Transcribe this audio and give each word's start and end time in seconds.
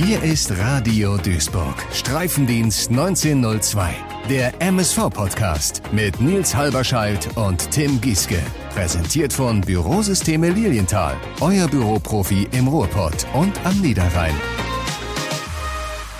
Hier 0.00 0.22
ist 0.22 0.56
Radio 0.56 1.16
Duisburg, 1.16 1.74
Streifendienst 1.92 2.88
1902, 2.90 3.96
der 4.30 4.62
MSV-Podcast 4.62 5.82
mit 5.90 6.20
Nils 6.20 6.54
Halberscheidt 6.54 7.36
und 7.36 7.68
Tim 7.72 8.00
Gieske. 8.00 8.38
Präsentiert 8.72 9.32
von 9.32 9.60
Bürosysteme 9.60 10.50
Lilienthal, 10.50 11.16
euer 11.40 11.66
Büroprofi 11.66 12.46
im 12.52 12.68
Ruhrpott 12.68 13.26
und 13.34 13.52
am 13.66 13.80
Niederrhein. 13.80 14.36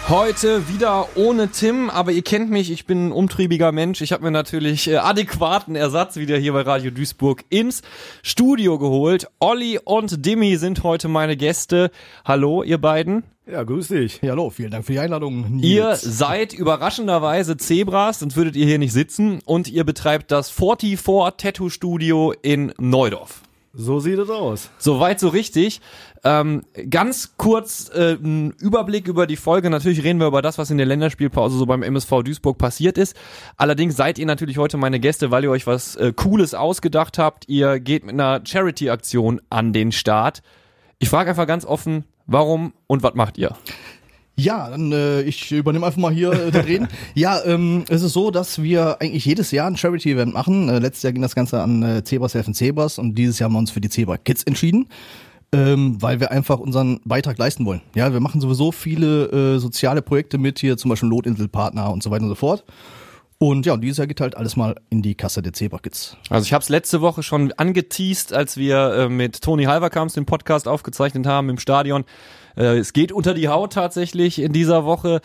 Heute 0.09 0.69
wieder 0.69 1.07
ohne 1.15 1.53
Tim, 1.53 1.89
aber 1.89 2.11
ihr 2.11 2.23
kennt 2.23 2.51
mich, 2.51 2.73
ich 2.73 2.85
bin 2.85 3.09
ein 3.09 3.13
umtriebiger 3.13 3.71
Mensch. 3.71 4.01
Ich 4.01 4.11
habe 4.11 4.25
mir 4.25 4.33
natürlich 4.33 4.89
äh, 4.89 4.97
adäquaten 4.97 5.77
Ersatz 5.77 6.17
wieder 6.17 6.37
hier 6.37 6.55
bei 6.55 6.63
Radio 6.63 6.91
Duisburg 6.91 7.45
ins 7.49 7.83
Studio 8.25 8.77
geholt. 8.79 9.29
Olli 9.39 9.79
und 9.85 10.27
Dimi 10.27 10.57
sind 10.57 10.83
heute 10.83 11.07
meine 11.07 11.37
Gäste. 11.37 11.93
Hallo, 12.25 12.65
ihr 12.65 12.79
beiden. 12.79 13.23
Ja, 13.51 13.63
grüß 13.63 13.89
dich. 13.89 14.21
Ja, 14.21 14.33
hallo, 14.33 14.51
vielen 14.51 14.71
Dank 14.71 14.85
für 14.85 14.93
die 14.93 14.99
Einladung. 14.99 15.57
Nils. 15.57 15.65
Ihr 15.65 15.97
seid 15.97 16.53
überraschenderweise 16.53 17.57
Zebras, 17.57 18.19
sonst 18.19 18.37
würdet 18.37 18.57
ihr 18.57 18.67
hier 18.67 18.79
nicht 18.79 18.93
sitzen. 18.93 19.39
Und 19.47 19.69
ihr 19.69 19.85
betreibt 19.85 20.31
das 20.31 20.51
44 20.51 21.35
Tattoo 21.39 21.71
Studio 21.71 22.35
in 22.43 22.75
Neudorf. 22.79 23.41
So 23.73 24.01
sieht 24.01 24.19
es 24.19 24.29
aus. 24.29 24.69
Soweit 24.77 25.19
so 25.19 25.29
richtig. 25.29 25.81
Ähm, 26.25 26.63
ganz 26.91 27.37
kurz 27.39 27.91
äh, 27.95 28.19
ein 28.23 28.51
Überblick 28.59 29.09
über 29.09 29.27
die 29.27 29.37
Folge. 29.37 29.71
Natürlich 29.71 30.05
reden 30.05 30.21
wir 30.21 30.27
über 30.27 30.43
das, 30.43 30.59
was 30.59 30.71
in 30.71 30.77
der 30.77 30.87
Länderspielpause 30.87 31.57
so 31.57 31.65
beim 31.65 31.83
MSV 31.83 32.23
Duisburg 32.25 32.59
passiert 32.59 32.99
ist. 32.99 33.17
Allerdings 33.57 33.97
seid 33.97 34.19
ihr 34.19 34.27
natürlich 34.27 34.59
heute 34.59 34.77
meine 34.77 35.01
Gäste, 35.01 35.31
weil 35.31 35.45
ihr 35.45 35.51
euch 35.51 35.67
was 35.67 35.97
äh, 35.97 36.13
Cooles 36.15 36.53
ausgedacht 36.53 37.17
habt. 37.17 37.49
Ihr 37.49 37.81
geht 37.81 38.05
mit 38.05 38.13
einer 38.13 38.43
Charity-Aktion 38.45 39.41
an 39.49 39.73
den 39.73 39.91
Start. 39.91 40.43
Ich 40.99 41.09
frage 41.09 41.31
einfach 41.31 41.47
ganz 41.47 41.65
offen, 41.65 42.05
warum 42.29 42.73
und 42.87 43.03
was 43.03 43.15
macht 43.15 43.37
ihr? 43.39 43.57
Ja, 44.37 44.71
dann 44.71 44.93
äh, 44.93 45.23
ich 45.23 45.51
übernehme 45.51 45.85
einfach 45.85 45.99
mal 45.99 46.13
hier 46.13 46.31
äh, 46.31 46.57
Reden. 46.57 46.87
ja, 47.15 47.45
ähm, 47.45 47.85
es 47.89 48.03
ist 48.03 48.13
so, 48.13 48.31
dass 48.31 48.63
wir 48.63 49.01
eigentlich 49.01 49.25
jedes 49.25 49.51
Jahr 49.51 49.67
ein 49.67 49.77
Charity-Event 49.77 50.33
machen. 50.33 50.69
Äh, 50.69 50.79
letztes 50.79 51.03
Jahr 51.03 51.13
ging 51.13 51.23
das 51.23 51.35
Ganze 51.35 51.61
an 51.61 51.83
äh, 51.83 52.05
Zebras 52.05 52.35
helfen 52.35 52.55
Zebras 52.55 53.01
und 53.01 53.17
dieses 53.17 53.41
Jahr 53.41 53.49
haben 53.49 53.55
wir 53.55 53.59
uns 53.59 53.73
für 53.73 53.81
die 53.81 53.91
Zebra 53.91 54.17
Kids 54.17 54.45
entschieden 54.45 54.87
ähm, 55.53 56.01
weil 56.01 56.21
wir 56.21 56.31
einfach 56.31 56.59
unseren 56.59 57.01
Beitrag 57.05 57.39
leisten 57.39 57.65
wollen. 57.65 57.81
Ja, 57.95 58.13
wir 58.13 58.21
machen 58.21 58.41
sowieso 58.41 58.71
viele 58.71 59.55
äh, 59.55 59.59
soziale 59.59 60.03
Projekte 60.03 60.39
mit, 60.39 60.59
hier 60.59 60.77
zum 60.77 60.91
Beispiel 60.91 61.09
Lotinselpartner 61.09 61.91
und 61.91 62.03
so 62.03 62.11
weiter 62.11 62.25
und 62.25 62.29
so 62.29 62.35
fort. 62.35 62.65
Und 63.41 63.67
ja, 63.67 63.75
und 63.75 63.83
dieses 63.83 63.99
Jahr 63.99 64.09
geht 64.09 64.21
halt 64.21 64.37
alles 64.37 64.57
mal 64.57 64.75
in 64.91 65.01
die 65.01 65.15
Kasse 65.15 65.43
der 65.43 65.53
Zebra 65.53 65.79
Kids. 65.79 66.17
Also 66.29 66.45
ich 66.45 66.53
habe 66.53 66.63
es 66.63 66.69
letzte 66.69 67.01
Woche 67.01 67.23
schon 67.23 67.53
angeteased, 67.53 68.33
als 68.33 68.57
wir 68.57 68.95
äh, 68.95 69.09
mit 69.09 69.41
Toni 69.41 69.65
Halverkamps 69.65 70.15
den 70.15 70.27
Podcast 70.27 70.67
aufgezeichnet 70.67 71.25
haben 71.25 71.49
im 71.49 71.59
Stadion. 71.59 72.05
Äh, 72.57 72.79
es 72.79 72.93
geht 72.93 73.13
unter 73.13 73.35
die 73.35 73.47
Haut 73.49 73.75
tatsächlich 73.75 74.41
in 74.41 74.53
dieser 74.53 74.85
Woche. 74.85 75.21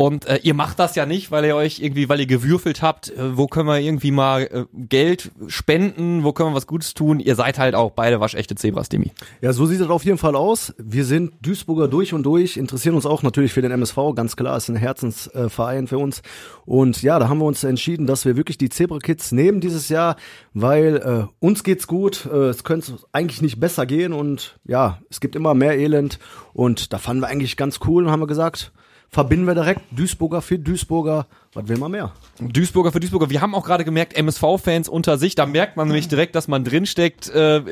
Und 0.00 0.24
äh, 0.24 0.40
ihr 0.42 0.54
macht 0.54 0.78
das 0.78 0.94
ja 0.94 1.04
nicht, 1.04 1.30
weil 1.30 1.44
ihr 1.44 1.54
euch 1.54 1.80
irgendwie, 1.80 2.08
weil 2.08 2.20
ihr 2.20 2.26
gewürfelt 2.26 2.80
habt, 2.80 3.10
äh, 3.10 3.36
wo 3.36 3.48
können 3.48 3.68
wir 3.68 3.80
irgendwie 3.80 4.12
mal 4.12 4.44
äh, 4.44 4.64
Geld 4.72 5.30
spenden, 5.48 6.24
wo 6.24 6.32
können 6.32 6.52
wir 6.52 6.54
was 6.54 6.66
Gutes 6.66 6.94
tun. 6.94 7.20
Ihr 7.20 7.34
seid 7.34 7.58
halt 7.58 7.74
auch 7.74 7.90
beide 7.90 8.18
waschechte 8.18 8.54
Zebras, 8.54 8.88
Demi. 8.88 9.12
Ja, 9.42 9.52
so 9.52 9.66
sieht 9.66 9.78
es 9.78 9.90
auf 9.90 10.02
jeden 10.06 10.16
Fall 10.16 10.36
aus. 10.36 10.72
Wir 10.78 11.04
sind 11.04 11.34
Duisburger 11.42 11.86
durch 11.86 12.14
und 12.14 12.22
durch, 12.22 12.56
interessieren 12.56 12.94
uns 12.94 13.04
auch 13.04 13.22
natürlich 13.22 13.52
für 13.52 13.60
den 13.60 13.72
MSV, 13.72 14.14
ganz 14.14 14.36
klar, 14.36 14.56
ist 14.56 14.70
ein 14.70 14.76
Herzensverein 14.76 15.86
für 15.86 15.98
uns. 15.98 16.22
Und 16.64 17.02
ja, 17.02 17.18
da 17.18 17.28
haben 17.28 17.36
wir 17.36 17.44
uns 17.44 17.62
entschieden, 17.62 18.06
dass 18.06 18.24
wir 18.24 18.38
wirklich 18.38 18.56
die 18.56 18.70
Zebra 18.70 19.00
Kids 19.00 19.32
nehmen 19.32 19.60
dieses 19.60 19.90
Jahr, 19.90 20.16
weil 20.54 20.96
äh, 20.96 21.44
uns 21.44 21.62
geht's 21.62 21.86
gut, 21.86 22.24
äh, 22.24 22.48
es 22.48 22.64
könnte 22.64 22.96
eigentlich 23.12 23.42
nicht 23.42 23.60
besser 23.60 23.84
gehen 23.84 24.14
und 24.14 24.58
ja, 24.64 25.02
es 25.10 25.20
gibt 25.20 25.36
immer 25.36 25.52
mehr 25.52 25.76
Elend 25.76 26.18
und 26.54 26.94
da 26.94 26.96
fanden 26.96 27.22
wir 27.22 27.28
eigentlich 27.28 27.58
ganz 27.58 27.80
cool 27.86 28.06
und 28.06 28.10
haben 28.10 28.20
wir 28.20 28.26
gesagt, 28.26 28.72
verbinden 29.10 29.46
wir 29.46 29.54
direkt 29.54 29.82
Duisburger 29.90 30.40
für 30.40 30.58
Duisburger. 30.58 31.26
Was 31.52 31.66
will 31.66 31.78
man 31.78 31.90
mehr? 31.90 32.12
Duisburger 32.38 32.92
für 32.92 33.00
Duisburger. 33.00 33.28
Wir 33.28 33.40
haben 33.40 33.56
auch 33.56 33.64
gerade 33.64 33.84
gemerkt, 33.84 34.16
MSV-Fans 34.16 34.88
unter 34.88 35.18
sich, 35.18 35.34
da 35.34 35.46
merkt 35.46 35.76
man 35.76 35.88
nämlich 35.88 36.06
direkt, 36.06 36.36
dass 36.36 36.46
man 36.46 36.62
drinsteckt. 36.62 37.28
Äh, 37.28 37.62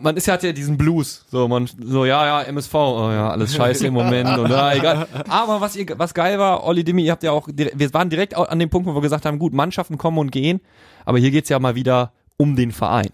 man 0.00 0.16
ist 0.16 0.26
ja 0.26 0.34
hat 0.34 0.44
ja 0.44 0.52
diesen 0.52 0.78
Blues. 0.78 1.24
So, 1.30 1.48
man, 1.48 1.68
so, 1.84 2.04
ja, 2.04 2.24
ja, 2.26 2.42
MSV, 2.42 2.74
oh 2.74 3.10
ja, 3.10 3.30
alles 3.30 3.56
scheiße 3.56 3.88
im 3.88 3.94
Moment 3.94 4.38
und 4.38 4.50
ja, 4.50 4.72
egal. 4.72 5.08
Aber 5.28 5.60
was 5.60 5.74
ihr, 5.74 5.86
was 5.98 6.14
geil 6.14 6.38
war, 6.38 6.64
Olli 6.64 6.84
Dimi, 6.84 7.04
ihr 7.04 7.12
habt 7.12 7.24
ja 7.24 7.32
auch, 7.32 7.48
wir 7.48 7.94
waren 7.94 8.08
direkt 8.08 8.36
an 8.36 8.58
dem 8.58 8.70
Punkt, 8.70 8.88
wo 8.88 8.94
wir 8.94 9.02
gesagt 9.02 9.26
haben, 9.26 9.38
gut, 9.40 9.52
Mannschaften 9.52 9.98
kommen 9.98 10.18
und 10.18 10.30
gehen, 10.30 10.60
aber 11.04 11.18
hier 11.18 11.32
geht's 11.32 11.48
ja 11.48 11.58
mal 11.58 11.74
wieder 11.74 12.12
um 12.36 12.54
den 12.54 12.70
Verein. 12.70 13.10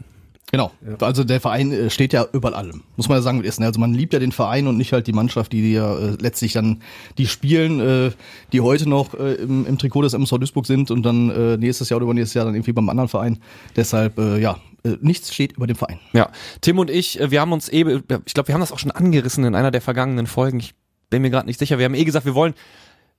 Genau. 0.54 0.70
Ja. 0.86 1.04
Also 1.04 1.24
der 1.24 1.40
Verein 1.40 1.72
äh, 1.72 1.90
steht 1.90 2.12
ja 2.12 2.26
über 2.32 2.56
allem. 2.56 2.84
Muss 2.94 3.08
man 3.08 3.18
ja 3.18 3.22
sagen, 3.22 3.42
ist, 3.42 3.58
ne? 3.58 3.66
Also 3.66 3.80
man 3.80 3.92
liebt 3.92 4.12
ja 4.12 4.20
den 4.20 4.30
Verein 4.30 4.68
und 4.68 4.76
nicht 4.76 4.92
halt 4.92 5.08
die 5.08 5.12
Mannschaft, 5.12 5.52
die 5.52 5.72
ja 5.72 5.98
äh, 5.98 6.16
letztlich 6.20 6.52
dann 6.52 6.80
die 7.18 7.26
spielen, 7.26 7.80
äh, 7.80 8.12
die 8.52 8.60
heute 8.60 8.88
noch 8.88 9.14
äh, 9.14 9.34
im, 9.34 9.66
im 9.66 9.78
Trikot 9.78 10.02
des 10.02 10.12
MSV 10.12 10.38
Duisburg 10.38 10.66
sind 10.66 10.92
und 10.92 11.02
dann 11.02 11.28
äh, 11.30 11.56
nächstes 11.56 11.88
Jahr 11.88 11.96
oder 11.96 12.04
übernächstes 12.04 12.34
Jahr 12.34 12.44
dann 12.44 12.54
irgendwie 12.54 12.72
beim 12.72 12.88
anderen 12.88 13.08
Verein. 13.08 13.40
Deshalb, 13.74 14.16
äh, 14.16 14.38
ja, 14.38 14.58
äh, 14.84 14.96
nichts 15.00 15.34
steht 15.34 15.56
über 15.56 15.66
dem 15.66 15.74
Verein. 15.74 15.98
Ja, 16.12 16.30
Tim 16.60 16.78
und 16.78 16.88
ich, 16.88 17.20
äh, 17.20 17.32
wir 17.32 17.40
haben 17.40 17.50
uns 17.50 17.68
eben, 17.68 18.04
ich 18.24 18.34
glaube, 18.34 18.46
wir 18.46 18.54
haben 18.54 18.60
das 18.60 18.70
auch 18.70 18.78
schon 18.78 18.92
angerissen 18.92 19.42
in 19.42 19.56
einer 19.56 19.72
der 19.72 19.80
vergangenen 19.80 20.28
Folgen. 20.28 20.60
Ich 20.60 20.74
bin 21.10 21.22
mir 21.22 21.30
gerade 21.30 21.46
nicht 21.46 21.58
sicher. 21.58 21.78
Wir 21.78 21.86
haben 21.86 21.94
eh 21.94 22.04
gesagt, 22.04 22.26
wir 22.26 22.36
wollen 22.36 22.54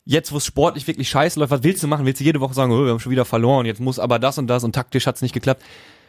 jetzt, 0.05 0.31
wo 0.31 0.37
es 0.37 0.45
sportlich 0.45 0.87
wirklich 0.87 1.09
scheiße 1.09 1.37
läuft, 1.37 1.51
was 1.51 1.63
willst 1.63 1.83
du 1.83 1.87
machen? 1.87 2.05
Willst 2.05 2.21
du 2.21 2.23
jede 2.23 2.39
Woche 2.39 2.53
sagen, 2.53 2.71
oh, 2.71 2.85
wir 2.85 2.91
haben 2.91 2.99
schon 3.01 3.11
wieder 3.11 3.25
verloren, 3.25 3.65
jetzt 3.65 3.81
muss 3.81 3.99
aber 3.99 4.19
das 4.19 4.37
und 4.37 4.47
das 4.47 4.63
und 4.63 4.73
taktisch 4.73 5.05
hat's 5.05 5.21
nicht 5.21 5.33
geklappt. 5.33 5.63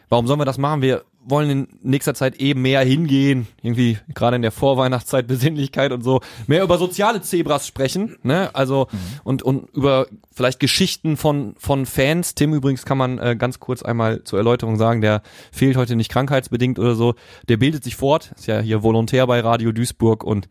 Warum 0.09 0.27
sollen 0.27 0.39
wir 0.39 0.45
das 0.45 0.57
machen? 0.57 0.81
Wir 0.81 1.03
wollen 1.29 1.49
in 1.49 1.67
nächster 1.81 2.13
Zeit 2.13 2.37
eben 2.37 2.61
mehr 2.61 2.81
hingehen, 2.81 3.47
irgendwie 3.61 3.97
gerade 4.13 4.37
in 4.37 4.41
der 4.41 4.51
Vorweihnachtszeit 4.51 5.27
Besinnlichkeit 5.27 5.91
und 5.91 6.03
so, 6.03 6.21
mehr 6.47 6.63
über 6.63 6.77
soziale 6.77 7.21
Zebras 7.21 7.67
sprechen, 7.67 8.17
ne? 8.23 8.49
Also 8.53 8.87
mhm. 8.91 8.97
und 9.23 9.43
und 9.43 9.69
über 9.73 10.07
vielleicht 10.33 10.59
Geschichten 10.59 11.17
von 11.17 11.55
von 11.57 11.85
Fans. 11.85 12.35
Tim 12.35 12.53
übrigens 12.53 12.85
kann 12.85 12.97
man 12.97 13.19
äh, 13.19 13.35
ganz 13.37 13.59
kurz 13.59 13.83
einmal 13.83 14.23
zur 14.23 14.39
Erläuterung 14.39 14.77
sagen, 14.77 15.01
der 15.01 15.21
fehlt 15.51 15.77
heute 15.77 15.95
nicht 15.95 16.11
krankheitsbedingt 16.11 16.79
oder 16.79 16.95
so, 16.95 17.15
der 17.49 17.57
bildet 17.57 17.83
sich 17.83 17.95
fort, 17.95 18.31
ist 18.35 18.47
ja 18.47 18.59
hier 18.59 18.83
Volontär 18.83 19.27
bei 19.27 19.39
Radio 19.41 19.71
Duisburg 19.71 20.23
und 20.23 20.47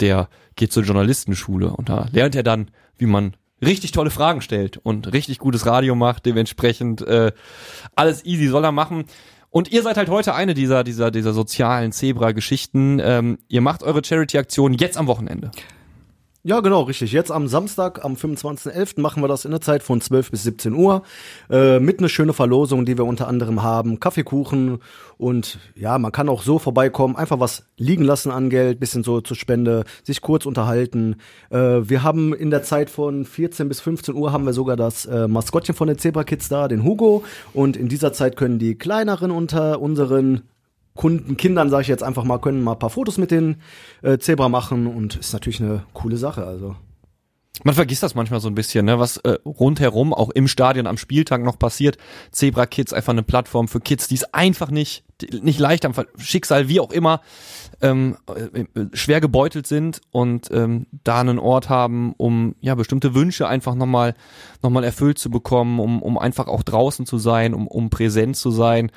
der 0.00 0.28
geht 0.56 0.72
zur 0.72 0.84
Journalistenschule 0.84 1.70
und 1.70 1.88
da 1.88 2.06
lernt 2.12 2.34
er 2.34 2.42
dann, 2.42 2.70
wie 2.96 3.06
man 3.06 3.36
richtig 3.62 3.92
tolle 3.92 4.10
Fragen 4.10 4.40
stellt 4.40 4.76
und 4.78 5.12
richtig 5.12 5.38
gutes 5.38 5.66
Radio 5.66 5.94
macht, 5.94 6.26
dementsprechend 6.26 7.02
äh, 7.02 7.32
alles 7.94 8.24
easy 8.24 8.48
soll 8.48 8.64
er 8.64 8.72
machen. 8.72 9.04
Und 9.54 9.70
ihr 9.70 9.82
seid 9.82 9.96
halt 9.96 10.08
heute 10.08 10.34
eine 10.34 10.52
dieser, 10.52 10.82
dieser, 10.82 11.12
dieser 11.12 11.32
sozialen 11.32 11.92
Zebra-Geschichten. 11.92 13.00
Ähm, 13.00 13.38
ihr 13.46 13.60
macht 13.60 13.84
eure 13.84 14.02
Charity-Aktion 14.04 14.74
jetzt 14.74 14.96
am 14.96 15.06
Wochenende. 15.06 15.52
Ja, 16.46 16.60
genau, 16.60 16.82
richtig. 16.82 17.12
Jetzt 17.12 17.32
am 17.32 17.48
Samstag, 17.48 18.04
am 18.04 18.16
25.11. 18.16 19.00
machen 19.00 19.22
wir 19.22 19.28
das 19.28 19.46
in 19.46 19.50
der 19.50 19.62
Zeit 19.62 19.82
von 19.82 20.02
12 20.02 20.30
bis 20.30 20.42
17 20.42 20.74
Uhr 20.74 21.02
äh, 21.48 21.80
mit 21.80 22.00
einer 22.00 22.10
schönen 22.10 22.34
Verlosung, 22.34 22.84
die 22.84 22.98
wir 22.98 23.06
unter 23.06 23.28
anderem 23.28 23.62
haben. 23.62 23.98
Kaffeekuchen 23.98 24.80
und 25.16 25.58
ja, 25.74 25.96
man 25.96 26.12
kann 26.12 26.28
auch 26.28 26.42
so 26.42 26.58
vorbeikommen, 26.58 27.16
einfach 27.16 27.40
was 27.40 27.64
liegen 27.78 28.04
lassen 28.04 28.30
an 28.30 28.50
Geld, 28.50 28.78
bisschen 28.78 29.02
so 29.02 29.22
zur 29.22 29.38
Spende, 29.38 29.84
sich 30.02 30.20
kurz 30.20 30.44
unterhalten. 30.44 31.16
Äh, 31.48 31.56
wir 31.56 32.02
haben 32.02 32.34
in 32.34 32.50
der 32.50 32.62
Zeit 32.62 32.90
von 32.90 33.24
14 33.24 33.66
bis 33.70 33.80
15 33.80 34.14
Uhr 34.14 34.30
haben 34.30 34.44
wir 34.44 34.52
sogar 34.52 34.76
das 34.76 35.06
äh, 35.06 35.26
Maskottchen 35.26 35.74
von 35.74 35.88
den 35.88 35.96
Zebra 35.96 36.24
Kids 36.24 36.50
da, 36.50 36.68
den 36.68 36.84
Hugo. 36.84 37.24
Und 37.54 37.74
in 37.74 37.88
dieser 37.88 38.12
Zeit 38.12 38.36
können 38.36 38.58
die 38.58 38.74
kleineren 38.74 39.30
unter 39.30 39.80
unseren 39.80 40.42
Kunden, 40.96 41.36
Kindern, 41.36 41.70
sage 41.70 41.82
ich 41.82 41.88
jetzt 41.88 42.02
einfach 42.02 42.24
mal, 42.24 42.38
können 42.38 42.62
mal 42.62 42.72
ein 42.72 42.78
paar 42.78 42.90
Fotos 42.90 43.18
mit 43.18 43.30
den 43.30 43.56
äh, 44.02 44.18
Zebra 44.18 44.48
machen 44.48 44.86
und 44.86 45.16
ist 45.16 45.32
natürlich 45.32 45.60
eine 45.60 45.84
coole 45.92 46.16
Sache. 46.16 46.46
Also 46.46 46.76
man 47.62 47.74
vergisst 47.74 48.02
das 48.02 48.16
manchmal 48.16 48.40
so 48.40 48.48
ein 48.48 48.56
bisschen, 48.56 48.84
ne, 48.84 48.98
was 48.98 49.18
äh, 49.18 49.38
rundherum 49.44 50.12
auch 50.12 50.30
im 50.30 50.48
Stadion 50.48 50.88
am 50.88 50.96
Spieltag 50.96 51.44
noch 51.44 51.56
passiert. 51.56 51.98
Zebra 52.32 52.66
Kids 52.66 52.92
einfach 52.92 53.12
eine 53.12 53.22
Plattform 53.22 53.68
für 53.68 53.80
Kids, 53.80 54.08
die 54.08 54.16
es 54.16 54.34
einfach 54.34 54.70
nicht 54.70 55.04
nicht 55.40 55.60
leicht 55.60 55.84
haben, 55.84 55.94
Schicksal 56.18 56.68
wie 56.68 56.80
auch 56.80 56.90
immer 56.90 57.20
ähm, 57.80 58.16
äh, 58.26 58.60
äh, 58.60 58.86
schwer 58.92 59.20
gebeutelt 59.20 59.68
sind 59.68 60.00
und 60.10 60.50
ähm, 60.50 60.86
da 61.04 61.20
einen 61.20 61.38
Ort 61.38 61.68
haben, 61.68 62.14
um 62.16 62.56
ja 62.60 62.74
bestimmte 62.74 63.14
Wünsche 63.14 63.46
einfach 63.46 63.76
nochmal 63.76 64.16
noch 64.62 64.70
mal 64.70 64.82
erfüllt 64.82 65.18
zu 65.18 65.30
bekommen, 65.30 65.78
um 65.78 66.02
um 66.02 66.18
einfach 66.18 66.48
auch 66.48 66.64
draußen 66.64 67.06
zu 67.06 67.18
sein, 67.18 67.54
um 67.54 67.68
um 67.68 67.88
präsent 67.88 68.36
zu 68.36 68.50
sein 68.50 68.90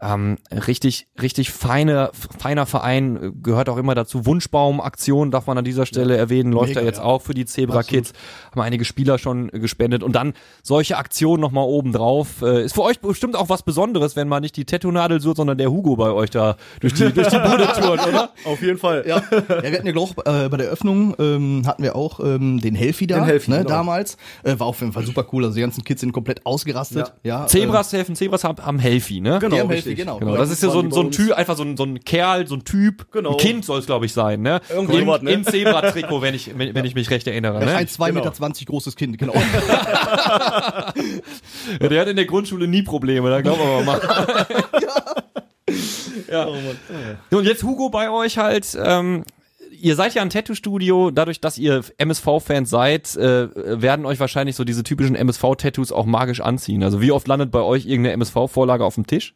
ähm, 0.00 0.38
richtig, 0.52 1.08
richtig 1.20 1.50
feine, 1.50 2.10
feiner 2.38 2.66
Verein 2.66 3.32
gehört 3.42 3.68
auch 3.68 3.76
immer 3.76 3.94
dazu. 3.94 4.26
Wunschbaum-Aktion 4.26 5.30
darf 5.30 5.46
man 5.46 5.58
an 5.58 5.64
dieser 5.64 5.86
Stelle 5.86 6.16
erwähnen, 6.16 6.52
läuft 6.52 6.70
Mega, 6.70 6.80
ja 6.80 6.86
jetzt 6.86 6.98
ja. 6.98 7.04
auch 7.04 7.22
für 7.22 7.34
die 7.34 7.46
Zebra 7.46 7.82
Kids. 7.82 8.12
Haben 8.52 8.60
einige 8.60 8.84
Spieler 8.84 9.18
schon 9.18 9.48
gespendet 9.48 10.02
und 10.02 10.12
dann 10.12 10.34
solche 10.62 10.96
Aktionen 10.96 11.40
nochmal 11.40 11.64
oben 11.64 11.92
drauf. 11.92 12.42
Äh, 12.42 12.64
ist 12.64 12.74
für 12.74 12.82
euch 12.82 13.00
bestimmt 13.00 13.36
auch 13.36 13.48
was 13.48 13.62
Besonderes, 13.62 14.14
wenn 14.14 14.28
man 14.28 14.42
nicht 14.42 14.56
die 14.56 14.64
Tattoo-Nadel 14.64 15.20
sucht, 15.20 15.38
sondern 15.38 15.58
der 15.58 15.70
Hugo 15.70 15.96
bei 15.96 16.10
euch 16.10 16.30
da 16.30 16.56
durch 16.80 16.94
die, 16.94 17.12
durch 17.12 17.28
die 17.28 17.38
Bude 17.38 17.66
tourt, 17.80 18.06
oder? 18.06 18.30
Auf 18.44 18.62
jeden 18.62 18.78
Fall. 18.78 19.04
Ja, 19.06 19.22
ja 19.30 19.62
wir 19.62 19.72
hatten 19.72 19.86
ja 19.86 19.96
auch 19.96 20.12
äh, 20.18 20.48
bei 20.48 20.56
der 20.56 20.68
Öffnung 20.68 21.14
ähm, 21.18 21.62
hatten 21.66 21.82
wir 21.82 21.96
auch 21.96 22.20
ähm, 22.20 22.60
den 22.60 22.74
Helfi 22.74 23.06
da, 23.06 23.16
den 23.16 23.24
Helfi, 23.24 23.50
ne, 23.50 23.58
genau. 23.58 23.70
damals. 23.70 24.16
Äh, 24.44 24.58
war 24.58 24.68
auf 24.68 24.80
jeden 24.80 24.92
Fall 24.92 25.04
super 25.04 25.26
cool. 25.32 25.44
Also 25.44 25.56
die 25.56 25.60
ganzen 25.60 25.84
Kids 25.84 26.00
sind 26.00 26.12
komplett 26.12 26.46
ausgerastet. 26.46 27.12
Ja. 27.24 27.40
ja 27.40 27.46
Zebras 27.46 27.92
äh, 27.92 27.98
helfen, 27.98 28.14
Zebras 28.14 28.44
haben, 28.44 28.64
haben 28.64 28.78
Helfi, 28.78 29.20
ne? 29.20 29.38
Genau, 29.40 29.56
richtig, 29.88 30.04
genau. 30.04 30.18
Genau, 30.18 30.36
das 30.36 30.50
ist 30.50 30.62
ja 30.62 30.70
so 30.70 30.80
ein, 30.80 30.90
so 30.90 31.00
ein. 31.00 31.10
Typ, 31.10 31.32
einfach 31.32 31.56
so 31.56 31.62
ein, 31.62 31.76
so 31.76 31.84
ein 31.84 32.00
Kerl, 32.00 32.46
so 32.46 32.54
ein 32.54 32.64
Typ, 32.64 33.10
Genau. 33.12 33.32
ein 33.32 33.36
Kind 33.36 33.64
soll 33.64 33.78
es 33.80 33.86
glaube 33.86 34.06
ich 34.06 34.12
sein, 34.12 34.42
ne? 34.42 34.60
Irgendwie 34.70 34.98
in, 34.98 35.06
ne? 35.06 35.30
in 35.30 35.44
Zebra-Trikot, 35.44 36.22
wenn 36.22 36.34
ich, 36.34 36.56
wenn, 36.56 36.74
wenn 36.74 36.84
ich 36.84 36.94
mich 36.94 37.10
recht 37.10 37.26
erinnere, 37.26 37.64
ne? 37.64 37.74
Ein 37.74 37.86
2,20 37.86 38.06
Genau. 38.12 38.28
Meter 38.30 38.64
großes 38.66 38.96
Kind, 38.96 39.18
genau. 39.18 39.34
Ja, 41.80 41.88
der 41.88 42.00
hat 42.00 42.08
in 42.08 42.16
der 42.16 42.24
Grundschule 42.24 42.66
nie 42.66 42.82
Probleme, 42.82 43.30
da 43.30 43.40
glauben 43.40 43.60
wir 43.60 43.84
mal. 43.84 44.00
ja. 46.30 46.46
Und 47.30 47.44
jetzt 47.44 47.62
Hugo 47.62 47.90
bei 47.90 48.10
euch 48.10 48.38
halt, 48.38 48.76
ähm, 48.82 49.24
ihr 49.80 49.94
seid 49.96 50.14
ja 50.14 50.22
ein 50.22 50.30
Tattoo-Studio, 50.30 51.10
dadurch, 51.10 51.40
dass 51.40 51.58
ihr 51.58 51.82
MSV-Fans 51.98 52.70
seid, 52.70 53.16
äh, 53.16 53.48
werden 53.54 54.06
euch 54.06 54.20
wahrscheinlich 54.20 54.56
so 54.56 54.64
diese 54.64 54.82
typischen 54.82 55.14
MSV-Tattoos 55.16 55.92
auch 55.92 56.06
magisch 56.06 56.40
anziehen. 56.40 56.82
Also 56.82 57.00
wie 57.00 57.12
oft 57.12 57.28
landet 57.28 57.50
bei 57.50 57.60
euch 57.60 57.86
irgendeine 57.86 58.14
MSV-Vorlage 58.14 58.84
auf 58.84 58.94
dem 58.94 59.06
Tisch? 59.06 59.34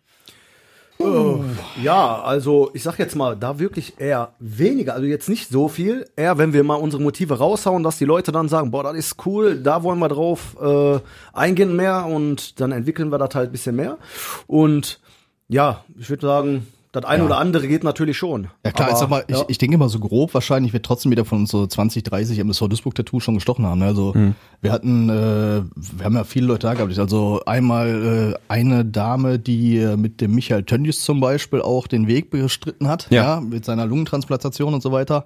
Ja, 1.82 2.22
also 2.22 2.70
ich 2.74 2.82
sag 2.82 2.98
jetzt 2.98 3.16
mal, 3.16 3.36
da 3.36 3.58
wirklich 3.58 3.94
eher 3.98 4.32
weniger, 4.38 4.94
also 4.94 5.06
jetzt 5.06 5.28
nicht 5.28 5.48
so 5.48 5.68
viel, 5.68 6.06
eher 6.16 6.38
wenn 6.38 6.52
wir 6.52 6.64
mal 6.64 6.76
unsere 6.76 7.02
Motive 7.02 7.38
raushauen, 7.38 7.82
dass 7.82 7.98
die 7.98 8.04
Leute 8.04 8.32
dann 8.32 8.48
sagen, 8.48 8.70
boah, 8.70 8.84
das 8.84 8.96
ist 8.96 9.26
cool, 9.26 9.56
da 9.56 9.82
wollen 9.82 9.98
wir 9.98 10.08
drauf 10.08 10.56
äh, 10.60 10.98
eingehen 11.32 11.76
mehr 11.76 12.06
und 12.06 12.60
dann 12.60 12.72
entwickeln 12.72 13.10
wir 13.10 13.18
das 13.18 13.34
halt 13.34 13.52
bisschen 13.52 13.76
mehr. 13.76 13.98
Und 14.46 15.00
ja, 15.48 15.84
ich 15.98 16.08
würde 16.08 16.26
sagen, 16.26 16.66
das 16.92 17.04
eine 17.06 17.24
oder 17.24 17.38
andere 17.38 17.66
geht 17.68 17.84
natürlich 17.84 18.18
schon. 18.18 18.48
Ja 18.64 18.70
klar, 18.70 18.88
Aber, 18.88 18.94
ich 18.94 19.00
sag 19.00 19.08
mal, 19.08 19.24
ja. 19.28 19.36
ich, 19.40 19.44
ich 19.48 19.58
denke 19.58 19.78
mal 19.78 19.88
so 19.88 19.98
grob, 19.98 20.34
wahrscheinlich 20.34 20.72
wird 20.74 20.84
trotzdem 20.84 21.10
wieder 21.10 21.24
von 21.24 21.38
uns 21.38 21.50
so 21.50 21.66
20, 21.66 22.02
30 22.04 22.38
MSV 22.38 22.68
Duisburg 22.68 22.94
Tattoo 22.94 23.18
schon 23.18 23.34
gestochen 23.36 23.64
haben. 23.64 23.78
ne? 23.78 23.86
Also 23.86 24.14
wir 24.60 24.70
hatten, 24.72 25.08
äh, 25.08 25.62
wir 25.74 26.04
haben 26.04 26.14
ja 26.14 26.24
viele 26.24 26.46
Leute 26.46 26.66
da 26.66 26.74
gehabt. 26.74 26.98
Also 26.98 27.40
einmal 27.46 28.34
äh, 28.34 28.52
eine 28.52 28.84
Dame, 28.84 29.38
die 29.38 29.78
äh, 29.78 29.96
mit 29.96 30.20
dem 30.20 30.34
Michael 30.34 30.64
Tönnies 30.64 31.00
zum 31.00 31.20
Beispiel 31.20 31.62
auch 31.62 31.86
den 31.86 32.06
Weg 32.08 32.28
bestritten 32.30 32.88
hat, 32.88 33.06
Ja. 33.10 33.36
ja, 33.36 33.40
mit 33.40 33.64
seiner 33.64 33.86
Lungentransplantation 33.86 34.74
und 34.74 34.82
so 34.82 34.92
weiter. 34.92 35.24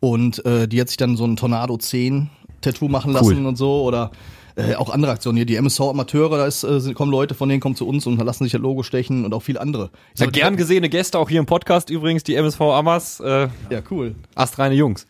Und 0.00 0.44
äh, 0.46 0.66
die 0.66 0.80
hat 0.80 0.88
sich 0.88 0.96
dann 0.96 1.16
so 1.16 1.24
ein 1.26 1.36
Tornado 1.36 1.76
10 1.76 2.30
Tattoo 2.62 2.88
machen 2.88 3.12
lassen 3.12 3.44
und 3.44 3.56
so 3.56 3.82
oder 3.82 4.12
äh, 4.56 4.74
auch 4.74 4.90
andere 4.90 5.12
Aktionen 5.12 5.36
hier, 5.36 5.46
die 5.46 5.56
MSV-Amateure, 5.56 6.38
da 6.38 6.46
ist, 6.46 6.62
äh, 6.64 6.80
sind- 6.80 6.94
kommen 6.94 7.10
Leute, 7.10 7.34
von 7.34 7.48
denen 7.48 7.60
kommen 7.60 7.76
zu 7.76 7.86
uns 7.86 8.06
und 8.06 8.18
lassen 8.22 8.44
sich 8.44 8.52
das 8.52 8.60
Logo 8.60 8.82
stechen 8.82 9.24
und 9.24 9.32
auch 9.34 9.42
viele 9.42 9.60
andere. 9.60 9.90
Ich 10.14 10.20
Ja, 10.20 10.26
gern 10.26 10.56
gesehene 10.56 10.88
Gäste 10.88 11.18
auch 11.18 11.28
hier 11.28 11.40
im 11.40 11.46
Podcast 11.46 11.90
übrigens, 11.90 12.22
die 12.24 12.34
MSV 12.34 12.60
Amas, 12.60 13.20
äh, 13.20 13.48
Ja, 13.70 13.82
cool. 13.90 14.14
astreine 14.34 14.74
Jungs. 14.74 15.06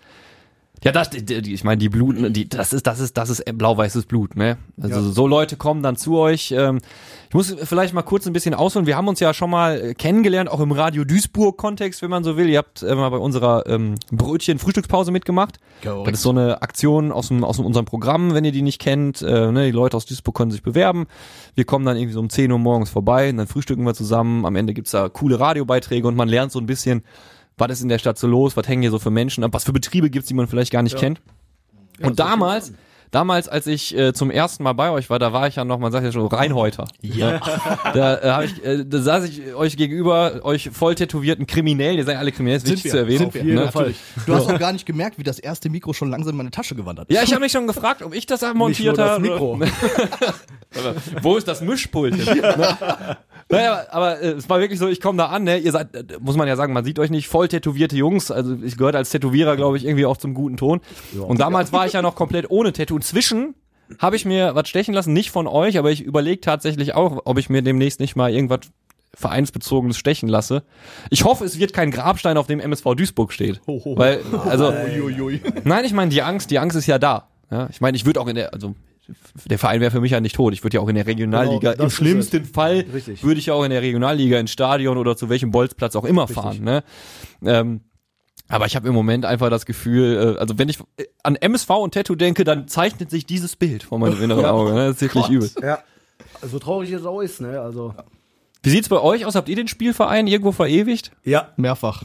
Ja, 0.84 0.90
das, 0.90 1.10
die, 1.10 1.24
die, 1.24 1.54
ich 1.54 1.62
meine, 1.62 1.78
die 1.78 1.88
Bluten, 1.88 2.32
die, 2.32 2.48
das 2.48 2.72
ist, 2.72 2.86
das 2.88 2.98
ist, 2.98 3.16
das 3.16 3.30
ist 3.30 3.44
blau-weißes 3.56 4.06
Blut, 4.06 4.34
ne? 4.36 4.58
Also 4.80 4.96
Ja. 5.00 5.02
so 5.12 5.26
Leute 5.28 5.56
kommen 5.56 5.82
dann 5.82 5.96
zu 5.96 6.18
euch. 6.18 6.52
Ähm, 6.56 6.80
ich 7.28 7.34
muss 7.34 7.54
vielleicht 7.62 7.94
mal 7.94 8.02
kurz 8.02 8.26
ein 8.26 8.32
bisschen 8.32 8.52
ausholen. 8.52 8.86
Wir 8.86 8.96
haben 8.96 9.06
uns 9.06 9.20
ja 9.20 9.32
schon 9.32 9.48
mal 9.50 9.80
äh, 9.80 9.94
kennengelernt, 9.94 10.50
auch 10.50 10.58
im 10.60 10.72
Radio 10.72 11.04
Duisburg-Kontext, 11.04 12.02
wenn 12.02 12.10
man 12.10 12.24
so 12.24 12.36
will. 12.36 12.48
Ihr 12.48 12.58
habt 12.58 12.82
äh, 12.82 12.94
mal 12.96 13.08
bei 13.10 13.16
unserer 13.18 13.64
ähm, 13.68 13.94
Brötchen-Frühstückspause 14.10 15.12
mitgemacht. 15.12 15.58
Korrekt. 15.82 16.08
Das 16.08 16.14
ist 16.14 16.22
so 16.22 16.30
eine 16.30 16.62
Aktion 16.62 17.12
aus, 17.12 17.28
dem, 17.28 17.44
aus 17.44 17.58
unserem 17.60 17.86
Programm, 17.86 18.34
wenn 18.34 18.44
ihr 18.44 18.52
die 18.52 18.62
nicht 18.62 18.80
kennt. 18.80 19.22
Äh, 19.22 19.52
ne, 19.52 19.66
die 19.66 19.70
Leute 19.72 19.96
aus 19.96 20.04
Duisburg 20.06 20.34
können 20.34 20.50
sich 20.50 20.62
bewerben. 20.62 21.06
Wir 21.54 21.64
kommen 21.64 21.84
dann 21.86 21.96
irgendwie 21.96 22.14
so 22.14 22.20
um 22.20 22.28
10 22.28 22.50
Uhr 22.50 22.58
morgens 22.58 22.90
vorbei 22.90 23.30
und 23.30 23.36
dann 23.36 23.46
frühstücken 23.46 23.84
wir 23.84 23.94
zusammen. 23.94 24.44
Am 24.44 24.56
Ende 24.56 24.74
gibt's 24.74 24.90
da 24.90 25.08
coole 25.08 25.38
Radiobeiträge 25.38 26.08
und 26.08 26.16
man 26.16 26.28
lernt 26.28 26.50
so 26.52 26.58
ein 26.58 26.66
bisschen, 26.66 27.02
was 27.58 27.70
ist 27.70 27.82
in 27.82 27.88
der 27.88 27.98
Stadt 27.98 28.18
so 28.18 28.26
los, 28.26 28.56
was 28.56 28.66
hängen 28.66 28.82
hier 28.82 28.90
so 28.90 28.98
für 28.98 29.10
Menschen 29.10 29.44
ab, 29.44 29.50
was 29.52 29.64
für 29.64 29.72
Betriebe 29.72 30.10
gibt's, 30.10 30.28
die 30.28 30.34
man 30.34 30.46
vielleicht 30.46 30.72
gar 30.72 30.82
nicht 30.82 30.96
kennt. 30.96 31.20
und 32.02 32.18
damals, 32.18 32.72
damals, 33.12 33.48
als 33.48 33.66
ich 33.66 33.96
äh, 33.96 34.12
zum 34.14 34.30
ersten 34.30 34.64
Mal 34.64 34.72
bei 34.72 34.90
euch 34.90 35.10
war, 35.10 35.18
da 35.18 35.32
war 35.32 35.46
ich 35.46 35.56
ja 35.56 35.64
noch, 35.64 35.78
man 35.78 35.92
sagt 35.92 36.04
ja 36.04 36.10
schon, 36.10 36.26
Reinhäuter. 36.26 36.86
Ja. 37.02 37.40
Da, 37.94 38.18
äh, 38.18 38.30
hab 38.30 38.44
ich, 38.44 38.64
äh, 38.64 38.84
da 38.84 38.98
saß 39.00 39.24
ich 39.28 39.54
euch 39.54 39.76
gegenüber, 39.76 40.40
euch 40.44 40.70
voll 40.70 40.94
tätowierten 40.94 41.46
Kriminellen, 41.46 41.98
ihr 41.98 42.04
seid 42.04 42.16
alle 42.16 42.32
kriminell, 42.32 42.56
ist 42.56 42.68
wichtig 42.68 42.90
zu 42.90 42.96
erwähnen. 42.98 43.30
Sind 43.30 43.34
wir. 43.34 43.44
ne? 43.44 43.70
Fall. 43.70 43.94
Du 44.26 44.34
hast 44.34 44.48
noch 44.48 44.58
gar 44.58 44.72
nicht 44.72 44.86
gemerkt, 44.86 45.18
wie 45.18 45.22
das 45.22 45.38
erste 45.38 45.68
Mikro 45.68 45.92
schon 45.92 46.10
langsam 46.10 46.32
in 46.32 46.38
meine 46.38 46.50
Tasche 46.50 46.74
gewandert 46.74 47.10
ist. 47.10 47.14
Ja, 47.16 47.22
ich 47.22 47.32
habe 47.32 47.42
mich 47.42 47.52
schon 47.52 47.66
gefragt, 47.66 48.02
ob 48.02 48.14
ich 48.14 48.26
das 48.26 48.42
montiert 48.54 48.98
habe. 48.98 49.22
Wo 51.22 51.36
ist 51.36 51.46
das 51.46 51.60
Mischpult? 51.60 52.14
hin? 52.14 52.42
Naja, 53.52 53.84
aber 53.90 54.20
äh, 54.20 54.30
es 54.32 54.48
war 54.48 54.60
wirklich 54.60 54.78
so, 54.78 54.88
ich 54.88 55.00
komme 55.00 55.18
da 55.18 55.26
an, 55.26 55.44
ne? 55.44 55.58
ihr 55.58 55.72
seid, 55.72 55.94
äh, 55.94 56.04
muss 56.20 56.36
man 56.36 56.48
ja 56.48 56.56
sagen, 56.56 56.72
man 56.72 56.84
sieht 56.84 56.98
euch 56.98 57.10
nicht 57.10 57.28
voll 57.28 57.48
tätowierte 57.48 57.96
Jungs, 57.96 58.30
also 58.30 58.56
ich 58.62 58.76
gehört 58.76 58.96
als 58.96 59.10
Tätowierer, 59.10 59.56
glaube 59.56 59.76
ich, 59.76 59.84
irgendwie 59.84 60.06
auch 60.06 60.16
zum 60.16 60.34
guten 60.34 60.56
Ton. 60.56 60.80
Und 61.28 61.38
damals 61.38 61.72
war 61.72 61.86
ich 61.86 61.92
ja 61.92 62.02
noch 62.02 62.14
komplett 62.14 62.50
ohne 62.50 62.72
Tattoo. 62.72 62.96
Inzwischen 62.96 63.54
habe 63.98 64.16
ich 64.16 64.24
mir 64.24 64.54
was 64.54 64.68
stechen 64.68 64.94
lassen, 64.94 65.12
nicht 65.12 65.30
von 65.30 65.46
euch, 65.46 65.78
aber 65.78 65.90
ich 65.90 66.02
überlege 66.02 66.40
tatsächlich 66.40 66.94
auch, 66.94 67.22
ob 67.24 67.38
ich 67.38 67.50
mir 67.50 67.62
demnächst 67.62 68.00
nicht 68.00 68.16
mal 68.16 68.32
irgendwas 68.32 68.60
vereinsbezogenes 69.14 69.98
stechen 69.98 70.28
lasse. 70.28 70.62
Ich 71.10 71.24
hoffe, 71.24 71.44
es 71.44 71.58
wird 71.58 71.74
kein 71.74 71.90
Grabstein, 71.90 72.38
auf 72.38 72.46
dem 72.46 72.60
MSV 72.60 72.94
Duisburg 72.96 73.32
steht. 73.32 73.60
Weil, 73.66 74.20
also, 74.46 74.72
Nein, 75.64 75.84
ich 75.84 75.92
meine, 75.92 76.10
die 76.10 76.22
Angst, 76.22 76.50
die 76.50 76.58
Angst 76.58 76.76
ist 76.76 76.86
ja 76.86 76.98
da. 76.98 77.28
Ja, 77.50 77.68
ich 77.70 77.82
meine, 77.82 77.96
ich 77.96 78.06
würde 78.06 78.18
auch 78.20 78.28
in 78.28 78.36
der, 78.36 78.54
also 78.54 78.74
der 79.46 79.58
Verein 79.58 79.80
wäre 79.80 79.90
für 79.90 80.00
mich 80.00 80.12
ja 80.12 80.20
nicht 80.20 80.36
tot. 80.36 80.52
Ich 80.52 80.62
würde 80.62 80.76
ja 80.76 80.80
auch 80.80 80.88
in 80.88 80.94
der 80.94 81.06
Regionalliga, 81.06 81.72
Genau, 81.72 81.84
im 81.84 81.90
schlimmsten 81.90 82.44
Fall 82.44 82.84
Richtig. 82.92 83.22
würde 83.24 83.38
ich 83.40 83.46
ja 83.46 83.54
auch 83.54 83.64
in 83.64 83.70
der 83.70 83.82
Regionalliga 83.82 84.38
ins 84.38 84.50
Stadion 84.52 84.96
oder 84.98 85.16
zu 85.16 85.28
welchem 85.28 85.50
Bolzplatz 85.50 85.96
auch 85.96 86.04
immer 86.04 86.28
fahren. 86.28 86.62
Ne? 86.62 86.82
Ähm, 87.44 87.80
aber 88.48 88.66
ich 88.66 88.76
habe 88.76 88.86
im 88.88 88.94
Moment 88.94 89.24
einfach 89.24 89.48
das 89.50 89.64
Gefühl, 89.66 90.34
äh, 90.36 90.40
also 90.40 90.58
wenn 90.58 90.68
ich 90.68 90.78
äh, 90.98 91.04
an 91.22 91.36
MSV 91.36 91.70
und 91.70 91.94
Tattoo 91.94 92.14
denke, 92.14 92.44
dann 92.44 92.68
zeichnet 92.68 93.10
sich 93.10 93.24
dieses 93.26 93.56
Bild 93.56 93.82
vor 93.82 93.98
meinem 93.98 94.22
inneren 94.22 94.44
Auge. 94.46 94.72
Ne? 94.74 94.86
Das 94.88 94.96
ist 94.96 95.00
wirklich 95.02 95.28
übel. 95.28 95.50
Ja. 95.62 95.78
So 96.42 96.58
traurig 96.58 96.90
es 96.92 97.04
auch 97.04 97.20
ist, 97.20 97.40
ne? 97.40 97.60
Also. 97.60 97.94
Wie 98.62 98.70
sieht's 98.70 98.88
bei 98.88 99.00
euch 99.00 99.24
aus? 99.26 99.34
Habt 99.34 99.48
ihr 99.48 99.56
den 99.56 99.68
Spielverein 99.68 100.26
irgendwo 100.26 100.52
verewigt? 100.52 101.12
Ja, 101.24 101.50
Mehrfach. 101.56 102.04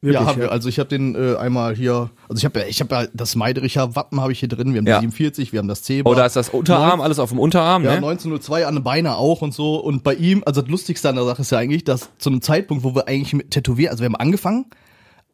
Wirklich. 0.00 0.20
ja, 0.20 0.26
haben 0.26 0.40
wir. 0.40 0.52
Also 0.52 0.68
ich 0.68 0.78
habe 0.78 0.88
den 0.88 1.14
äh, 1.14 1.36
einmal 1.36 1.74
hier, 1.74 2.10
also 2.28 2.38
ich 2.38 2.44
habe 2.44 2.60
ja, 2.60 2.66
ich 2.66 2.80
habe 2.80 2.94
ja 2.94 3.06
das 3.12 3.36
Meidericher 3.36 3.94
Wappen 3.96 4.20
habe 4.20 4.32
ich 4.32 4.40
hier 4.40 4.48
drin. 4.48 4.72
Wir 4.74 4.78
haben 4.78 4.86
Ja. 4.86 4.98
die 5.00 5.06
47, 5.06 5.52
wir 5.52 5.58
haben 5.58 5.68
das 5.68 5.82
Zebra. 5.82 6.10
Oh, 6.10 6.14
da 6.14 6.26
ist 6.26 6.36
das 6.36 6.48
Unterarm, 6.50 7.00
alles 7.00 7.18
auf 7.18 7.30
dem 7.30 7.38
Unterarm, 7.38 7.84
ja, 7.84 7.90
ne? 7.92 7.96
1902 7.98 8.66
an 8.66 8.74
den 8.76 8.84
Beine 8.84 9.16
auch 9.16 9.42
und 9.42 9.54
so. 9.54 9.76
Und 9.76 10.02
bei 10.04 10.14
ihm, 10.14 10.42
also 10.46 10.60
das 10.62 10.70
Lustigste 10.70 11.08
an 11.08 11.16
der 11.16 11.24
Sache 11.24 11.42
ist 11.42 11.50
ja 11.52 11.58
eigentlich, 11.58 11.84
dass 11.84 12.08
zu 12.18 12.30
einem 12.30 12.42
Zeitpunkt, 12.42 12.84
wo 12.84 12.94
wir 12.94 13.08
eigentlich 13.08 13.32
mit 13.34 13.50
Tätowieren, 13.50 13.90
also 13.90 14.02
wir 14.02 14.06
haben 14.06 14.16
angefangen, 14.16 14.66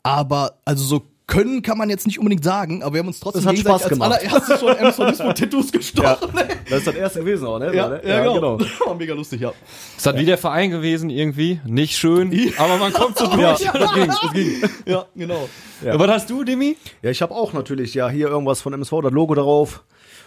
aber 0.02 0.58
also 0.64 0.84
so 0.84 1.02
können 1.26 1.62
kann 1.62 1.78
man 1.78 1.88
jetzt 1.88 2.06
nicht 2.06 2.18
unbedingt 2.18 2.44
sagen, 2.44 2.82
aber 2.82 2.94
wir 2.94 2.98
haben 3.00 3.06
uns 3.08 3.18
trotzdem 3.20 3.40
Es 3.40 3.46
hat 3.46 3.58
Spaß 3.58 3.88
gemacht. 3.88 4.12
als 4.12 4.24
allererstes 4.24 4.60
schon 4.60 4.76
Amazon 4.76 5.34
Tattoos 5.34 5.72
gestochen. 5.72 6.34
ne? 6.34 6.48
Das 6.68 6.80
ist 6.80 6.86
das 6.86 6.94
erste 6.94 7.20
gewesen 7.20 7.46
auch, 7.46 7.58
ne? 7.58 7.74
Ja, 7.74 7.88
ne? 7.88 8.00
ja, 8.04 8.32
genau. 8.34 8.58
War 8.86 8.94
mega 8.94 9.14
lustig, 9.14 9.40
ja. 9.40 9.52
Ist 9.96 10.04
das 10.04 10.16
wie 10.16 10.26
der 10.26 10.36
Verein 10.36 10.70
gewesen 10.70 11.08
irgendwie? 11.08 11.60
Nicht 11.64 11.96
schön, 11.96 12.30
aber 12.58 12.76
man 12.76 12.92
kommt 12.92 13.16
so 13.16 13.26
durch. 13.34 13.60
Ja, 13.60 13.72
das 13.72 13.94
ging, 13.94 14.06
das 14.06 14.32
ging. 14.32 14.62
Ja, 14.86 15.06
genau. 15.14 15.48
Ja. 15.82 15.98
Was 15.98 16.10
hast 16.10 16.30
du, 16.30 16.44
Demi? 16.44 16.76
Ja, 17.02 17.10
ich 17.10 17.22
habe 17.22 17.34
auch 17.34 17.52
natürlich 17.54 17.94
ja 17.94 18.08
hier 18.10 18.28
irgendwas 18.28 18.60
von 18.60 18.72
MSV, 18.74 18.93
das 19.02 19.12
Logo 19.12 19.34
darauf. 19.34 19.82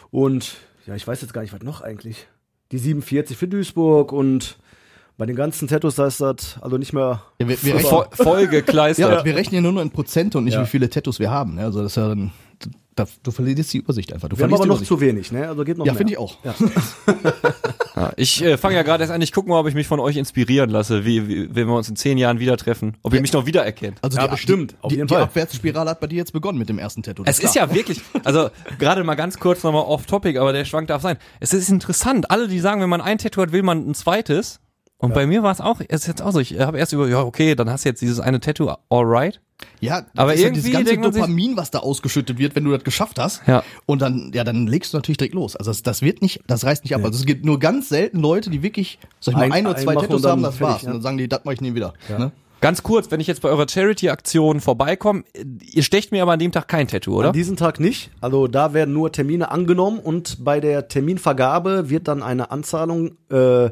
Und 0.09 0.55
ja, 0.87 0.95
ich 0.95 1.07
weiß 1.07 1.21
jetzt 1.21 1.33
gar 1.33 1.41
nicht, 1.41 1.53
was 1.53 1.61
noch 1.61 1.81
eigentlich. 1.81 2.27
Die 2.71 2.79
47 2.79 3.37
für 3.37 3.47
Duisburg 3.47 4.11
und 4.11 4.57
bei 5.17 5.25
den 5.25 5.35
ganzen 5.35 5.67
Tattoos, 5.67 5.95
da 5.95 6.07
ist 6.07 6.21
das 6.21 6.57
also 6.61 6.77
nicht 6.77 6.93
mehr. 6.93 7.23
Ja, 7.39 7.47
wir, 7.47 7.63
wir, 7.63 7.75
rechnen, 7.75 7.89
Voll, 7.89 8.05
voll 8.11 8.47
gekleistert. 8.47 9.11
ja, 9.11 9.25
wir 9.25 9.35
rechnen 9.35 9.55
ja 9.55 9.61
nur 9.61 9.71
noch 9.73 9.81
in 9.81 9.91
Prozente 9.91 10.37
und 10.37 10.43
nicht 10.45 10.53
Ja. 10.53 10.61
wie 10.61 10.67
viele 10.67 10.89
Tattoos 10.89 11.19
wir 11.19 11.31
haben. 11.31 11.55
Ne? 11.55 11.63
Also 11.63 11.81
das 11.81 11.93
ist 11.93 11.95
ja 11.97 12.07
dann, 12.09 12.31
da, 12.95 13.05
du 13.23 13.31
verlierst 13.31 13.73
die 13.73 13.77
Übersicht 13.79 14.13
einfach. 14.13 14.29
Du 14.29 14.37
Wir 14.37 14.43
haben 14.45 14.53
aber 14.53 14.63
die 14.63 14.69
noch 14.69 14.81
zu 14.81 14.99
wenig, 15.01 15.31
ne? 15.31 15.47
Also 15.47 15.63
geht 15.63 15.77
noch 15.77 15.85
Ja, 15.85 15.93
finde 15.93 16.13
ich 16.13 16.19
auch. 16.19 16.37
Ja. 16.43 16.53
Ja, 17.95 18.11
ich 18.15 18.43
äh, 18.43 18.57
fange 18.57 18.75
ja 18.75 18.83
gerade 18.83 19.03
erst 19.03 19.11
an, 19.11 19.23
ich 19.23 19.31
gucke 19.31 19.49
mal, 19.49 19.59
ob 19.59 19.67
ich 19.67 19.73
mich 19.73 19.87
von 19.87 19.99
euch 19.99 20.17
inspirieren 20.17 20.69
lasse, 20.69 21.03
wie, 21.03 21.27
wie 21.27 21.55
wenn 21.55 21.65
wir 21.65 21.73
uns 21.73 21.89
in 21.89 21.95
zehn 21.95 22.19
Jahren 22.19 22.39
wieder 22.39 22.55
treffen, 22.55 22.95
ob 23.01 23.11
ihr 23.11 23.21
mich 23.21 23.33
noch 23.33 23.47
wiedererkennt. 23.47 23.97
Also 24.03 24.17
Ja, 24.19 24.25
die, 24.27 24.31
bestimmt, 24.31 24.73
Die, 24.73 24.75
auf 24.81 24.89
die, 24.89 24.95
jeden 24.97 25.07
die 25.07 25.15
Fall. 25.15 25.23
Abwärtsspirale 25.23 25.89
hat 25.89 25.99
bei 25.99 26.05
dir 26.05 26.17
jetzt 26.17 26.31
begonnen 26.31 26.59
mit 26.59 26.69
dem 26.69 26.77
ersten 26.77 27.01
Tattoo. 27.01 27.23
Es 27.25 27.39
ist 27.39 27.53
klar. 27.53 27.69
ja 27.69 27.73
wirklich, 27.73 28.01
also 28.23 28.51
gerade 28.77 29.03
mal 29.03 29.15
ganz 29.15 29.39
kurz 29.39 29.63
nochmal 29.63 29.81
off-topic, 29.81 30.37
aber 30.39 30.53
der 30.53 30.63
Schwank 30.65 30.89
darf 30.89 31.01
sein. 31.01 31.17
Es 31.39 31.53
ist 31.55 31.69
interessant, 31.69 32.29
alle, 32.29 32.47
die 32.47 32.59
sagen, 32.59 32.81
wenn 32.81 32.89
man 32.89 33.01
ein 33.01 33.17
Tattoo 33.17 33.41
hat, 33.41 33.51
will 33.51 33.63
man 33.63 33.89
ein 33.89 33.95
zweites. 33.95 34.59
Und 34.99 35.13
bei 35.13 35.27
mir 35.27 35.43
war 35.43 35.51
es 35.51 35.61
auch, 35.61 35.79
es 35.87 36.01
ist 36.01 36.07
jetzt 36.07 36.21
auch 36.23 36.31
so, 36.31 36.39
ich 36.39 36.59
habe 36.59 36.79
erst 36.79 36.91
über, 36.93 37.07
ja 37.07 37.21
okay, 37.21 37.53
dann 37.55 37.69
hast 37.69 37.85
du 37.85 37.89
jetzt 37.89 38.01
dieses 38.01 38.19
eine 38.19 38.39
Tattoo, 38.39 38.71
alright. 38.89 39.39
Ja, 39.79 40.01
das 40.01 40.09
Aber 40.15 40.33
ist 40.33 40.39
ja 40.41 40.47
irgendwie 40.47 40.61
dieses 40.71 40.73
ganze 40.85 40.93
sich- 41.13 41.21
Dopamin, 41.21 41.57
was 41.57 41.71
da 41.71 41.79
ausgeschüttet 41.79 42.37
wird, 42.37 42.55
wenn 42.55 42.63
du 42.63 42.71
das 42.71 42.83
geschafft 42.83 43.17
hast. 43.19 43.41
Ja. 43.47 43.63
Und 43.85 44.01
dann, 44.01 44.31
ja, 44.33 44.43
dann 44.43 44.67
legst 44.67 44.93
du 44.93 44.97
natürlich 44.97 45.17
direkt 45.17 45.33
los. 45.35 45.55
Also 45.55 45.71
das, 45.71 45.81
das 45.83 46.01
wird 46.01 46.21
nicht, 46.21 46.41
das 46.47 46.63
reißt 46.63 46.83
nicht 46.83 46.95
ab. 46.95 47.03
Also 47.03 47.17
es 47.17 47.25
gibt 47.25 47.43
nur 47.45 47.59
ganz 47.59 47.89
selten 47.89 48.19
Leute, 48.19 48.49
die 48.49 48.61
wirklich, 48.63 48.99
sag 49.19 49.33
ich 49.33 49.37
mal, 49.37 49.45
Ein- 49.45 49.51
ein, 49.51 49.67
oder 49.67 49.77
zwei 49.77 49.95
Tattoos 49.95 50.25
haben, 50.25 50.43
das 50.43 50.59
war's. 50.61 50.81
ja. 50.83 50.87
Und 50.89 50.95
dann 50.95 51.01
sagen 51.01 51.17
die, 51.17 51.27
das 51.27 51.43
mache 51.43 51.55
ich 51.55 51.61
nie 51.61 51.73
wieder. 51.75 51.93
Ne? 52.09 52.31
Ganz 52.59 52.81
kurz, 52.81 53.11
wenn 53.11 53.19
ich 53.19 53.27
jetzt 53.27 53.41
bei 53.43 53.49
eurer 53.49 53.67
Charity-Aktion 53.69 54.61
vorbeikomme, 54.61 55.23
ihr 55.61 55.83
stecht 55.83 56.11
mir 56.11 56.23
aber 56.23 56.31
an 56.33 56.39
dem 56.39 56.51
Tag 56.51 56.67
kein 56.67 56.87
Tattoo, 56.87 57.15
oder? 57.15 57.27
An 57.27 57.33
diesem 57.33 57.55
Tag 57.55 57.79
nicht. 57.79 58.09
Also 58.19 58.47
da 58.47 58.73
werden 58.73 58.93
nur 58.95 59.11
Termine 59.11 59.51
angenommen 59.51 59.99
und 59.99 60.43
bei 60.43 60.59
der 60.59 60.87
Terminvergabe 60.87 61.89
wird 61.91 62.07
dann 62.07 62.23
eine 62.23 62.49
Anzahlung 62.49 63.11
äh, 63.31 63.69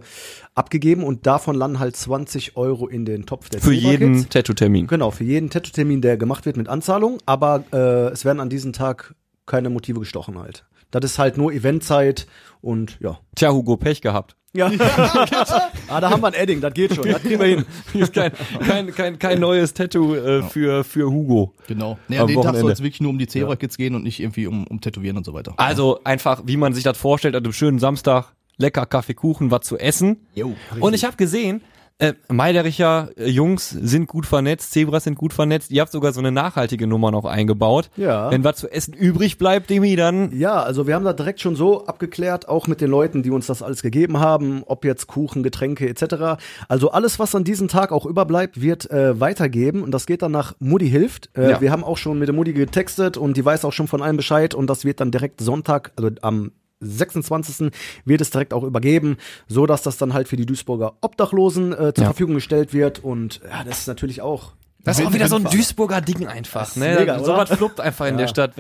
abgegeben 0.56 1.04
und 1.04 1.28
davon 1.28 1.56
landen 1.56 1.80
halt 1.80 1.96
20 1.96 2.56
Euro 2.58 2.88
in 2.88 3.06
den 3.06 3.26
Topf 3.26 3.50
der 3.50 3.62
Für 3.62 3.74
jeden. 3.74 4.30
Tattoo-Termin. 4.30 4.88
Genau, 4.88 5.12
für 5.12 5.26
jeden 5.26 5.50
Tattoo-Termin, 5.50 6.02
der 6.02 6.18
gemacht 6.18 6.46
wird 6.46 6.58
mit 6.58 6.70
Anzahlung, 6.70 7.20
aber 7.26 7.66
äh, 7.74 8.12
es 8.12 8.26
werden 8.26 8.40
an 8.40 8.50
diesem 8.50 8.74
Tag 8.74 9.14
keine 9.46 9.70
Motive 9.70 10.00
gestochen 10.00 10.40
halt. 10.40 10.66
Das 10.92 11.04
ist 11.04 11.20
halt 11.20 11.38
nur 11.38 11.52
Eventzeit 11.52 12.26
und 12.62 12.98
ja. 13.02 13.20
Tja, 13.36 13.52
Hugo, 13.52 13.76
Pech 13.76 14.02
gehabt. 14.02 14.38
Ja. 14.54 14.72
ah, 15.90 16.00
da 16.00 16.10
haben 16.10 16.22
wir 16.22 16.28
ein 16.28 16.34
Edding, 16.34 16.62
das 16.62 16.74
geht 16.74 16.96
schon, 16.96 17.06
das 17.06 17.22
kriegen 17.22 17.42
wir 17.42 17.48
hin. 17.48 17.66
Ist 17.94 18.14
kein, 18.14 18.32
kein, 18.66 18.96
kein, 18.96 19.20
kein 19.20 19.40
neues 19.42 19.74
Tattoo 19.74 20.16
äh, 20.16 20.44
für, 20.44 20.86
für 20.86 21.12
Hugo. 21.12 21.54
Genau. 21.68 22.00
Nee, 22.08 22.20
an 22.20 22.28
den 22.28 22.42
Tag 22.42 22.56
soll 22.56 22.72
es 22.72 22.80
wirklich 22.80 23.02
nur 23.02 23.10
um 23.10 23.20
die 23.20 23.28
Zebra-Kids 23.28 23.76
gehen 23.76 23.96
und 23.96 24.04
nicht 24.04 24.22
irgendwie 24.22 24.48
um, 24.48 24.66
um 24.68 24.80
Tätowieren 24.80 25.18
und 25.18 25.26
so 25.26 25.34
weiter. 25.34 25.54
Also 25.58 26.00
einfach, 26.06 26.44
wie 26.46 26.56
man 26.56 26.74
sich 26.74 26.86
das 26.86 26.98
vorstellt, 26.98 27.36
an 27.36 27.44
einem 27.44 27.52
schönen 27.52 27.80
Samstag, 27.80 28.32
lecker 28.58 28.86
Kaffee, 28.86 29.14
Kuchen, 29.14 29.52
was 29.52 29.62
zu 29.62 29.78
essen. 29.78 30.28
Jo, 30.34 30.56
Und 30.80 30.94
ich 30.94 31.06
habe 31.06 31.18
gesehen, 31.18 31.62
äh, 31.98 32.14
Meidericher 32.28 33.10
äh, 33.16 33.30
Jungs 33.30 33.70
sind 33.70 34.08
gut 34.08 34.26
vernetzt, 34.26 34.74
Zebras 34.74 35.06
sind 35.06 35.16
gut 35.16 35.32
vernetzt. 35.32 35.72
Ihr 35.72 35.80
habt 35.80 35.94
sogar 35.94 36.12
so 36.12 36.20
eine 36.20 36.30
nachhaltige 36.30 36.88
Nummer 36.88 37.10
noch 37.10 37.24
eingebaut. 37.24 37.90
Ja. 37.96 38.30
Wenn 38.32 38.44
was 38.44 38.58
zu 38.58 38.70
essen 38.70 38.94
übrig 38.94 39.38
bleibt, 39.38 39.70
Demi, 39.70 39.96
dann 39.96 40.38
Ja, 40.38 40.62
also 40.62 40.88
wir 40.88 40.96
haben 40.96 41.06
das 41.06 41.16
direkt 41.16 41.40
schon 41.40 41.56
so 41.56 41.86
abgeklärt, 41.86 42.50
auch 42.50 42.68
mit 42.68 42.82
den 42.82 42.90
Leuten, 42.90 43.24
die 43.24 43.32
uns 43.32 43.48
das 43.48 43.62
alles 43.62 43.82
gegeben 43.82 44.20
haben, 44.20 44.64
ob 44.66 44.84
jetzt 44.84 45.08
Kuchen, 45.08 45.42
Getränke 45.42 45.88
etc. 45.88 46.44
Also 46.68 46.92
alles, 46.92 47.18
was 47.18 47.34
an 47.34 47.46
diesem 47.46 47.70
Tag 47.70 47.94
auch 47.94 48.06
überbleibt, 48.06 48.60
wird 48.60 48.92
äh, 48.92 49.18
weitergeben 49.22 49.82
und 49.82 49.92
das 49.92 50.06
geht 50.06 50.22
dann 50.22 50.34
nach 50.34 50.54
Mutti 50.60 50.90
hilft. 50.90 51.30
Äh, 51.38 51.52
Ja. 51.52 51.62
Wir 51.62 51.72
haben 51.72 51.86
auch 51.86 51.98
schon 51.98 52.20
mit 52.20 52.28
der 52.28 52.36
Mutti 52.36 52.52
getextet 52.52 53.16
und 53.16 53.38
die 53.38 53.46
weiß 53.46 53.64
auch 53.64 53.72
schon 53.72 53.88
von 53.88 54.02
allem 54.02 54.18
Bescheid 54.18 54.54
und 54.54 54.70
das 54.70 54.84
wird 54.84 55.00
dann 55.00 55.12
direkt 55.12 55.40
Sonntag, 55.40 55.94
also 55.96 56.10
am 56.22 56.52
26. 56.82 57.72
wird 58.06 58.22
es 58.22 58.30
direkt 58.30 58.54
auch 58.54 58.64
übergeben, 58.64 59.18
so 59.48 59.66
dass 59.66 59.82
das 59.82 59.98
dann 59.98 60.14
halt 60.14 60.28
für 60.28 60.36
die 60.36 60.46
Duisburger 60.46 60.94
Obdachlosen 61.02 61.74
äh, 61.74 61.94
zur 61.94 62.04
Ja. 62.04 62.10
Verfügung 62.12 62.36
gestellt 62.36 62.74
wird 62.74 63.00
und 63.04 63.42
ja, 63.50 63.64
das 63.64 63.80
ist 63.80 63.88
natürlich 63.88 64.22
auch 64.22 64.54
Das 64.84 65.00
ist 65.00 65.06
auch 65.08 65.14
wieder 65.14 65.28
so 65.28 65.38
ein. 65.38 65.46
Duisburger 65.46 66.02
Ding 66.02 66.28
einfach, 66.28 66.76
ne? 66.76 66.96
mega, 67.00 67.24
so 67.24 67.34
was 67.34 67.50
fluppt 67.50 67.80
einfach 67.80 68.06
in 68.08 68.18
der 68.18 68.28
Stadt. 68.30 68.52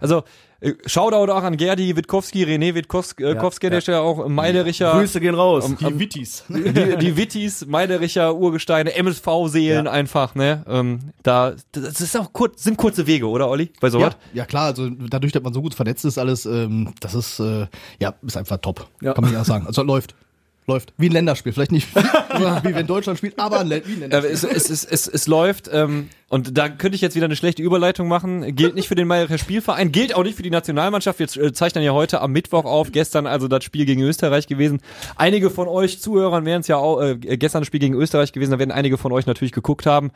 Also, 0.00 0.22
Shoutout 0.86 1.30
auch 1.32 1.42
an 1.42 1.56
Gerdi 1.56 1.94
Witkowski, 1.96 2.44
René 2.44 2.74
Witkowski, 2.74 3.22
äh, 3.24 3.34
Kowski, 3.34 3.68
der 3.70 3.78
ist 3.78 3.88
ja 3.88 4.00
auch 4.00 4.28
Meidericher. 4.28 4.92
Grüße 4.92 5.20
gehen 5.20 5.34
raus. 5.34 5.70
Die 5.78 5.98
Wittis. 5.98 6.44
Die, 6.48 6.96
die 6.98 7.16
Wittis, 7.16 7.66
Meidericher 7.66 8.34
Urgesteine, 8.34 8.94
MSV-Seelen 8.94 9.86
Ja. 9.86 9.90
einfach, 9.92 10.34
ne? 10.34 10.64
Ähm, 10.68 10.98
da, 11.22 11.54
das 11.72 12.00
ist 12.00 12.16
auch 12.16 12.32
kurz, 12.32 12.62
sind 12.62 12.76
kurze 12.76 13.06
Wege, 13.06 13.28
oder 13.28 13.48
Olli? 13.48 13.70
Bei 13.80 13.88
Ja, 13.88 13.90
sowas? 13.90 14.16
ja 14.32 14.44
klar, 14.46 14.66
also 14.66 14.88
dadurch, 14.90 15.32
dass 15.32 15.42
man 15.42 15.52
so 15.52 15.60
gut 15.62 15.74
vernetzt 15.74 16.04
ist, 16.04 16.18
alles, 16.18 16.46
ähm, 16.46 16.92
das 17.00 17.14
ist, 17.14 17.40
äh, 17.40 17.66
ja, 18.00 18.14
ist 18.22 18.36
einfach 18.36 18.58
top. 18.58 18.88
Ja. 19.00 19.12
Kann 19.12 19.24
man 19.24 19.32
ja 19.32 19.44
sagen. 19.44 19.66
Also 19.66 19.82
läuft. 19.82 20.14
Läuft. 20.66 20.94
Wie 20.96 21.10
ein 21.10 21.12
Länderspiel. 21.12 21.52
Vielleicht 21.52 21.72
nicht 21.72 21.94
wie, 21.94 22.00
wie 22.68 22.74
wenn 22.74 22.86
Deutschland 22.86 23.18
spielt, 23.18 23.38
aber 23.38 23.60
ein, 23.60 23.70
wie 23.70 23.74
ein 23.74 24.00
Länderspiel. 24.00 24.30
es, 24.32 24.44
es, 24.44 24.70
es, 24.70 24.84
es, 24.84 25.08
es 25.08 25.26
läuft 25.26 25.68
ähm, 25.72 26.08
und 26.30 26.56
da 26.56 26.70
könnte 26.70 26.96
ich 26.96 27.02
jetzt 27.02 27.14
wieder 27.14 27.26
eine 27.26 27.36
schlechte 27.36 27.62
Überleitung 27.62 28.08
machen. 28.08 28.56
Gilt 28.56 28.74
nicht 28.74 28.88
für 28.88 28.94
den 28.94 29.06
Meidericher 29.06 29.38
Spielverein, 29.38 29.92
gilt 29.92 30.14
auch 30.14 30.24
nicht 30.24 30.36
für 30.36 30.42
die 30.42 30.50
Nationalmannschaft. 30.50 31.18
Wir 31.18 31.44
äh, 31.44 31.52
zeichnen 31.52 31.84
ja 31.84 31.92
heute 31.92 32.20
am 32.22 32.32
Mittwoch 32.32 32.64
auf. 32.64 32.92
Gestern 32.92 33.26
also 33.26 33.46
das 33.46 33.62
Spiel 33.62 33.84
gegen 33.84 34.00
Österreich 34.00 34.46
gewesen. 34.46 34.80
Einige 35.16 35.50
von 35.50 35.68
euch 35.68 36.00
Zuhörern 36.00 36.46
werden 36.46 36.62
es 36.62 36.68
ja 36.68 36.78
auch 36.78 37.00
äh, 37.00 37.16
gestern 37.16 37.60
das 37.60 37.66
Spiel 37.66 37.80
gegen 37.80 37.94
Österreich 37.94 38.32
gewesen. 38.32 38.52
Da 38.52 38.58
werden 38.58 38.72
einige 38.72 38.96
von 38.96 39.12
euch 39.12 39.26
natürlich 39.26 39.52
geguckt 39.52 39.84
haben. 39.84 40.12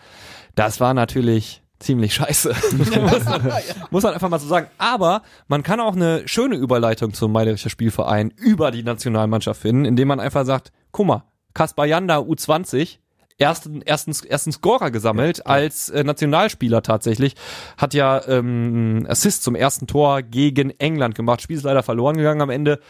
Das 0.54 0.80
war 0.80 0.94
natürlich 0.94 1.62
ziemlich 1.78 2.14
scheiße. 2.14 2.54
muss, 2.76 3.24
man, 3.24 3.52
muss 3.90 4.02
man 4.02 4.14
einfach 4.14 4.28
mal 4.28 4.38
so 4.38 4.48
sagen. 4.48 4.68
Aber 4.78 5.22
man 5.46 5.62
kann 5.62 5.80
auch 5.80 5.94
eine 5.94 6.26
schöne 6.26 6.56
Überleitung 6.56 7.14
zum 7.14 7.32
Meidericher 7.32 7.70
Spielverein 7.70 8.32
über 8.36 8.70
die 8.70 8.82
Nationalmannschaft 8.82 9.62
finden, 9.62 9.84
indem 9.84 10.08
man 10.08 10.20
einfach 10.20 10.44
sagt, 10.44 10.72
guck 10.92 11.06
mal, 11.06 11.24
Kaspar 11.54 11.86
Janda 11.86 12.18
U20, 12.18 12.98
ersten, 13.38 13.82
ersten, 13.82 14.12
ersten 14.26 14.52
Scorer 14.52 14.90
gesammelt 14.90 15.46
als 15.46 15.88
äh, 15.88 16.04
Nationalspieler 16.04 16.82
tatsächlich. 16.82 17.34
Hat 17.76 17.94
ja 17.94 18.26
ähm, 18.26 19.06
Assist 19.08 19.42
zum 19.42 19.54
ersten 19.54 19.86
Tor 19.86 20.22
gegen 20.22 20.70
England 20.78 21.14
gemacht. 21.14 21.42
Spiel 21.42 21.56
ist 21.56 21.62
leider 21.62 21.82
verloren 21.82 22.16
gegangen 22.16 22.42
am 22.42 22.50
Ende. 22.50 22.80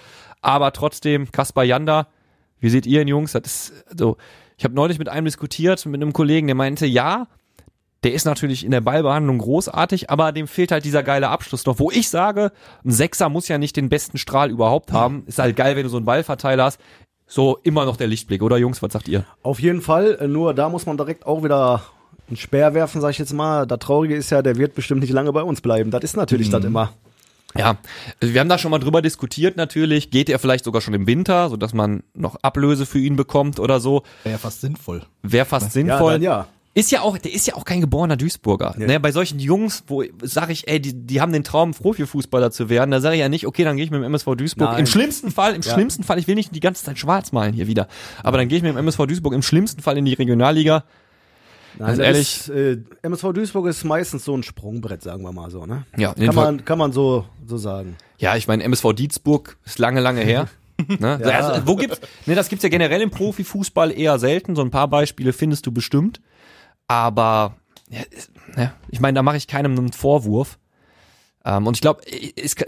Aber 0.41 0.73
trotzdem, 0.73 1.31
Kaspar 1.31 1.65
Janda, 1.65 2.09
wie 2.61 2.71
seht 2.71 2.87
ihr 2.87 3.03
ihn, 3.03 3.09
Jungs? 3.09 3.33
Das 3.33 3.43
ist 3.45 3.85
so. 3.97 4.17
Ich 4.57 4.65
habe 4.65 4.75
neulich 4.75 4.99
mit 4.99 5.09
einem 5.09 5.27
diskutiert, 5.27 5.87
mit 5.87 6.03
einem 6.03 6.13
Kollegen, 6.13 6.49
der 6.49 6.57
meinte, 6.57 6.85
ja, 6.85 7.29
der 8.05 8.13
ist 8.13 8.25
natürlich 8.25 8.65
in 8.65 8.71
der 8.71 8.81
Ballbehandlung 8.81 9.39
großartig, 9.39 10.09
aber 10.11 10.31
dem 10.33 10.47
fehlt 10.47 10.71
halt 10.71 10.85
dieser 10.85 11.03
geile 11.03 11.29
Abschluss 11.29 11.67
noch. 11.67 11.79
Wo 11.81 11.91
ich 11.91 12.09
sage, 12.09 12.53
ein 12.85 12.93
Sechser 12.93 13.29
muss 13.29 13.49
ja 13.49 13.59
nicht 13.59 13.77
den 13.77 13.89
besten 13.89 14.19
Strahl 14.19 14.51
überhaupt 14.51 14.93
haben. 14.93 15.25
Ist 15.27 15.39
halt 15.41 15.57
geil, 15.57 15.75
wenn 15.77 15.83
du 15.83 15.89
so 15.89 15.97
einen 15.97 16.07
Ballverteiler 16.07 16.65
hast. 16.65 16.81
So 17.27 17.59
immer 17.63 17.85
noch 17.85 17.97
der 17.97 18.07
Lichtblick, 18.07 18.43
oder 18.43 18.57
Jungs? 18.57 18.83
Was 18.83 18.93
sagt 18.93 19.09
ihr? 19.09 19.25
Auf 19.43 19.61
jeden 19.61 19.83
Fall, 19.83 20.17
äh, 20.21 20.29
nur 20.29 20.55
da 20.55 20.69
muss 20.69 20.87
man 20.87 20.97
direkt 20.97 21.27
auch 21.27 21.43
wieder 21.45 21.83
einen 22.29 22.37
Speer 22.37 22.73
werfen, 22.75 23.01
sag 23.01 23.11
ich 23.11 23.19
jetzt 23.19 23.33
mal. 23.33 23.67
Das 23.67 23.81
Traurige 23.81 24.15
ist 24.17 24.31
ja, 24.31 24.43
der 24.43 24.57
wird 24.57 24.75
bestimmt 24.75 25.01
nicht 25.01 25.13
lange 25.13 25.33
bei 25.33 25.43
uns 25.43 25.61
bleiben. 25.61 25.91
Das 25.91 26.05
ist 26.05 26.17
natürlich 26.17 26.51
das 26.51 26.65
immer. 26.65 26.93
Ja, 27.57 27.77
also 28.21 28.33
wir 28.35 28.41
haben 28.41 28.49
da 28.49 28.59
schon 28.59 28.71
mal 28.71 28.79
drüber 28.79 29.03
diskutiert 29.03 29.57
natürlich. 29.57 30.11
Geht 30.11 30.29
er 30.29 30.39
vielleicht 30.39 30.65
sogar 30.65 30.81
schon 30.83 30.95
im 30.95 31.07
Winter, 31.07 31.49
sodass 31.49 31.73
man 31.75 32.03
noch 32.15 32.37
Ablöse 32.43 32.87
für 32.87 32.99
ihn 32.99 33.17
bekommt 33.17 33.59
oder 33.59 33.81
so. 33.81 34.03
Wäre 34.23 34.35
ja 34.35 34.39
fast 34.39 34.61
sinnvoll. 34.61 35.03
Wäre 35.23 35.47
fast 35.47 35.67
Ja, 35.67 35.71
sinnvoll. 35.73 36.13
dann 36.13 36.23
ja. 36.23 36.47
Ist 36.79 36.93
ja 36.93 37.01
auch, 37.01 37.19
der 37.19 37.33
ist 37.35 37.47
ja 37.47 37.55
auch 37.57 37.65
kein 37.65 37.81
geborener 37.81 38.17
Duisburger. 38.17 38.77
Ja. 38.79 38.87
Ne, 38.87 39.01
bei 39.01 39.11
solchen 39.11 39.41
Jungs, 39.41 39.83
wo 39.89 40.05
sage 40.23 40.53
ich, 40.53 40.69
ey, 40.69 40.81
die, 40.81 40.95
die 40.95 41.21
haben 41.21 41.33
den 41.33 41.43
Traum, 41.43 41.73
Profifußballer 41.73 42.53
zu 42.53 42.69
werden, 42.69 42.93
da 42.93 43.01
sage 43.01 43.17
ich 43.17 43.21
ja 43.21 43.29
nicht, 43.29 43.47
okay, 43.49 43.65
dann 43.65 43.77
gehe 43.77 43.85
ich 43.85 43.91
mit 43.91 43.99
dem 43.99 44.05
MSV 44.05 44.37
Duisburg. 44.37 44.71
Nein. 44.71 44.81
Im 44.81 44.87
schlimmsten 44.87 45.33
Fall, 45.33 45.57
im 45.57 45.63
Ja. 45.63 45.73
schlimmsten 45.73 46.05
Fall, 46.05 46.21
ich 46.21 46.29
will 46.29 46.37
nicht 46.37 46.55
die 46.55 46.61
ganze 46.61 46.85
Zeit 46.85 46.97
schwarz 46.97 47.33
malen 47.33 47.53
hier 47.53 47.67
wieder, 47.67 47.89
aber 48.23 48.39
dann 48.39 48.47
gehe 48.47 48.59
ich 48.59 48.63
mit 48.63 48.71
dem 48.71 48.77
MSV 48.79 49.07
Duisburg 49.07 49.35
im 49.35 49.43
schlimmsten 49.43 49.83
Fall 49.83 49.99
in 49.99 50.05
die 50.05 50.15
Regionalliga. 50.15 50.85
Nein, 51.79 51.89
das 51.91 51.99
ehrlich. 51.99 52.21
Ist, 52.21 52.49
äh, 52.49 52.79
MSV 53.03 53.33
Duisburg 53.33 53.67
ist 53.67 53.83
meistens 53.85 54.25
so 54.25 54.37
ein 54.37 54.45
Sprungbrett, 54.45 55.03
sagen 55.03 55.23
wir 55.23 55.33
mal 55.33 55.51
so, 55.51 55.67
ne? 55.67 55.85
Ja, 55.97 56.15
Kann 56.15 56.35
man, 56.35 56.65
kann 56.65 56.79
man 56.79 56.93
so, 56.93 57.25
so 57.45 57.57
sagen. 57.57 57.97
Ja, 58.19 58.37
ich 58.37 58.47
meine, 58.47 58.63
MSV 58.63 58.93
Dietz-Burg 58.93 59.57
ist 59.65 59.79
lange, 59.81 60.01
lange 60.01 60.21
her. 60.21 60.49
ne? 60.87 61.21
Ja. 61.25 61.41
also, 61.41 61.67
wo 61.67 61.75
gibt's, 61.77 62.01
ne, 62.27 62.37
das 62.37 62.49
gibt's 62.49 62.63
ja 62.63 62.69
generell 62.69 63.01
im 63.03 63.11
Profifußball 63.11 63.91
eher 63.91 64.19
selten. 64.19 64.55
So 64.55 64.63
ein 64.63 64.71
paar 64.71 64.89
Beispiele 64.89 65.33
findest 65.33 65.67
du 65.67 65.73
bestimmt. 65.73 66.21
Aber 66.89 67.55
ja, 67.91 68.01
ja, 68.57 68.73
ich 68.89 69.01
meine, 69.01 69.15
da 69.17 69.23
mache 69.23 69.37
ich 69.37 69.47
keinem 69.47 69.79
einen 69.79 69.93
Vorwurf. 69.93 70.59
Ähm, 71.45 71.67
und 71.67 71.77
ich 71.77 71.81
glaube, 71.81 72.03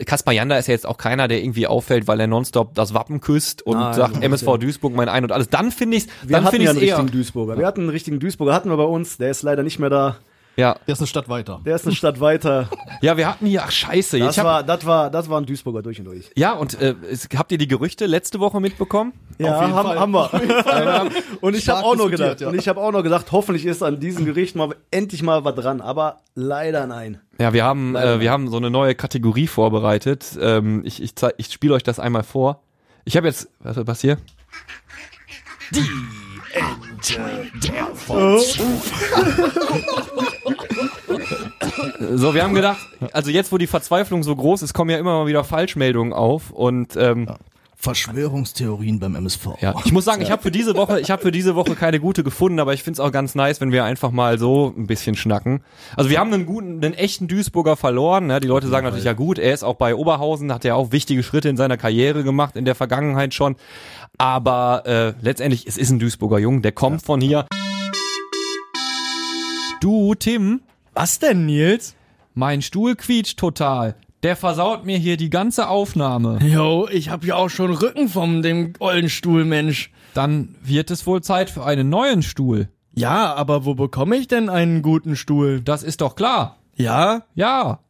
Kaspar 0.07 0.33
Janda 0.33 0.57
ist 0.57 0.69
ja 0.69 0.73
jetzt 0.73 0.87
auch 0.87 0.97
keiner, 0.97 1.27
der 1.27 1.43
irgendwie 1.43 1.67
auffällt, 1.67 2.07
weil 2.07 2.21
er 2.21 2.27
nonstop 2.27 2.75
das 2.75 2.95
Wappen 2.95 3.21
küsst 3.21 3.63
und 3.63 3.79
Nein, 3.79 3.95
sagt 3.95 4.23
MSV 4.23 4.59
Duisburg 4.59 4.95
mein 4.95 5.09
Ein 5.09 5.25
und 5.25 5.33
alles. 5.33 5.49
Dann 5.49 5.73
finde 5.73 5.97
ich's, 5.97 6.07
Wir 6.23 6.37
dann 6.37 6.45
hatten 6.45 6.57
finde 6.57 6.71
einen 6.71 6.79
eher. 6.79 6.97
richtigen 6.97 7.11
Duisburger. 7.11 7.59
Wir 7.59 7.67
hatten 7.67 7.81
einen 7.83 7.91
richtigen 7.91 8.21
Duisburger, 8.21 8.55
hatten 8.55 8.71
wir 8.71 8.77
bei 8.77 8.85
uns. 8.85 9.17
Der 9.19 9.31
ist 9.31 9.43
leider 9.43 9.63
nicht 9.63 9.79
mehr 9.79 9.91
da. 9.91 10.17
Ja, 10.61 10.77
Der 10.87 10.93
ist 10.93 11.01
eine 11.01 11.07
Stadt 11.07 11.29
weiter. 11.29 11.61
Der 11.65 11.77
ist 11.77 11.87
eine 11.87 11.95
Stadt 11.95 12.21
weiter. 12.21 12.69
ja, 13.03 13.17
wir 13.17 13.27
hatten 13.27 13.47
hier, 13.47 13.63
ach 13.65 13.71
scheiße, 13.71 14.19
Das 14.19 14.35
ich 14.35 14.39
hab, 14.39 14.45
war, 14.47 14.63
das 14.63 14.85
war, 14.85 15.11
das 15.11 15.29
war 15.31 15.41
ein 15.41 15.47
Duisburger 15.47 15.81
durch 15.83 15.99
und 15.99 16.05
durch. 16.05 16.31
ja 16.37 16.53
und 16.53 16.79
äh, 16.81 16.95
es- 17.11 17.29
habt 17.35 17.51
ihr 17.53 17.59
die 17.59 17.69
Gerüchte 17.69 18.05
letzte 18.07 18.41
Woche 18.41 18.61
mitbekommen? 18.61 19.13
Ja, 19.39 19.61
jeden 19.63 19.75
haben, 19.75 19.89
Fall. 19.89 19.99
haben 19.99 20.13
wir. 20.13 21.11
und 21.41 21.57
ich 21.57 21.67
habe 21.69 21.81
auch 21.81 21.97
noch 21.97 22.11
diskutiert, 22.11 22.21
gedacht, 22.21 22.41
ja. 22.43 22.49
und 22.49 22.55
ich 22.57 22.69
habe 22.69 22.81
auch 22.81 22.93
noch 22.93 23.03
gedacht, 23.03 23.33
hoffentlich 23.33 23.65
ist 23.65 23.83
an 23.83 23.99
diesem 24.01 24.27
Gericht 24.27 24.55
mal 24.55 24.75
endlich 24.91 25.23
mal 25.23 25.45
was 25.45 25.55
dran, 25.55 25.81
aber 25.81 26.21
leider 26.35 26.87
nein. 26.87 27.21
Ja, 27.39 27.55
wir 27.55 27.65
haben, 27.65 27.95
Leider 27.95 28.17
äh, 28.17 28.21
wir 28.21 28.31
haben 28.31 28.49
so 28.49 28.59
eine 28.59 28.71
neue 28.71 28.95
Kategorie 28.95 29.47
vorbereitet. 29.47 30.37
Ähm, 30.41 30.83
ich 30.85 31.03
ich, 31.03 31.15
zeig- 31.15 31.35
ich 31.39 31.47
spiele 31.51 31.73
euch 31.75 31.83
das 31.83 31.99
einmal 31.99 32.23
vor. 32.23 32.63
Ich 33.07 33.17
habe 33.17 33.27
jetzt, 33.29 33.49
was, 33.61 33.79
was 33.87 34.01
hier? 34.03 34.19
So, 42.15 42.35
wir 42.35 42.43
haben 42.43 42.55
gedacht, 42.55 42.79
also 43.13 43.31
jetzt, 43.31 43.53
wo 43.53 43.59
die 43.59 43.67
Verzweiflung 43.67 44.23
so 44.23 44.35
groß 44.35 44.63
ist, 44.63 44.75
kommen 44.75 44.91
ja 44.91 44.99
immer 44.99 45.19
mal 45.21 45.27
wieder 45.27 45.45
Falschmeldungen 45.45 46.13
auf 46.13 46.51
und 46.51 46.97
ähm, 46.97 47.29
Verschwörungstheorien 47.81 49.01
beim 49.01 49.15
MSV. 49.15 49.47
ja, 49.63 49.75
ich 49.87 49.93
muss 49.93 50.05
sagen, 50.05 50.21
ich 50.21 50.31
habe 50.31 50.43
für 50.43 50.51
diese 50.51 50.77
Woche, 50.77 51.01
ich 51.01 51.11
habe 51.11 51.23
für 51.23 51.33
diese 51.33 51.55
Woche 51.55 51.75
keine 51.75 51.99
gute 51.99 52.23
gefunden, 52.23 52.61
aber 52.61 52.75
ich 52.75 52.83
find's 52.83 53.01
auch 53.01 53.11
ganz 53.11 53.35
nice, 53.35 53.63
wenn 53.63 53.73
wir 53.73 53.85
einfach 53.85 54.11
mal 54.11 54.39
so 54.39 54.75
ein 54.77 54.87
bisschen 54.87 55.17
schnacken. 55.17 55.63
Also 55.97 56.11
wir 56.11 56.21
haben 56.21 56.31
einen 56.33 56.45
guten, 56.45 56.85
einen 56.85 56.93
echten 56.93 57.27
Duisburger 57.27 57.77
verloren. 57.77 58.27
Ne? 58.27 58.39
Die 58.41 58.49
Leute 58.49 58.69
sagen 58.69 58.85
natürlich 58.85 59.07
ja 59.07 59.15
gut, 59.15 59.39
er 59.39 59.55
ist 59.55 59.63
auch 59.63 59.77
bei 59.77 59.95
Oberhausen, 59.95 60.53
hat 60.53 60.65
ja 60.65 60.75
auch 60.75 60.93
wichtige 60.93 61.23
Schritte 61.23 61.49
in 61.49 61.57
seiner 61.57 61.79
Karriere 61.79 62.23
gemacht 62.23 62.55
in 62.55 62.67
der 62.67 62.75
Vergangenheit 62.75 63.33
schon. 63.33 63.57
Aber 64.19 64.83
äh, 64.85 65.15
letztendlich, 65.23 65.67
es 65.67 65.79
ist 65.79 65.89
ein 65.89 65.99
Duisburger 65.99 66.39
Jung, 66.39 66.61
der 66.61 66.73
kommt 66.73 67.03
von 67.03 67.23
hier. 67.23 67.47
Du, 69.81 70.15
Tim, 70.15 70.61
Was 70.95 71.19
denn, 71.19 71.47
Nils? 71.47 71.95
mein 72.35 72.63
Stuhl 72.63 72.97
quietscht 72.97 73.39
total. 73.39 73.97
Der 74.23 74.37
versaut 74.37 74.85
mir 74.85 74.99
hier 74.99 75.17
die 75.17 75.31
ganze 75.31 75.69
Aufnahme. 75.69 76.39
Jo, 76.43 76.89
ich 76.91 77.09
hab 77.09 77.25
ja 77.25 77.37
auch 77.37 77.49
schon 77.49 77.73
Rücken 77.73 78.09
vom 78.09 78.43
dem 78.43 78.75
ollen 78.79 79.09
Stuhl, 79.09 79.45
Mensch. 79.45 79.91
Dann 80.15 80.55
wird 80.63 80.91
es 80.91 81.07
wohl 81.07 81.23
Zeit 81.23 81.51
für 81.51 81.65
einen 81.65 81.89
neuen 81.89 82.23
Stuhl. 82.23 82.69
Ja, 82.95 83.35
aber 83.35 83.65
wo 83.65 83.75
bekomme 83.75 84.17
ich 84.17 84.29
denn 84.29 84.49
einen 84.49 84.83
guten 84.83 85.17
Stuhl? 85.17 85.61
Das 85.61 85.83
ist 85.83 86.01
doch 86.01 86.17
klar. 86.17 86.57
Ja? 86.77 87.23
Ja, 87.35 87.81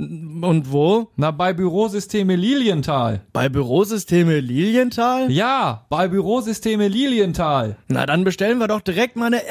Und 0.00 0.72
wo? 0.72 1.08
Na, 1.16 1.30
bei 1.30 1.52
Bürosysteme 1.52 2.34
Lilienthal. 2.34 3.22
Bei 3.32 3.48
Bürosysteme 3.48 4.40
Lilienthal? 4.40 5.30
Ja, 5.30 5.86
bei 5.90 6.08
Bürosysteme 6.08 6.88
Lilienthal. 6.88 7.76
Na, 7.88 8.06
dann 8.06 8.24
bestellen 8.24 8.58
wir 8.58 8.68
doch 8.68 8.80
direkt 8.80 9.16
mal 9.16 9.26
eine 9.26 9.46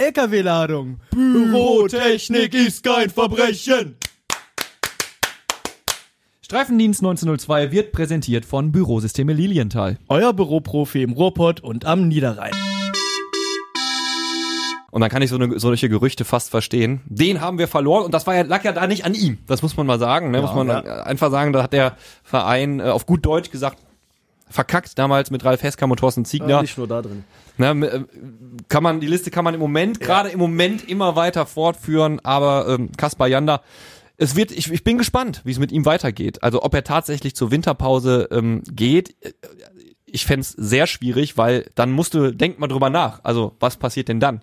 Streifendienst 6.41 7.01
1902 7.01 7.71
wird 7.71 7.91
präsentiert 7.91 8.43
von 8.43 8.71
Bürosysteme 8.71 9.33
Lilienthal. 9.33 9.99
Euer 10.07 10.33
Büroprofi 10.33 11.03
im 11.03 11.11
Ruhrpott 11.11 11.61
und 11.61 11.85
am 11.85 12.07
Niederrhein. 12.07 12.53
Und 14.91 15.01
dann 15.01 15.09
kann 15.09 15.21
ich 15.21 15.29
so 15.29 15.35
eine, 15.35 15.59
solche 15.59 15.89
Gerüchte 15.89 16.25
fast 16.25 16.49
verstehen. 16.49 17.01
Den 17.05 17.41
haben 17.41 17.57
wir 17.57 17.67
verloren 17.67 18.05
und 18.05 18.13
das 18.13 18.25
war 18.27 18.35
ja, 18.35 18.41
lag 18.41 18.63
ja 18.63 18.71
da 18.71 18.87
nicht 18.87 19.05
an 19.05 19.13
ihm. 19.13 19.37
Das 19.47 19.61
muss 19.61 19.77
man 19.77 19.85
mal 19.85 19.99
sagen. 19.99 20.31
Ne? 20.31 20.41
muss 20.41 20.53
man 20.53 20.69
einfach 20.69 21.31
sagen, 21.31 21.53
da 21.53 21.63
hat 21.63 21.73
der 21.73 21.95
Verein 22.23 22.79
äh, 22.79 22.83
auf 22.83 23.05
gut 23.05 23.25
Deutsch 23.25 23.51
gesagt, 23.51 23.77
verkackt 24.49 24.97
damals 24.97 25.31
mit 25.31 25.45
Ralf 25.45 25.63
Heskam 25.63 25.91
und 25.91 25.97
Thorsten 25.97 26.25
Ziegner. 26.25 26.49
Ja, 26.49 26.61
nicht 26.61 26.77
nur 26.77 26.87
da 26.87 27.01
drin. 27.01 27.23
Ne, 27.57 27.69
äh, 27.87 28.03
kann 28.67 28.83
man, 28.83 28.99
die 28.99 29.07
Liste 29.07 29.31
kann 29.31 29.43
man 29.43 29.53
im 29.53 29.59
Moment, 29.59 29.99
gerade 29.99 30.29
im 30.29 30.39
Moment 30.39 30.87
immer 30.87 31.15
weiter 31.15 31.45
fortführen, 31.45 32.19
aber 32.23 32.67
ähm, 32.69 32.91
Kaspar 32.97 33.27
Janda, 33.27 33.61
es 34.17 34.35
wird, 34.35 34.51
ich, 34.51 34.71
ich 34.71 34.83
bin 34.83 34.97
gespannt, 34.97 35.41
wie 35.45 35.51
es 35.51 35.59
mit 35.59 35.71
ihm 35.71 35.85
weitergeht. 35.85 36.43
Also 36.43 36.61
ob 36.63 36.73
er 36.73 36.83
tatsächlich 36.83 37.35
zur 37.35 37.51
Winterpause 37.51 38.27
ähm, 38.31 38.63
geht. 38.69 39.15
Ich 40.05 40.25
fänd's 40.25 40.49
sehr 40.49 40.87
schwierig, 40.87 41.37
weil 41.37 41.69
dann 41.75 41.91
musst 41.91 42.15
du, 42.15 42.33
denk 42.33 42.59
mal 42.59 42.67
drüber 42.67 42.89
nach. 42.89 43.21
Also, 43.23 43.55
was 43.59 43.77
passiert 43.77 44.07
denn 44.07 44.19
dann? 44.19 44.41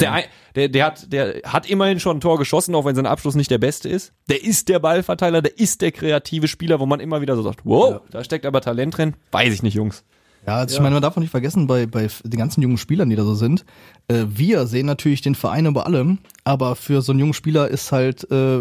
Ist 0.00 0.02
der, 0.02 0.12
ein- 0.12 0.24
der, 0.54 0.68
der, 0.68 0.84
hat, 0.86 1.12
der 1.12 1.34
hat 1.44 1.68
immerhin 1.68 1.98
schon 2.00 2.18
ein 2.18 2.20
Tor 2.20 2.38
geschossen, 2.38 2.74
auch 2.74 2.84
wenn 2.84 2.94
sein 2.94 3.06
Abschluss 3.06 3.34
nicht 3.34 3.50
der 3.50 3.58
beste 3.58 3.88
ist. 3.88 4.12
Der 4.28 4.42
ist 4.44 4.68
der 4.68 4.78
Ballverteiler, 4.78 5.42
der 5.42 5.58
ist 5.58 5.80
der 5.82 5.92
kreative 5.92 6.48
Spieler, 6.48 6.78
wo 6.80 6.86
man 6.86 7.00
immer 7.00 7.20
wieder 7.20 7.36
so 7.36 7.42
sagt, 7.42 7.60
wow, 7.64 8.00
da 8.10 8.22
steckt 8.24 8.46
aber 8.46 8.60
Talent 8.60 8.96
drin. 8.96 9.14
Weiß 9.32 9.52
ich 9.52 9.62
nicht, 9.62 9.74
Jungs. 9.74 10.04
Ja, 10.46 10.56
also 10.56 10.74
ich 10.76 10.80
meine, 10.82 10.92
man 10.92 11.02
darf 11.02 11.16
auch 11.16 11.20
nicht 11.22 11.30
vergessen, 11.30 11.66
bei, 11.66 11.86
bei 11.86 12.06
den 12.22 12.38
ganzen 12.38 12.60
jungen 12.60 12.76
Spielern, 12.76 13.08
die 13.08 13.16
da 13.16 13.24
so 13.24 13.34
sind, 13.34 13.64
äh, 14.08 14.24
wir 14.28 14.66
sehen 14.66 14.84
natürlich 14.84 15.22
den 15.22 15.34
Verein 15.34 15.64
über 15.64 15.86
allem, 15.86 16.18
aber 16.44 16.76
für 16.76 17.00
so 17.00 17.12
einen 17.12 17.20
jungen 17.20 17.32
Spieler 17.32 17.68
ist 17.68 17.92
halt 17.92 18.30
äh, 18.30 18.58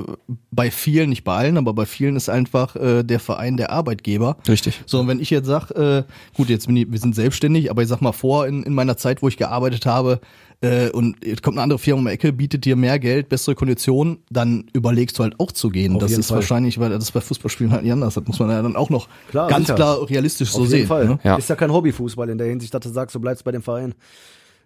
bei 0.49 0.71
vielen, 0.71 1.09
nicht 1.09 1.25
bei 1.25 1.35
allen, 1.35 1.57
aber 1.57 1.73
bei 1.73 1.85
vielen 1.85 2.15
ist 2.15 2.29
einfach 2.29 2.77
äh, 2.77 3.03
der 3.03 3.19
Verein 3.19 3.57
der 3.57 3.71
Arbeitgeber. 3.71 4.37
Richtig. 4.47 4.81
So, 4.85 5.01
und 5.01 5.09
wenn 5.09 5.19
ich 5.19 5.29
jetzt 5.29 5.45
sag, 5.47 5.71
äh, 5.71 6.03
gut, 6.37 6.47
jetzt 6.47 6.67
bin 6.67 6.77
ich, 6.77 6.89
wir 6.89 6.99
sind 6.99 7.15
selbstständig, 7.15 7.69
aber 7.69 7.81
ich 7.81 7.89
sag 7.89 7.99
mal 7.99 8.13
vor, 8.13 8.47
in, 8.47 8.63
in 8.63 8.73
meiner 8.73 8.95
Zeit, 8.95 9.21
wo 9.21 9.27
ich 9.27 9.35
gearbeitet 9.35 9.85
habe, 9.85 10.21
äh, 10.63 10.89
und 10.91 11.17
jetzt 11.25 11.43
kommt 11.43 11.58
eine 11.58 11.63
andere 11.63 11.77
Firma 11.77 12.00
um 12.00 12.05
die 12.05 12.12
Ecke, 12.13 12.32
bietet 12.32 12.63
dir 12.63 12.77
mehr 12.77 12.98
Geld, 12.98 13.27
bessere 13.27 13.53
Konditionen, 13.53 14.20
dann 14.29 14.65
überlegst 14.72 15.20
du 15.20 15.24
halt 15.24 15.38
auch 15.39 15.51
zu 15.51 15.70
gehen. 15.70 15.96
Auf 15.96 16.01
das 16.01 16.13
ist 16.13 16.27
Fall. 16.29 16.38
wahrscheinlich, 16.38 16.79
weil 16.79 16.89
das 16.89 17.12
bei 17.12 17.20
Fußballspielen 17.20 17.74
halt 17.74 17.84
nicht 17.84 17.91
anders. 17.91 18.13
Das 18.13 18.24
muss 18.25 18.39
man 18.39 18.50
ja 18.50 18.62
dann 18.62 18.77
auch 18.77 18.89
noch 18.89 19.10
Klar, 19.29 19.50
ganz 19.50 19.67
sicher. 19.67 19.75
klar 19.75 20.10
realistisch 20.10 20.51
so 20.51 20.62
Auf 20.62 20.70
sehen. 20.70 20.77
jeden 20.77 20.88
Fall. 20.88 21.05
Ne? 21.05 21.20
Ja. 21.24 21.36
Ist 21.36 21.50
ja 21.50 21.55
kein 21.58 21.72
Hobbyfußball 21.72 22.29
in 22.29 22.38
der 22.38 22.48
Hinsicht, 22.48 22.74
dass 22.74 22.79
du 22.82 22.89
sagst, 22.89 23.13
du 23.13 23.20
bleibst 23.20 23.43
bei 23.43 23.51
dem 23.51 23.62
Verein. 23.62 23.93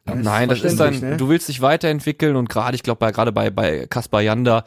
Ja, 0.07 0.13
Nein, 0.15 0.49
das 0.49 0.61
ist 0.61 0.79
dann, 0.79 0.99
ne? 0.99 1.17
du 1.17 1.29
willst 1.29 1.49
dich 1.49 1.61
weiterentwickeln 1.61 2.35
und 2.35 2.47
gerade, 2.47 2.75
ich 2.75 2.83
glaube, 2.83 2.99
bei, 2.99 3.11
gerade 3.11 3.31
bei, 3.31 3.49
bei 3.49 3.87
Kaspar 3.87 4.21
Janda, 4.21 4.65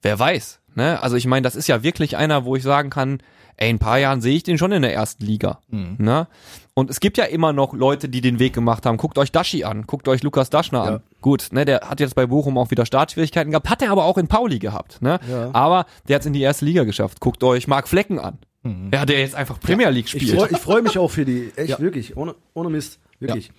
wer 0.00 0.18
weiß, 0.18 0.58
ne? 0.74 1.00
Also 1.02 1.16
ich 1.16 1.26
meine, 1.26 1.42
das 1.42 1.54
ist 1.54 1.68
ja 1.68 1.82
wirklich 1.82 2.16
einer, 2.16 2.44
wo 2.46 2.56
ich 2.56 2.62
sagen 2.62 2.90
kann, 2.90 3.18
ey, 3.58 3.68
in 3.70 3.76
ein 3.76 3.78
paar 3.78 3.98
Jahren 3.98 4.20
sehe 4.22 4.34
ich 4.34 4.42
den 4.42 4.58
schon 4.58 4.72
in 4.72 4.82
der 4.82 4.92
ersten 4.94 5.24
Liga. 5.24 5.60
Ne? 5.68 6.26
Und 6.74 6.88
es 6.88 7.00
gibt 7.00 7.18
ja 7.18 7.24
immer 7.24 7.52
noch 7.52 7.74
Leute, 7.74 8.08
die 8.08 8.20
den 8.22 8.38
Weg 8.38 8.54
gemacht 8.54 8.86
haben. 8.86 8.96
Guckt 8.96 9.18
euch 9.18 9.30
Daschi 9.30 9.64
an, 9.64 9.82
guckt 9.86 10.08
euch 10.08 10.22
Lukas 10.22 10.48
Daschner 10.48 10.82
an. 10.82 11.02
Gut, 11.20 11.48
ne, 11.52 11.64
der 11.66 11.80
hat 11.82 12.00
jetzt 12.00 12.14
bei 12.14 12.24
Bochum 12.26 12.56
auch 12.56 12.70
wieder 12.70 12.86
Startschwierigkeiten 12.86 13.50
gehabt, 13.50 13.68
hat 13.68 13.82
er 13.82 13.90
aber 13.90 14.04
auch 14.04 14.16
in 14.16 14.26
Pauli 14.26 14.58
gehabt, 14.58 15.02
ne? 15.02 15.20
Ja. 15.30 15.50
Aber 15.52 15.84
der 16.08 16.14
hat 16.16 16.22
es 16.22 16.26
in 16.26 16.32
die 16.32 16.40
erste 16.40 16.64
Liga 16.64 16.84
geschafft. 16.84 17.20
Guckt 17.20 17.44
euch 17.44 17.68
Marc 17.68 17.88
Flecken 17.88 18.18
an. 18.18 18.38
Ja, 18.92 19.04
der 19.04 19.18
jetzt 19.18 19.34
einfach 19.34 19.58
Premier 19.60 19.90
League 19.90 20.06
Ich 20.06 20.22
spielt. 20.22 20.38
freue 20.38 20.50
ich 20.50 20.56
freu 20.58 20.82
mich 20.82 20.96
auch 20.98 21.10
für 21.10 21.24
die. 21.24 21.50
Echt, 21.56 21.70
Ja. 21.70 21.78
wirklich. 21.80 22.16
Ohne, 22.16 22.36
ohne 22.54 22.70
Mist. 22.70 23.00
Wirklich. 23.18 23.50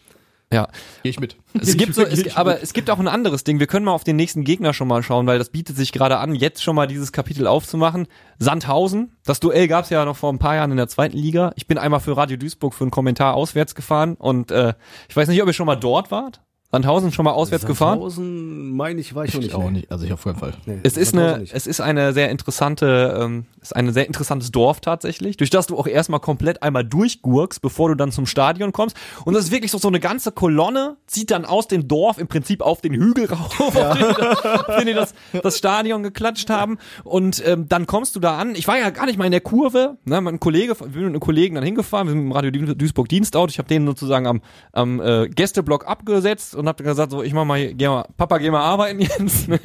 Ja. 0.54 0.68
Geh 1.04 1.10
ich 1.10 1.20
mit. 1.20 1.36
Es 1.60 1.76
gibt 1.78 1.96
so, 1.96 2.04
es, 2.04 2.36
aber 2.36 2.62
es 2.62 2.74
gibt 2.74 2.90
auch 2.90 3.00
ein 3.00 3.08
anderes 3.08 3.44
Ding. 3.44 3.60
Wir 3.60 3.68
können 3.68 3.86
mal 3.86 3.92
auf 3.92 4.04
den 4.04 4.16
nächsten 4.16 4.44
Gegner 4.44 4.74
schon 4.74 4.88
mal 4.88 5.04
schauen, 5.04 5.28
weil 5.28 5.40
das 5.40 5.50
bietet 5.50 5.76
sich 5.76 5.92
gerade 5.92 6.18
an, 6.18 6.36
jetzt 6.36 6.64
schon 6.64 6.76
mal 6.76 6.88
dieses 6.88 7.12
Kapitel 7.12 7.48
aufzumachen. 7.48 8.08
Sandhausen. 8.40 9.16
Das 9.26 9.40
Duell 9.40 9.68
gab 9.68 9.86
es 9.86 9.90
ja 9.90 10.06
noch 10.06 10.18
vor 10.18 10.32
ein 10.32 10.40
paar 10.40 10.56
Jahren 10.56 10.72
in 10.72 10.78
der 10.78 10.88
zweiten 10.88 11.18
Liga. 11.18 11.52
Ich 11.56 11.68
bin 11.68 11.78
einmal 11.78 12.00
für 12.00 12.16
Radio 12.16 12.38
Duisburg 12.38 12.74
für 12.74 12.84
einen 12.84 12.92
Kommentar 12.92 13.34
auswärts 13.34 13.76
gefahren 13.76 14.16
und 14.16 14.52
äh, 14.52 14.74
ich 15.10 15.16
weiß 15.16 15.28
nicht, 15.28 15.42
ob 15.42 15.48
ihr 15.48 15.54
schon 15.54 15.66
mal 15.66 15.76
dort 15.76 16.12
wart. 16.12 16.42
Sandhausen 16.74 17.12
schon 17.12 17.24
mal 17.26 17.32
auswärts 17.32 17.68
gefahren? 17.68 18.00
Sandhausen, 18.00 18.72
meine 18.76 19.00
ich, 19.00 19.14
war 19.14 19.26
ich, 19.26 19.38
nicht. 19.38 19.54
auch 19.54 19.66
nee. 19.66 19.72
nicht. 19.72 19.92
Also 19.92 20.06
ich 20.06 20.12
auf 20.12 20.24
keinen 20.24 20.38
Fall. 20.38 20.54
Nee, 20.66 20.80
Es 20.82 20.98
ist 20.98 21.12
Sandhausen 21.12 21.20
eine, 21.34 21.42
nicht. 21.44 21.54
es 21.54 21.68
ist 21.68 21.82
eine 21.82 22.14
sehr 22.14 22.30
interessante, 22.32 23.16
ähm, 23.22 23.46
ist 23.62 23.76
ein 23.76 23.94
sehr 23.94 24.08
interessantes 24.08 24.52
Dorf 24.52 24.82
tatsächlich, 24.82 25.38
durch 25.38 25.52
das 25.52 25.68
du 25.68 25.78
auch 25.78 25.86
erstmal 25.86 26.20
komplett 26.20 26.64
einmal 26.64 26.84
durchgurkst, 26.84 27.62
bevor 27.62 27.90
du 27.90 27.96
dann 27.96 28.12
zum 28.12 28.26
Stadion 28.26 28.72
kommst. 28.72 28.98
Und 29.24 29.36
das 29.36 29.46
ist 29.46 29.52
wirklich 29.52 29.70
so, 29.72 29.78
so 29.78 29.88
eine 29.88 30.00
ganze 30.00 30.32
Kolonne, 30.32 30.98
zieht 31.06 31.30
dann 31.30 31.46
aus 31.46 31.68
dem 31.68 31.88
Dorf 31.88 32.18
im 32.18 32.28
Prinzip 32.28 32.62
auf 32.62 32.82
den 32.82 32.94
Hügel 32.96 33.26
rauf, 33.32 33.60
auf 33.76 33.98
den, 33.98 34.08
die 34.08 34.14
das, 34.16 34.46
auf 34.46 34.76
den 34.78 34.88
die 34.88 34.94
das, 34.96 35.14
das 35.44 35.58
Stadion 35.60 36.02
geklatscht 36.02 36.50
haben. 36.50 36.80
Und 37.04 37.44
ähm, 37.46 37.70
dann 37.70 37.86
kommst 37.86 38.16
du 38.16 38.20
da 38.20 38.40
an. 38.40 38.56
Ich 38.56 38.68
war 38.68 38.80
ja 38.80 38.90
gar 38.90 39.06
nicht 39.06 39.20
mal 39.20 39.26
in 39.26 39.32
der 39.32 39.42
Kurve, 39.42 39.98
ne, 40.06 40.22
mein 40.22 40.40
Kollege, 40.40 40.70
wir 40.80 40.86
sind 40.88 40.96
mit 40.96 41.06
einem 41.06 41.20
Kollegen 41.20 41.54
dann 41.54 41.64
hingefahren, 41.64 42.08
wir 42.08 42.14
sind 42.14 42.22
im 42.24 42.32
Radio 42.32 42.50
Duis- 42.50 42.76
Duisburg 42.76 43.10
Dienstaut. 43.10 43.52
Ich 43.52 43.60
habe 43.60 43.68
den 43.68 43.86
sozusagen 43.86 44.26
am, 44.26 44.42
am 44.72 45.00
äh, 45.00 45.30
Gästeblock 45.30 45.86
abgesetzt 45.88 46.56
und 46.64 46.70
habe 46.70 46.82
gesagt, 46.82 47.12
so, 47.12 47.22
ich 47.22 47.34
mach 47.34 47.44
mal, 47.44 47.74
geh 47.74 47.88
mal, 47.90 48.08
Papa, 48.16 48.38
geh 48.38 48.50
mal 48.50 48.62
arbeiten 48.62 49.00
jetzt. 49.00 49.48
Ne? 49.54 49.60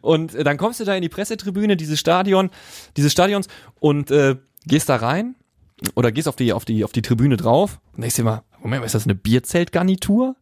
Und 0.00 0.34
äh, 0.34 0.42
dann 0.42 0.56
kommst 0.56 0.80
du 0.80 0.84
da 0.84 0.96
in 0.96 1.02
die 1.02 1.08
Pressetribüne 1.08 1.76
dieses 1.76 2.00
Stadion, 2.00 2.50
dieses 2.96 3.12
Stadions 3.12 3.46
und 3.78 4.10
äh, 4.10 4.36
gehst 4.66 4.88
da 4.88 4.96
rein 4.96 5.36
oder 5.94 6.10
gehst 6.10 6.26
auf 6.26 6.34
die 6.34 6.52
auf 6.52 6.64
die 6.64 6.82
auf 6.82 6.90
die 6.90 7.02
Tribüne 7.02 7.36
drauf 7.36 7.78
und 7.94 8.00
denkst 8.00 8.16
dir 8.16 8.24
mal, 8.24 8.42
Moment, 8.60 8.84
ist 8.84 8.96
das 8.96 9.04
eine 9.04 9.14
Bierzeltgarnitur? 9.14 10.34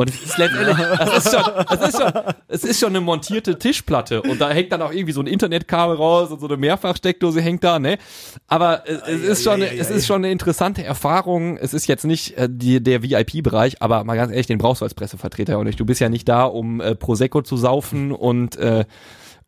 Und 0.00 0.10
es 0.10 0.22
ist 0.22 0.38
letztendlich, 0.38 0.76
das 0.76 1.26
ist 1.26 1.34
schon, 1.34 1.52
das 1.68 1.88
ist 1.88 2.00
schon, 2.00 2.12
es 2.46 2.64
ist 2.64 2.78
schon 2.78 2.88
eine 2.90 3.00
montierte 3.00 3.58
Tischplatte 3.58 4.22
und 4.22 4.40
da 4.40 4.48
hängt 4.48 4.70
dann 4.70 4.80
auch 4.80 4.92
irgendwie 4.92 5.12
so 5.12 5.20
ein 5.20 5.26
Internetkabel 5.26 5.96
raus 5.96 6.30
und 6.30 6.38
so 6.38 6.46
eine 6.46 6.56
Mehrfachsteckdose 6.56 7.40
hängt 7.40 7.64
da, 7.64 7.80
ne? 7.80 7.98
Aber 8.46 8.84
es, 8.86 9.02
es 9.02 9.22
ist 9.22 9.44
schon, 9.44 9.60
es 9.60 9.90
ist 9.90 10.06
schon 10.06 10.24
eine 10.24 10.30
interessante 10.30 10.84
Erfahrung. 10.84 11.56
Es 11.56 11.74
ist 11.74 11.88
jetzt 11.88 12.04
nicht 12.04 12.38
äh, 12.38 12.48
die, 12.48 12.80
der 12.80 13.02
VIP-Bereich, 13.02 13.82
aber 13.82 14.04
mal 14.04 14.14
ganz 14.14 14.30
ehrlich, 14.30 14.46
den 14.46 14.58
brauchst 14.58 14.82
du 14.82 14.84
als 14.84 14.94
Pressevertreter 14.94 15.58
auch 15.58 15.64
nicht. 15.64 15.80
Du 15.80 15.84
bist 15.84 16.00
ja 16.00 16.08
nicht 16.08 16.28
da, 16.28 16.44
um 16.44 16.80
äh, 16.80 16.94
Prosecco 16.94 17.42
zu 17.42 17.56
saufen 17.56 18.12
und 18.12 18.54
äh, 18.54 18.84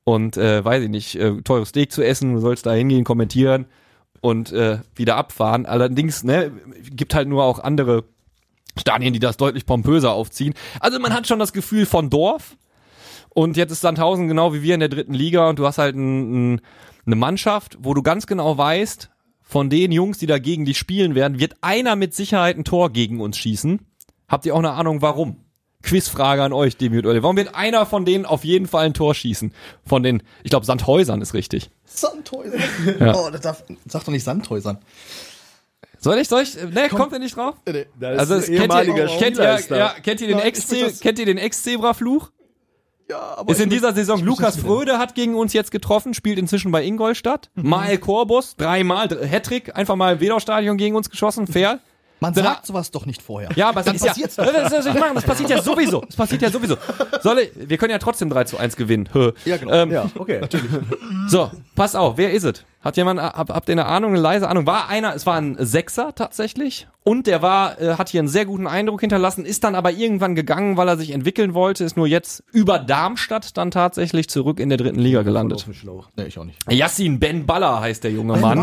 und 0.02 0.36
äh, 0.36 0.64
weiß 0.64 0.82
ich 0.82 0.88
nicht, 0.88 1.14
äh, 1.14 1.40
teures 1.42 1.68
Steak 1.68 1.92
zu 1.92 2.02
essen. 2.02 2.34
Du 2.34 2.40
sollst 2.40 2.66
da 2.66 2.72
hingehen, 2.72 3.04
kommentieren 3.04 3.66
und 4.20 4.50
äh, 4.50 4.78
wieder 4.96 5.14
abfahren. 5.14 5.64
Allerdings, 5.64 6.24
ne, 6.24 6.50
gibt 6.90 7.14
halt 7.14 7.28
nur 7.28 7.44
auch 7.44 7.60
andere 7.60 8.02
Stadien, 8.78 9.12
die 9.12 9.18
das 9.18 9.36
deutlich 9.36 9.66
pompöser 9.66 10.12
aufziehen. 10.12 10.54
Also 10.80 10.98
man 10.98 11.12
hat 11.12 11.26
schon 11.26 11.38
das 11.38 11.52
Gefühl 11.52 11.86
von 11.86 12.10
Dorf. 12.10 12.56
Und 13.30 13.56
jetzt 13.56 13.70
ist 13.70 13.80
Sandhausen 13.80 14.28
genau 14.28 14.52
wie 14.54 14.62
wir 14.62 14.74
in 14.74 14.80
der 14.80 14.88
dritten 14.88 15.14
Liga 15.14 15.48
und 15.48 15.58
du 15.58 15.66
hast 15.66 15.78
halt 15.78 15.94
ein, 15.94 16.54
ein, 16.54 16.60
eine 17.06 17.16
Mannschaft, 17.16 17.78
wo 17.80 17.94
du 17.94 18.02
ganz 18.02 18.26
genau 18.26 18.58
weißt, 18.58 19.10
von 19.40 19.70
den 19.70 19.92
Jungs, 19.92 20.18
die 20.18 20.26
da 20.26 20.38
gegen 20.38 20.64
dich 20.64 20.78
spielen 20.78 21.14
werden, 21.14 21.40
wird 21.40 21.54
einer 21.60 21.96
mit 21.96 22.14
Sicherheit 22.14 22.56
ein 22.56 22.64
Tor 22.64 22.90
gegen 22.90 23.20
uns 23.20 23.36
schießen. 23.36 23.80
Habt 24.28 24.46
ihr 24.46 24.54
auch 24.54 24.60
eine 24.60 24.72
Ahnung, 24.72 25.02
warum? 25.02 25.44
Quizfrage 25.82 26.42
an 26.42 26.52
euch, 26.52 26.76
Demi 26.76 26.98
und 26.98 27.06
Olli. 27.06 27.22
Warum 27.22 27.36
wird 27.36 27.54
einer 27.54 27.86
von 27.86 28.04
denen 28.04 28.26
auf 28.26 28.44
jeden 28.44 28.66
Fall 28.66 28.86
ein 28.86 28.94
Tor 28.94 29.14
schießen? 29.14 29.52
Von 29.84 30.02
den, 30.02 30.22
ich 30.44 30.50
glaube, 30.50 30.66
Sandhäusern 30.66 31.20
ist 31.22 31.34
richtig. 31.34 31.70
Sandhäusern. 31.84 32.60
Ja. 33.00 33.16
Oh, 33.16 33.30
das 33.30 33.40
darf, 33.40 33.64
sag 33.86 34.04
doch 34.04 34.12
nicht 34.12 34.24
Sandhäusern. 34.24 34.78
Soll 36.02 36.18
ich, 36.18 36.28
soll 36.28 36.42
ich, 36.42 36.54
ne, 36.56 36.88
kommt 36.88 37.12
ihr 37.12 37.18
nicht 37.18 37.36
drauf? 37.36 37.56
Das 37.64 38.18
Also, 38.18 38.36
ist 38.36 38.46
kennt 38.46 38.56
ihr, 38.58 38.62
ehemaliger 38.62 39.06
kennt 39.18 39.38
ihr, 39.38 39.54
ist 39.54 39.70
da. 39.70 39.76
ja, 39.76 39.94
kennt 40.02 40.20
ihr 40.22 40.28
den 40.28 40.38
ich 40.38 40.44
Ex, 40.44 40.66
das- 40.66 41.00
kennt 41.00 41.18
ihr 41.18 41.26
den 41.26 41.36
Ex-Zebra-Fluch? 41.38 42.30
Ja, 43.10 43.34
aber 43.38 43.52
Ist 43.52 43.60
in 43.60 43.70
dieser 43.70 43.92
Saison 43.92 44.22
Lukas 44.24 44.54
das 44.54 44.62
Fröde 44.64 44.98
hat 44.98 45.14
gegen 45.16 45.34
uns 45.34 45.52
jetzt 45.52 45.70
getroffen, 45.72 46.14
spielt 46.14 46.38
inzwischen 46.38 46.70
bei 46.70 46.84
Ingolstadt. 46.84 47.50
Mael 47.54 47.98
Korbus, 47.98 48.54
dreimal, 48.56 49.08
dr- 49.08 49.26
Hattrick, 49.26 49.76
einfach 49.76 49.96
mal 49.96 50.14
im 50.14 50.20
Wedau-Stadion 50.20 50.76
gegen 50.76 50.94
uns 50.96 51.10
geschossen, 51.10 51.46
fair. 51.48 51.80
Man 52.20 52.34
er- 52.36 52.42
sagt 52.44 52.66
sowas 52.66 52.90
doch 52.90 53.06
nicht 53.06 53.20
vorher. 53.22 53.48
Ja, 53.56 53.70
aber 53.70 53.80
es 53.80 53.86
Dann 53.86 53.96
ist 53.96 54.02
ja, 54.04 54.08
passiert's 54.08 54.36
das, 54.36 54.52
das, 54.52 54.70
das, 54.70 54.86
ich 54.86 54.94
machen, 54.94 55.14
das 55.14 55.24
passiert 55.24 55.48
ja 55.50 55.60
sowieso. 55.62 56.02
Das 56.02 56.14
passiert 56.16 56.42
ja 56.42 56.50
sowieso. 56.50 56.76
Soll 57.22 57.38
ich, 57.40 57.50
wir 57.68 57.78
können 57.78 57.90
ja 57.92 57.98
trotzdem 57.98 58.28
3 58.30 58.44
zu 58.44 58.58
1 58.58 58.76
gewinnen. 58.76 59.08
Hö. 59.12 59.32
Ja, 59.46 59.56
genau. 59.56 59.72
Ähm, 59.72 59.90
Ja, 59.90 60.04
okay. 60.14 60.40
So, 61.30 61.48
pass 61.76 61.94
auf, 61.94 62.16
wer 62.16 62.32
ist 62.32 62.42
es? 62.42 62.64
Hat 62.80 62.96
jemand, 62.96 63.20
hab, 63.20 63.50
habt 63.50 63.68
ihr 63.68 63.72
eine 63.74 63.86
Ahnung, 63.86 64.10
eine 64.10 64.20
leise 64.20 64.48
Ahnung? 64.48 64.66
War 64.66 64.88
einer, 64.88 65.14
es 65.14 65.26
war 65.26 65.36
ein 65.36 65.54
Sechser 65.60 66.12
tatsächlich 66.12 66.88
und 67.04 67.28
der 67.28 67.40
war, 67.40 67.80
äh, 67.80 67.94
hat 67.94 68.08
hier 68.08 68.18
einen 68.18 68.26
sehr 68.26 68.46
guten 68.46 68.66
Eindruck 68.66 69.00
hinterlassen, 69.00 69.44
ist 69.44 69.62
dann 69.62 69.76
aber 69.76 69.92
irgendwann 69.92 70.34
gegangen, 70.34 70.76
weil 70.76 70.88
er 70.88 70.96
sich 70.96 71.12
entwickeln 71.12 71.54
wollte, 71.54 71.84
ist 71.84 71.96
nur 71.96 72.08
jetzt 72.08 72.42
über 72.52 72.80
Darmstadt 72.80 73.56
dann 73.56 73.70
tatsächlich 73.70 74.28
zurück 74.28 74.58
in 74.58 74.70
der 74.70 74.78
dritten 74.78 74.98
Liga 74.98 75.22
gelandet. 75.22 75.60
Nee, 76.16 76.24
ich 76.24 76.36
auch 76.36 76.44
nicht. 76.44 76.58
Yassin 76.68 77.20
Ben 77.20 77.46
Baller 77.46 77.80
heißt 77.80 78.02
der 78.02 78.10
junge 78.10 78.38
Mann. 78.38 78.58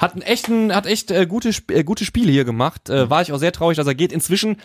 Hat 0.00 0.14
einen 0.14 0.22
echten, 0.22 0.74
hat 0.74 0.86
echt 0.86 1.12
äh, 1.12 1.26
gute, 1.26 1.50
äh, 1.68 1.84
gute 1.84 2.04
Spiele 2.04 2.32
hier 2.32 2.44
gemacht. 2.44 2.90
Äh, 2.90 3.08
war 3.08 3.22
ich 3.22 3.32
auch 3.32 3.38
sehr 3.38 3.52
traurig, 3.52 3.76
dass 3.76 3.86
er 3.86 3.94
geht. 3.94 4.10
Inzwischen 4.10 4.56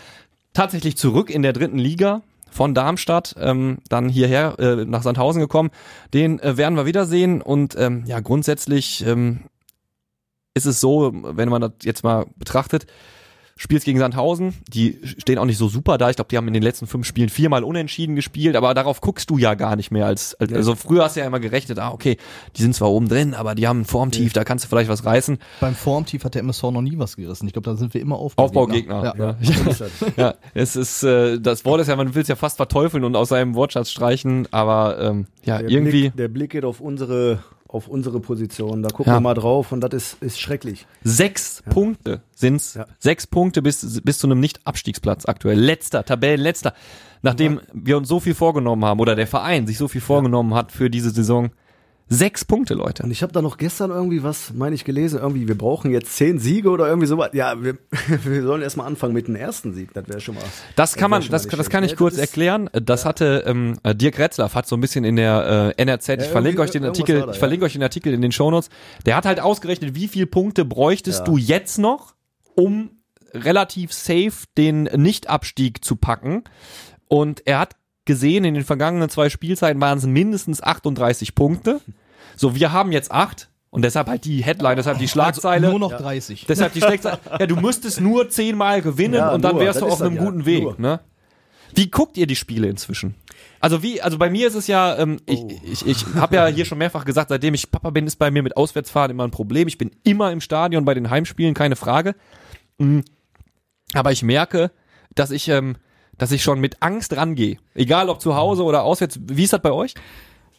tatsächlich 0.53 0.97
zurück 0.97 1.29
in 1.29 1.43
der 1.43 1.53
dritten 1.53 1.77
Liga 1.77 2.23
von 2.51 2.73
Darmstadt, 2.73 3.35
ähm, 3.39 3.79
dann 3.89 4.09
hierher 4.09 4.57
äh, 4.59 4.85
nach 4.85 5.03
Sandhausen 5.03 5.41
gekommen. 5.41 5.69
Den 6.13 6.39
äh, 6.39 6.57
werden 6.57 6.75
wir 6.75 6.85
wiedersehen 6.85 7.41
und 7.41 7.75
ähm, 7.77 8.03
ja, 8.05 8.19
grundsätzlich 8.19 9.05
ähm, 9.05 9.45
ist 10.53 10.65
es 10.65 10.79
so, 10.81 11.11
wenn 11.13 11.49
man 11.49 11.61
das 11.61 11.71
jetzt 11.83 12.03
mal 12.03 12.25
betrachtet, 12.35 12.87
spielst 13.59 13.85
gegen 13.85 13.99
Sandhausen, 13.99 14.55
die 14.69 14.99
stehen 15.17 15.37
auch 15.37 15.43
nicht 15.43 15.57
so 15.57 15.67
super 15.67 15.97
da. 15.97 16.09
Ich 16.09 16.15
glaube, 16.15 16.29
die 16.29 16.37
haben 16.37 16.47
in 16.47 16.53
den 16.53 16.63
letzten 16.63 16.87
fünf 16.87 17.05
Spielen 17.05 17.27
viermal 17.27 17.65
unentschieden 17.65 18.15
gespielt, 18.15 18.55
aber 18.55 18.73
darauf 18.73 19.01
guckst 19.01 19.29
du 19.29 19.37
ja 19.37 19.53
gar 19.53 19.75
nicht 19.75 19.91
mehr 19.91 20.05
als, 20.05 20.33
als 20.35 20.53
also 20.53 20.75
früher 20.75 21.03
hast 21.03 21.17
du 21.17 21.19
ja 21.19 21.27
immer 21.27 21.41
gerechnet, 21.41 21.77
ah 21.77 21.91
okay, 21.91 22.15
die 22.55 22.61
sind 22.61 22.73
zwar 22.73 22.89
oben 22.89 23.09
drin, 23.09 23.33
aber 23.33 23.55
die 23.55 23.67
haben 23.67 23.81
ein 23.81 23.85
Formtief, 23.85 24.31
da 24.31 24.45
kannst 24.45 24.63
du 24.63 24.69
vielleicht 24.69 24.89
was 24.89 25.03
reißen. 25.03 25.39
Beim 25.59 25.75
Formtief 25.75 26.23
hat 26.23 26.35
der 26.35 26.41
MSV 26.41 26.63
noch 26.71 26.81
nie 26.81 26.97
was 26.97 27.17
gerissen. 27.17 27.47
Ich 27.47 27.53
glaube, 27.53 27.69
da 27.69 27.75
sind 27.75 27.93
wir 27.93 27.99
immer 27.99 28.15
Aufbaugegner. 28.17 29.13
Ja. 29.17 29.25
Ja. 29.25 29.37
ja, 30.15 30.35
es 30.53 30.77
ist 30.77 31.03
äh, 31.03 31.37
das 31.37 31.65
Wort 31.65 31.81
ist 31.81 31.87
ja, 31.87 31.97
man 31.97 32.15
will 32.15 32.21
es 32.21 32.29
ja 32.29 32.37
fast 32.37 32.55
verteufeln 32.55 33.03
und 33.03 33.17
aus 33.17 33.27
seinem 33.27 33.55
Wortschatz 33.55 33.91
streichen, 33.91 34.47
aber 34.51 34.99
ähm, 35.01 35.25
ja, 35.43 35.57
Der 35.57 35.69
irgendwie 35.69 36.01
Blick, 36.03 36.15
der 36.15 36.27
Blick 36.29 36.51
geht 36.51 36.63
auf 36.63 36.79
unsere, 36.79 37.39
auf 37.69 37.87
unsere 37.87 38.19
Position. 38.19 38.81
Da 38.81 38.89
gucken 38.89 39.11
Ja. 39.13 39.17
wir 39.17 39.21
mal 39.21 39.35
drauf 39.35 39.71
und 39.71 39.81
das 39.81 39.93
ist, 39.93 40.23
ist 40.23 40.39
schrecklich. 40.39 40.87
Sechs 41.03 41.63
Punkte 41.69 42.21
sind's. 42.35 42.73
Ja. 42.73 42.87
Sechs 42.97 43.27
Punkte 43.27 43.61
bis, 43.61 44.01
bis 44.01 44.17
zu 44.17 44.27
einem 44.27 44.39
Nicht-Abstiegsplatz 44.39 45.25
aktuell. 45.27 45.59
Letzter, 45.59 46.03
Tabellenletzter. 46.03 46.73
Nachdem 47.21 47.61
wir 47.71 47.97
uns 47.97 48.07
so 48.07 48.19
viel 48.19 48.33
vorgenommen 48.33 48.83
haben 48.85 48.99
oder 48.99 49.15
der 49.15 49.27
Verein 49.27 49.67
sich 49.67 49.77
so 49.77 49.87
viel 49.87 50.01
vorgenommen 50.01 50.53
hat 50.55 50.71
für 50.71 50.89
diese 50.89 51.11
Saison. 51.11 51.51
Sechs 52.11 52.43
Punkte, 52.43 52.73
Leute. 52.73 53.03
Und 53.03 53.11
ich 53.11 53.21
habe 53.21 53.31
da 53.31 53.41
noch 53.41 53.57
gestern 53.57 53.91
irgendwie 53.91 54.23
was, 54.23 54.51
meine 54.55 54.73
ich, 54.73 54.83
gelesen, 54.83 55.19
irgendwie, 55.19 55.47
wir 55.47 55.55
brauchen 55.55 55.91
jetzt 55.91 56.15
zehn 56.15 56.39
Siege 56.39 56.69
oder 56.71 56.87
irgendwie 56.87 57.05
sowas. 57.05 57.29
Ja, 57.33 57.63
wir, 57.63 57.77
wir 58.23 58.41
sollen 58.43 58.63
erstmal 58.63 58.87
anfangen 58.87 59.13
mit 59.13 59.27
dem 59.27 59.35
ersten 59.35 59.73
Sieg. 59.73 59.93
Das 59.93 60.07
wäre 60.07 60.19
schon 60.19 60.33
mal. 60.35 60.43
Das 60.75 60.95
kann 60.95 61.11
man, 61.11 61.23
das, 61.29 61.47
das 61.47 61.69
kann 61.69 61.83
ich 61.83 61.91
Ja, 61.91 61.97
kurz 61.97 62.15
das 62.15 62.21
erklären. 62.21 62.67
Das 62.73 63.05
hatte 63.05 63.43
ähm, 63.45 63.77
äh, 63.83 63.93
Dirk 63.93 64.17
Retzlaff 64.17 64.55
hat 64.55 64.67
so 64.67 64.75
ein 64.75 64.81
bisschen 64.81 65.03
in 65.05 65.17
der 65.17 65.73
äh, 65.77 65.81
NRZ. 65.81 66.09
Ich 66.09 66.13
irgendwie 66.15 66.31
verlinke 66.31 66.61
euch 66.63 66.71
den 66.71 66.83
Artikel. 66.85 67.21
da, 67.21 67.31
ich 67.31 67.37
verlinke 67.37 67.65
euch 67.65 67.73
den 67.73 67.83
Artikel 67.83 68.11
in 68.11 68.21
den 68.23 68.31
Shownotes. 68.31 68.69
Der 69.05 69.15
hat 69.15 69.25
halt 69.25 69.39
ausgerechnet, 69.39 69.93
wie 69.93 70.07
viel 70.07 70.25
Punkte 70.25 70.65
bräuchtest 70.65 71.19
Ja. 71.19 71.25
du 71.25 71.37
jetzt 71.37 71.77
noch, 71.77 72.15
um 72.55 72.89
relativ 73.35 73.93
safe 73.93 74.47
den 74.57 74.83
Nicht-Abstieg 74.83 75.85
zu 75.85 75.95
packen. 75.95 76.43
Und 77.07 77.45
er 77.45 77.59
hat 77.59 77.75
gesehen, 78.09 78.43
in 78.43 78.55
den 78.55 78.65
vergangenen 78.65 79.07
zwei 79.09 79.29
Spielzeiten 79.29 79.79
waren 79.79 79.99
es 79.99 80.05
mindestens 80.07 80.63
38 80.63 81.35
Punkte. 81.35 81.79
So, 82.35 82.55
wir 82.55 82.71
haben 82.73 82.91
jetzt 82.91 83.11
acht. 83.11 83.49
Und 83.69 83.83
deshalb 83.83 84.07
halt 84.07 84.25
die 84.25 84.43
Headline, 84.43 84.77
deshalb 84.77 84.97
die 84.97 85.07
Schlagzeile. 85.07 85.67
Also 85.67 85.77
nur 85.77 85.91
noch 85.91 85.95
30. 85.95 86.47
Deshalb 86.49 86.73
die 86.73 86.79
Schlagzeile. 86.79 87.19
Ja, 87.39 87.45
du 87.45 87.55
müsstest 87.55 88.01
nur 88.01 88.27
zehnmal 88.27 88.81
gewinnen 88.81 89.13
Ja, 89.13 89.31
und 89.31 89.43
dann 89.43 89.57
nur, 89.57 89.61
wärst 89.61 89.81
du 89.81 89.85
auf 89.85 90.01
einem 90.01 90.15
ja, 90.15 90.23
guten 90.23 90.47
Weg. 90.47 90.63
nur. 90.63 90.75
Ne? 90.79 90.99
Wie 91.75 91.91
guckt 91.91 92.17
ihr 92.17 92.25
die 92.25 92.35
Spiele 92.35 92.67
inzwischen? 92.67 93.13
Also 93.59 93.83
wie, 93.83 94.01
also 94.01 94.17
bei 94.17 94.31
mir 94.31 94.47
ist 94.47 94.55
es 94.55 94.65
ja, 94.65 94.97
ähm, 94.97 95.19
ich, 95.27 95.39
Oh. 95.39 95.51
ich, 95.71 95.85
ich 95.85 96.05
habe 96.15 96.35
ja 96.37 96.47
hier 96.47 96.65
schon 96.65 96.79
mehrfach 96.79 97.05
gesagt, 97.05 97.29
seitdem 97.29 97.53
ich 97.53 97.69
Papa 97.69 97.91
bin, 97.91 98.07
ist 98.07 98.15
bei 98.15 98.31
mir 98.31 98.41
mit 98.41 98.57
Auswärtsfahren 98.57 99.11
immer 99.11 99.23
ein 99.23 99.29
Problem. 99.31 99.67
Ich 99.67 99.77
bin 99.77 99.91
immer 100.03 100.31
im 100.31 100.41
Stadion 100.41 100.83
bei 100.83 100.95
den 100.95 101.11
Heimspielen, 101.11 101.53
keine 101.53 101.75
Frage. 101.75 102.15
Mm. 102.79 103.01
Aber 103.93 104.11
ich 104.11 104.23
merke, 104.23 104.71
dass 105.13 105.29
ich, 105.29 105.47
ähm, 105.47 105.75
dass 106.19 106.31
ich 106.31 106.43
schon 106.43 106.59
mit 106.59 106.83
Angst 106.83 107.15
rangehe. 107.17 107.57
Egal 107.73 108.09
ob 108.09 108.21
zu 108.21 108.35
Hause 108.35 108.63
oder 108.63 108.83
auswärts. 108.83 109.19
Wie 109.25 109.43
ist 109.43 109.53
das 109.53 109.61
bei 109.63 109.71
euch? 109.71 109.95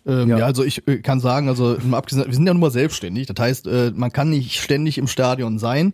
Ähm, 0.07 0.31
ja. 0.31 0.39
Ja. 0.39 0.47
also 0.47 0.65
ich 0.65 0.87
äh, 0.89 0.99
kann 0.99 1.21
sagen, 1.21 1.49
also 1.49 1.77
abgesehen, 1.93 2.27
wir 2.27 2.35
sind 2.35 2.47
ja 2.47 2.53
nun 2.55 2.61
mal 2.63 2.71
selbstständig. 2.71 3.27
Das 3.29 3.37
heißt, 3.39 3.67
äh, 3.69 3.93
man 3.95 4.11
kann 4.13 4.31
nicht 4.31 4.61
ständig 4.61 4.99
im 4.99 5.07
Stadion 5.07 5.59
sein. 5.59 5.93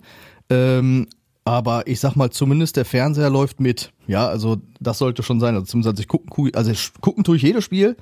Ähm, 0.49 1.09
aber 1.45 1.87
ich 1.87 2.01
sag 2.01 2.17
mal, 2.17 2.31
zumindest 2.31 2.77
der 2.77 2.85
Fernseher 2.85 3.31
läuft 3.31 3.61
mit. 3.61 3.93
Ja, 4.09 4.27
also 4.27 4.57
das 4.81 4.99
sollte 4.99 5.23
schon 5.23 5.39
sein. 5.39 5.55
Also 5.55 5.67
zumindest 5.67 6.01
ich 6.01 6.09
gucken, 6.09 6.29
gu- 6.29 6.51
also 6.55 6.73
ich, 6.73 6.91
gucken 7.01 7.23
tue 7.23 7.37
ich 7.37 7.43
jedes 7.43 7.63
Spiel. 7.65 7.97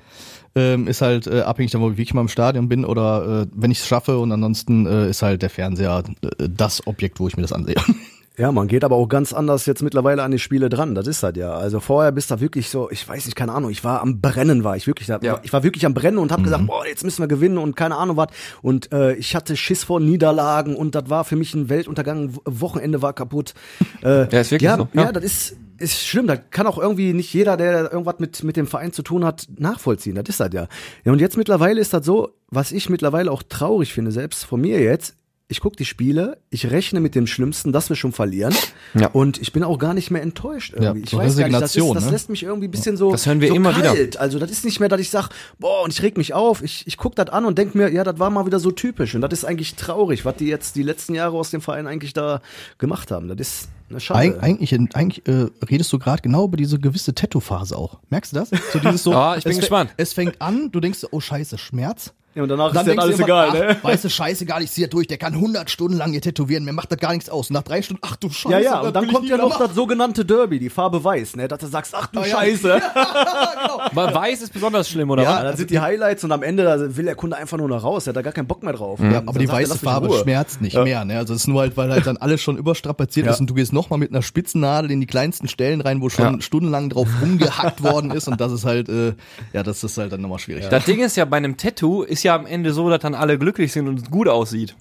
Ähm, 0.55 0.87
ist 0.87 1.01
halt 1.01 1.27
äh, 1.27 1.41
abhängig 1.41 1.71
davon, 1.71 1.91
ob 1.91 1.99
ich 1.99 2.13
mal 2.13 2.21
im 2.21 2.27
Stadion 2.27 2.69
bin 2.69 2.85
oder 2.85 3.41
äh, 3.43 3.47
wenn 3.53 3.69
ich 3.71 3.79
es 3.79 3.87
schaffe. 3.87 4.17
Und 4.17 4.31
ansonsten 4.31 4.85
äh, 4.87 5.09
ist 5.09 5.21
halt 5.21 5.41
der 5.41 5.49
Fernseher 5.51 6.03
äh, 6.21 6.49
das 6.49 6.87
Objekt, 6.87 7.19
wo 7.19 7.27
ich 7.27 7.35
mir 7.35 7.41
das 7.43 7.51
ansehe. 7.53 7.75
Ja, 8.37 8.51
man 8.51 8.67
geht 8.67 8.83
aber 8.83 8.95
auch 8.95 9.07
ganz 9.07 9.31
anders 9.33 9.65
jetzt 9.65 9.81
mittlerweile 9.81 10.23
an 10.23 10.31
die 10.31 10.39
Spiele 10.39 10.67
dran. 10.69 10.93
Das 10.95 11.07
ist 11.07 11.23
halt 11.23 11.37
ja. 11.37 11.53
Also 11.53 11.79
vorher 11.79 12.11
bist 12.11 12.31
du 12.31 12.39
wirklich 12.41 12.69
so, 12.69 12.89
ich 12.91 13.07
weiß 13.07 13.25
nicht, 13.25 13.35
keine 13.35 13.53
Ahnung, 13.53 13.71
ich 13.71 13.83
war 13.83 14.01
am 14.01 14.19
Brennen, 14.21 14.63
war 14.63 14.75
ich 14.75 14.87
wirklich 14.87 15.07
da. 15.07 15.19
Ja. 15.21 15.39
Ich 15.43 15.53
war 15.53 15.63
wirklich 15.63 15.85
am 15.85 15.93
Brennen 15.93 16.17
und 16.17 16.31
habe 16.31 16.43
gesagt, 16.43 16.67
boah, 16.67 16.85
jetzt 16.85 17.03
müssen 17.03 17.21
wir 17.23 17.27
gewinnen 17.27 17.57
und 17.57 17.75
keine 17.75 17.95
Ahnung 17.95 18.17
was. 18.17 18.27
Und 18.61 18.91
äh, 18.91 19.13
ich 19.15 19.35
hatte 19.35 19.55
Schiss 19.55 19.83
vor 19.85 19.99
Niederlagen 19.99 20.75
und 20.75 20.95
das 20.95 21.09
war 21.09 21.23
für 21.23 21.35
mich 21.35 21.53
ein 21.53 21.69
Weltuntergang. 21.69 22.33
Wochenende 22.45 23.01
war 23.01 23.13
kaputt. 23.13 23.53
Äh, 24.03 24.27
Ja, 24.31 24.41
ist 24.41 24.51
wirklich 24.51 24.61
ja, 24.67 24.77
so. 24.77 24.87
Ja, 24.93 25.03
Ja. 25.05 25.11
das 25.11 25.23
ist, 25.23 25.55
ist 25.79 26.05
schlimm. 26.05 26.27
Da 26.27 26.35
kann 26.35 26.67
auch 26.67 26.77
irgendwie 26.77 27.13
nicht 27.13 27.33
jeder, 27.33 27.57
der 27.57 27.91
irgendwas 27.91 28.19
mit, 28.19 28.43
mit 28.43 28.55
dem 28.57 28.67
Verein 28.67 28.91
zu 28.91 29.01
tun 29.01 29.23
hat, 29.25 29.47
nachvollziehen. 29.57 30.15
Das 30.15 30.25
ist 30.27 30.39
halt 30.39 30.53
ja. 30.53 30.67
Ja, 31.05 31.11
und 31.11 31.19
jetzt 31.21 31.37
mittlerweile 31.37 31.79
ist 31.81 31.93
das 31.93 32.05
so, 32.05 32.31
was 32.49 32.71
ich 32.71 32.89
mittlerweile 32.89 33.31
auch 33.31 33.41
traurig 33.43 33.93
finde, 33.93 34.11
selbst 34.11 34.43
von 34.45 34.61
mir 34.61 34.79
jetzt, 34.81 35.15
ich 35.47 35.59
gucke 35.59 35.75
die 35.75 35.85
Spiele, 35.85 36.39
ich 36.49 36.71
rechne 36.71 36.99
mit 36.99 37.13
dem 37.13 37.27
Schlimmsten, 37.27 37.71
dass 37.71 37.89
wir 37.89 37.95
schon 37.95 38.11
verlieren. 38.11 38.55
Ja. 38.95 39.09
Und 39.09 39.39
ich 39.39 39.53
bin 39.53 39.63
auch 39.63 39.77
gar 39.77 39.93
nicht 39.93 40.09
mehr 40.09 40.23
enttäuscht 40.23 40.73
irgendwie. 40.73 41.01
Ja, 41.01 41.05
ich 41.05 41.13
weiß 41.13 41.37
gar 41.37 41.47
nicht, 41.47 41.61
das, 41.61 41.75
ist, 41.75 41.93
das 41.93 42.05
ne? 42.05 42.11
lässt 42.11 42.29
mich 42.29 42.41
irgendwie 42.41 42.67
ein 42.67 42.71
bisschen 42.71 42.97
so, 42.97 43.11
Das 43.11 43.27
hören 43.27 43.41
wir 43.41 43.49
so 43.49 43.55
immer 43.55 43.77
wieder. 43.77 43.93
kalt. 43.93 44.17
Also 44.17 44.39
das 44.39 44.49
ist 44.49 44.65
nicht 44.65 44.79
mehr, 44.79 44.89
dass 44.89 44.99
ich 44.99 45.11
sag, 45.11 45.29
boah, 45.59 45.83
und 45.83 45.93
ich 45.93 46.01
reg 46.01 46.17
mich 46.17 46.33
auf. 46.33 46.63
Ich, 46.63 46.87
ich 46.87 46.97
guck 46.97 47.15
das 47.15 47.29
an 47.29 47.45
und 47.45 47.59
denk 47.59 47.75
mir, 47.75 47.91
ja, 47.91 48.03
das 48.03 48.17
war 48.17 48.31
mal 48.31 48.47
wieder 48.47 48.59
so 48.59 48.71
typisch. 48.71 49.13
Und 49.13 49.21
das 49.21 49.33
ist 49.33 49.45
eigentlich 49.45 49.75
traurig, 49.75 50.25
was 50.25 50.35
die 50.37 50.47
jetzt 50.47 50.75
die 50.75 50.83
letzten 50.83 51.13
Jahre 51.13 51.37
aus 51.37 51.51
dem 51.51 51.61
Verein 51.61 51.85
eigentlich 51.85 52.13
da 52.13 52.41
gemacht 52.79 53.11
haben. 53.11 53.27
Das 53.27 53.37
ist 53.39 53.69
eine 53.91 53.99
Schade. 53.99 54.19
Eig 54.19 54.41
eigentlich 54.41 54.73
eigentlich 54.95 55.27
äh, 55.27 55.47
redest 55.69 55.93
du 55.93 55.99
gerade 55.99 56.23
genau 56.23 56.45
über 56.45 56.57
diese 56.57 56.79
gewisse 56.79 57.13
Tattoo-Phase 57.13 57.77
auch. 57.77 57.99
Merkst 58.09 58.33
du 58.33 58.37
das? 58.37 58.49
So 58.73 58.79
dieses 58.79 59.03
so. 59.03 59.13
Ah, 59.15 59.37
ich 59.37 59.43
bin 59.43 59.57
gespannt. 59.57 59.91
Es 59.97 60.13
fängt 60.13 60.41
an, 60.41 60.71
du 60.71 60.79
denkst, 60.79 61.05
oh 61.11 61.19
Scheiße, 61.19 61.59
Schmerz. 61.59 62.13
Ja, 62.35 62.43
und 62.43 62.49
danach 62.49 62.73
Dann 62.73 62.77
ist 62.77 62.85
dir 62.85 62.89
denkst 62.91 63.03
alles 63.03 63.19
egal, 63.19 63.51
ne? 63.53 63.77
ach, 63.79 63.83
weißt 63.83 64.03
du, 64.03 64.09
scheiße, 64.09 64.45
gar 64.45 64.59
nicht, 64.59 64.71
zieh 64.73 64.81
das 64.81 64.89
durch, 64.91 65.07
der 65.07 65.17
kann 65.17 65.33
100 65.33 65.69
Stunden 65.69 65.97
lang 65.97 66.11
hier 66.11 66.21
tätowieren, 66.21 66.63
mir 66.65 66.73
macht 66.73 66.91
das 66.91 66.99
gar 66.99 67.13
nichts 67.13 67.29
aus. 67.29 67.49
Und 67.49 67.53
nach 67.55 67.63
drei 67.63 67.81
Stunden, 67.81 68.01
ach 68.05 68.15
du 68.17 68.29
Scheiße. 68.29 68.51
Ja, 68.53 68.59
ja, 68.59 68.79
und 68.81 68.95
dann 68.95 69.05
ich 69.05 69.13
kommt 69.13 69.27
ja 69.29 69.37
noch 69.37 69.49
machen. 69.49 69.63
das 69.67 69.75
sogenannte 69.75 70.25
Derby, 70.25 70.59
die 70.59 70.69
Farbe 70.69 71.03
weiß, 71.03 71.35
ne? 71.37 71.47
Dass 71.47 71.59
du 71.59 71.67
sagst, 71.67 71.93
ach 71.95 72.07
du 72.07 72.19
Ah, 72.19 72.25
ja. 72.25 72.35
Scheiße. 72.37 72.81
Weil 73.93 74.13
Weiß 74.13 74.41
ist 74.41 74.53
besonders 74.53 74.89
schlimm, 74.89 75.09
oder 75.09 75.23
Ja, 75.23 75.35
was? 75.35 75.41
dann 75.43 75.57
sind 75.57 75.69
die 75.71 75.79
Highlights 75.79 76.23
und 76.23 76.31
am 76.31 76.43
Ende 76.43 76.63
da 76.63 76.95
will 76.97 77.05
der 77.05 77.15
Kunde 77.15 77.35
einfach 77.37 77.57
nur 77.57 77.67
noch 77.67 77.83
raus, 77.83 78.03
der 78.05 78.11
hat 78.11 78.17
da 78.17 78.21
gar 78.21 78.33
keinen 78.33 78.47
Bock 78.47 78.63
mehr 78.63 78.73
drauf. 78.73 78.99
Ja, 78.99 79.09
Dann 79.11 79.27
aber 79.29 79.39
die 79.39 79.47
weiße 79.49 79.77
Farbe 79.77 80.11
schmerzt 80.21 80.61
nicht 80.61 80.75
mehr. 80.77 81.05
Ne? 81.05 81.17
Also 81.17 81.33
es 81.33 81.41
ist 81.41 81.47
nur 81.47 81.61
halt, 81.61 81.77
weil 81.77 81.91
halt 81.91 82.05
dann 82.05 82.17
alles 82.17 82.41
schon 82.41 82.57
überstrapaziert 82.57 83.25
Ja. 83.27 83.31
ist 83.33 83.39
und 83.39 83.49
du 83.49 83.53
gehst 83.53 83.73
nochmal 83.73 83.99
mit 83.99 84.11
einer 84.11 84.21
Spitzennadel 84.21 84.91
in 84.91 84.99
die 84.99 85.07
kleinsten 85.07 85.47
Stellen 85.47 85.81
rein, 85.81 86.01
wo 86.01 86.09
schon 86.09 86.35
Ja. 86.35 86.41
stundenlang 86.41 86.89
drauf 86.89 87.07
rumgehackt 87.21 87.83
worden 87.83 88.11
ist 88.11 88.27
und 88.27 88.39
das 88.41 88.51
ist 88.51 88.65
halt, 88.65 88.89
äh, 88.89 89.13
ja, 89.53 89.63
das 89.63 89.83
ist 89.83 89.97
halt 89.97 90.11
dann 90.11 90.21
nochmal 90.21 90.39
schwierig. 90.39 90.67
Das 90.69 90.85
Ding 90.85 90.99
ist 91.01 91.15
ja, 91.17 91.25
bei 91.25 91.37
einem 91.37 91.57
Tattoo 91.57 92.03
ist 92.03 92.23
ja 92.25 92.35
am 92.35 92.45
Ende 92.45 92.73
so, 92.73 92.89
dass 92.89 92.99
dann 92.99 93.15
alle 93.15 93.39
glücklich 93.39 93.71
sind 93.71 93.87
und 93.87 94.01
es 94.01 94.11
gut 94.11 94.27
aussieht. 94.27 94.75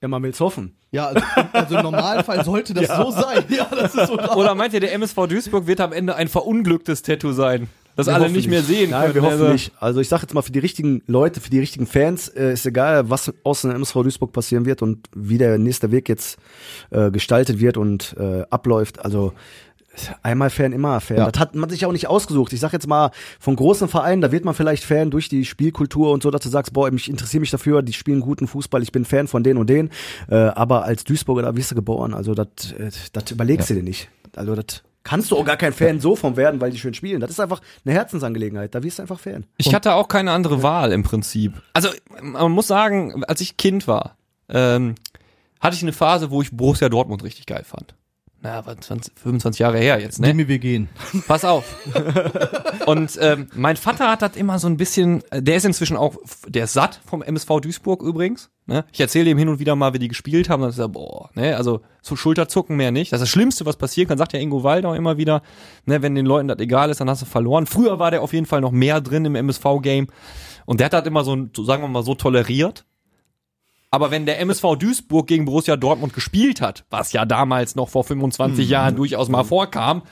Ja, 0.00 0.08
man 0.08 0.22
will's 0.22 0.38
hoffen. 0.40 0.76
Ja, 0.90 1.06
also, 1.06 1.22
also 1.52 1.76
im 1.76 1.82
Normalfall 1.82 2.44
sollte 2.44 2.74
das 2.74 2.86
so 2.96 3.10
sein. 3.10 3.42
Ja, 3.48 3.66
das 3.70 3.94
ist 3.94 4.06
so 4.06 4.18
Oder 4.18 4.54
meint 4.54 4.74
ihr, 4.74 4.80
der 4.80 4.92
MSV 4.92 5.26
Duisburg 5.26 5.66
wird 5.66 5.80
am 5.80 5.92
Ende 5.92 6.14
ein 6.14 6.28
verunglücktes 6.28 7.02
Tattoo 7.02 7.32
sein? 7.32 7.68
Das 7.96 8.08
Wir 8.08 8.14
alle 8.14 8.28
nicht 8.28 8.48
mehr 8.48 8.62
sehen 8.62 8.90
Nein, 8.90 9.12
können. 9.12 9.14
wir 9.14 9.22
hoffen 9.22 9.40
also. 9.40 9.52
nicht. 9.52 9.72
Also 9.78 10.00
ich 10.00 10.08
sag 10.08 10.20
jetzt 10.22 10.34
mal, 10.34 10.42
für 10.42 10.50
die 10.50 10.58
richtigen 10.58 11.02
Leute, 11.06 11.40
für 11.40 11.50
die 11.50 11.60
richtigen 11.60 11.86
Fans 11.86 12.28
äh, 12.28 12.52
ist 12.52 12.66
egal, 12.66 13.08
was 13.08 13.32
außen 13.44 13.70
im 13.70 13.76
MSV 13.76 13.94
Duisburg 13.94 14.32
passieren 14.32 14.66
wird 14.66 14.82
und 14.82 15.08
wie 15.14 15.38
der 15.38 15.58
nächste 15.58 15.92
Weg 15.92 16.08
jetzt 16.08 16.38
äh, 16.90 17.10
gestaltet 17.10 17.60
wird 17.60 17.76
und 17.76 18.16
äh, 18.18 18.42
abläuft. 18.50 19.04
Also 19.04 19.32
einmal 20.22 20.50
Fan, 20.50 20.72
immer 20.72 21.00
Fan. 21.00 21.18
Ja. 21.18 21.30
Das 21.30 21.40
hat 21.40 21.54
man 21.54 21.70
sich 21.70 21.86
auch 21.86 21.92
nicht 21.92 22.08
ausgesucht. 22.08 22.52
Ich 22.52 22.60
sag 22.60 22.72
jetzt 22.72 22.86
mal, 22.86 23.10
von 23.40 23.56
großen 23.56 23.88
Vereinen, 23.88 24.22
da 24.22 24.32
wird 24.32 24.44
man 24.44 24.54
vielleicht 24.54 24.84
Fan 24.84 25.10
durch 25.10 25.28
die 25.28 25.44
Spielkultur 25.44 26.12
und 26.12 26.22
so, 26.22 26.30
dass 26.30 26.42
du 26.42 26.48
sagst, 26.48 26.72
boah, 26.72 26.92
ich 26.92 27.08
interessiere 27.08 27.40
mich 27.40 27.50
dafür, 27.50 27.82
die 27.82 27.92
spielen 27.92 28.20
guten 28.20 28.46
Fußball, 28.46 28.82
ich 28.82 28.92
bin 28.92 29.04
Fan 29.04 29.28
von 29.28 29.42
denen 29.42 29.58
und 29.58 29.68
denen. 29.68 29.90
Äh, 30.28 30.36
aber 30.36 30.84
als 30.84 31.04
Duisburger, 31.04 31.42
da 31.42 31.56
wirst 31.56 31.70
du 31.70 31.74
geboren. 31.74 32.14
Also 32.14 32.34
das 32.34 32.72
äh, 32.78 32.90
das 33.12 33.30
überlegst 33.30 33.70
du 33.70 33.74
dir 33.74 33.82
nicht. 33.82 34.08
Also 34.36 34.54
das 34.54 34.82
kannst 35.04 35.30
du 35.30 35.36
auch 35.36 35.44
gar 35.44 35.56
kein 35.56 35.72
Fan 35.72 36.00
so 36.00 36.16
vom 36.16 36.36
werden, 36.36 36.60
weil 36.60 36.70
die 36.70 36.78
schön 36.78 36.94
spielen. 36.94 37.20
Das 37.20 37.30
ist 37.30 37.38
einfach 37.38 37.60
eine 37.84 37.94
Herzensangelegenheit. 37.94 38.74
Da 38.74 38.82
wirst 38.82 38.98
du 38.98 39.02
einfach 39.02 39.20
Fan. 39.20 39.44
Ich 39.58 39.74
hatte 39.74 39.94
auch 39.94 40.08
keine 40.08 40.32
andere 40.32 40.62
Wahl 40.62 40.92
im 40.92 41.02
Prinzip. 41.02 41.52
Also 41.74 41.90
man 42.22 42.50
muss 42.50 42.66
sagen, 42.66 43.24
als 43.24 43.40
ich 43.40 43.56
Kind 43.56 43.86
war, 43.86 44.16
ähm, 44.48 44.94
hatte 45.60 45.76
ich 45.76 45.82
eine 45.82 45.92
Phase, 45.92 46.30
wo 46.30 46.42
ich 46.42 46.50
Borussia 46.50 46.88
Dortmund 46.88 47.22
richtig 47.22 47.46
geil 47.46 47.64
fand. 47.64 47.94
Na, 48.44 48.66
war 48.66 48.78
20, 48.78 49.18
25 49.18 49.58
Jahre 49.58 49.78
her 49.78 49.98
jetzt, 49.98 50.20
ne? 50.20 50.26
Jimmy, 50.26 50.48
wir 50.48 50.58
gehen. 50.58 50.90
Pass 51.26 51.46
auf. 51.46 51.64
Und 52.84 53.18
ähm, 53.18 53.48
mein 53.54 53.78
Vater 53.78 54.10
hat 54.10 54.20
das 54.20 54.36
immer 54.36 54.58
so 54.58 54.66
ein 54.66 54.76
bisschen, 54.76 55.22
äh, 55.30 55.42
der 55.42 55.56
ist 55.56 55.64
inzwischen 55.64 55.96
auch, 55.96 56.16
der 56.46 56.64
ist 56.64 56.74
satt 56.74 57.00
vom 57.06 57.22
MSV 57.22 57.60
Duisburg 57.62 58.02
übrigens. 58.02 58.50
Ne? 58.66 58.84
Ich 58.92 59.00
erzähle 59.00 59.30
ihm 59.30 59.38
hin 59.38 59.48
und 59.48 59.60
wieder 59.60 59.76
mal, 59.76 59.94
wie 59.94 59.98
die 59.98 60.08
gespielt 60.08 60.50
haben, 60.50 60.60
dann 60.60 60.68
ist 60.68 60.78
er, 60.78 60.90
boah, 60.90 61.30
ne, 61.32 61.56
also 61.56 61.80
so 62.02 62.16
Schulterzucken 62.16 62.76
mehr 62.76 62.90
nicht. 62.90 63.12
Das 63.12 63.22
ist 63.22 63.22
das 63.22 63.30
Schlimmste, 63.30 63.64
was 63.64 63.78
passieren 63.78 64.08
kann, 64.08 64.18
sagt 64.18 64.34
ja 64.34 64.40
Ingo 64.40 64.62
Waldau 64.62 64.92
immer 64.92 65.16
wieder, 65.16 65.40
ne, 65.86 66.02
wenn 66.02 66.14
den 66.14 66.26
Leuten 66.26 66.48
das 66.48 66.58
egal 66.58 66.90
ist, 66.90 67.00
dann 67.00 67.08
hast 67.08 67.22
du 67.22 67.26
verloren. 67.26 67.64
Früher 67.64 67.98
war 67.98 68.10
der 68.10 68.20
auf 68.20 68.34
jeden 68.34 68.44
Fall 68.44 68.60
noch 68.60 68.72
mehr 68.72 69.00
drin 69.00 69.24
im 69.24 69.36
MSV-Game 69.36 70.08
und 70.66 70.80
der 70.80 70.86
hat 70.86 70.92
das 70.92 71.06
immer 71.06 71.24
so, 71.24 71.34
sagen 71.64 71.82
wir 71.82 71.88
mal, 71.88 72.02
so 72.02 72.14
toleriert. 72.14 72.84
Aber 73.94 74.10
wenn 74.10 74.26
der 74.26 74.40
MSV 74.40 74.74
Duisburg 74.76 75.28
gegen 75.28 75.44
Borussia 75.44 75.76
Dortmund 75.76 76.14
gespielt 76.14 76.60
hat, 76.60 76.84
was 76.90 77.12
ja 77.12 77.24
damals 77.24 77.76
noch 77.76 77.88
vor 77.88 78.02
25 78.02 78.68
Jahren 78.68 78.96
durchaus 78.96 79.28
mal 79.28 79.44
vorkam, 79.44 80.02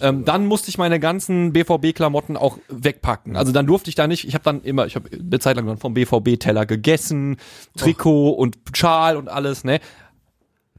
ähm, 0.00 0.26
dann 0.26 0.44
musste 0.44 0.68
ich 0.68 0.76
meine 0.76 1.00
ganzen 1.00 1.54
BVB-Klamotten 1.54 2.36
auch 2.36 2.58
wegpacken. 2.68 3.34
Also 3.34 3.50
dann 3.50 3.66
durfte 3.66 3.88
ich 3.88 3.94
da 3.94 4.06
nicht, 4.06 4.28
ich 4.28 4.34
habe 4.34 4.44
dann 4.44 4.60
immer, 4.60 4.84
ich 4.84 4.96
habe 4.96 5.08
eine 5.10 5.38
Zeit 5.38 5.56
lang 5.56 5.64
dann 5.66 5.78
vom 5.78 5.94
BVB-Teller 5.94 6.66
gegessen, 6.66 7.38
Trikot 7.74 8.32
und 8.32 8.58
Schal 8.74 9.16
und 9.16 9.30
alles, 9.30 9.64
ne. 9.64 9.80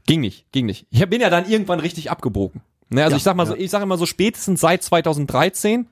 Ging 0.06 0.20
nicht, 0.20 0.52
ging 0.52 0.66
nicht. 0.66 0.86
Ich 0.90 1.04
bin 1.10 1.20
ja 1.20 1.30
dann 1.30 1.50
irgendwann 1.50 1.80
richtig 1.80 2.12
abgebogen. 2.12 2.60
Ne, 2.88 3.02
also 3.02 3.14
Ja, 3.14 3.16
ich 3.16 3.24
sag 3.24 3.34
mal 3.34 3.46
so, 3.46 3.56
ich 3.56 3.70
sag 3.72 3.82
immer 3.82 3.98
so 3.98 4.06
spätestens 4.06 4.60
seit 4.60 4.84
2013 4.84 5.88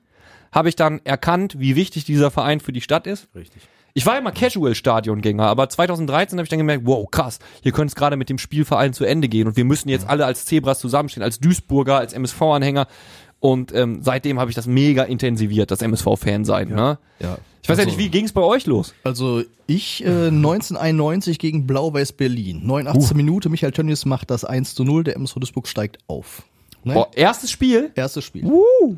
habe 0.53 0.69
ich 0.69 0.77
dann 0.77 1.01
erkannt, 1.03 1.59
wie 1.59 1.75
wichtig 1.75 2.05
dieser 2.05 2.31
Verein 2.31 2.61
für 2.61 2.71
die 2.71 2.79
Stadt 2.79 3.05
ist. 3.05 3.27
Richtig. 3.35 3.63
Ich 3.95 4.05
war 4.07 4.17
immer 4.17 4.31
Casual-Stadiongänger, 4.31 5.45
aber 5.45 5.69
2013 5.69 6.39
habe 6.39 6.45
ich 6.45 6.49
dann 6.49 6.59
gemerkt, 6.59 6.83
wow, 6.85 7.09
krass, 7.09 7.37
hier 7.61 7.71
könnte 7.71 7.91
es 7.91 7.95
gerade 7.95 8.17
mit 8.17 8.27
dem 8.29 8.39
Spielverein 8.39 8.93
zu 8.93 9.05
Ende 9.05 9.29
gehen 9.29 9.47
und 9.47 9.55
wir 9.55 9.65
müssen 9.65 9.89
jetzt 9.89 10.09
alle 10.09 10.25
als 10.25 10.45
Zebras 10.45 10.79
zusammenstehen, 10.79 11.21
als 11.23 11.39
Duisburger, 11.39 11.99
als 11.99 12.13
MSV-Anhänger 12.13 12.87
und 13.39 13.75
ähm, 13.75 13.99
seitdem 14.01 14.39
habe 14.39 14.49
ich 14.49 14.55
das 14.55 14.67
mega 14.67 15.03
intensiviert, 15.03 15.69
das 15.69 15.81
MSV-Fan 15.81 16.45
sein. 16.45 16.69
Ne? 16.69 16.97
Ja. 17.19 17.37
Ich 17.61 17.69
weiß 17.69 17.77
ja 17.77 17.85
nicht, 17.85 17.97
wie 17.97 18.09
ging's 18.09 18.31
bei 18.31 18.41
euch 18.41 18.65
los? 18.65 18.93
Also 19.03 19.43
ich 19.67 20.03
äh, 20.03 20.27
1991 20.27 21.39
gegen 21.39 21.67
Blau-Weiß 21.67 22.13
Berlin. 22.13 22.65
89. 22.65 23.15
Minute, 23.15 23.49
Michael 23.49 23.73
Tönnies 23.73 24.05
macht 24.05 24.31
das 24.31 24.43
1 24.43 24.75
zu 24.75 24.83
0, 24.85 25.03
der 25.03 25.17
MSV 25.17 25.35
Duisburg 25.35 25.67
steigt 25.67 25.97
auf. 26.07 26.43
Ne? 26.83 26.93
Boah, 26.93 27.09
erstes 27.13 27.51
Spiel? 27.51 27.91
Erstes 27.95 28.23
Spiel. 28.23 28.49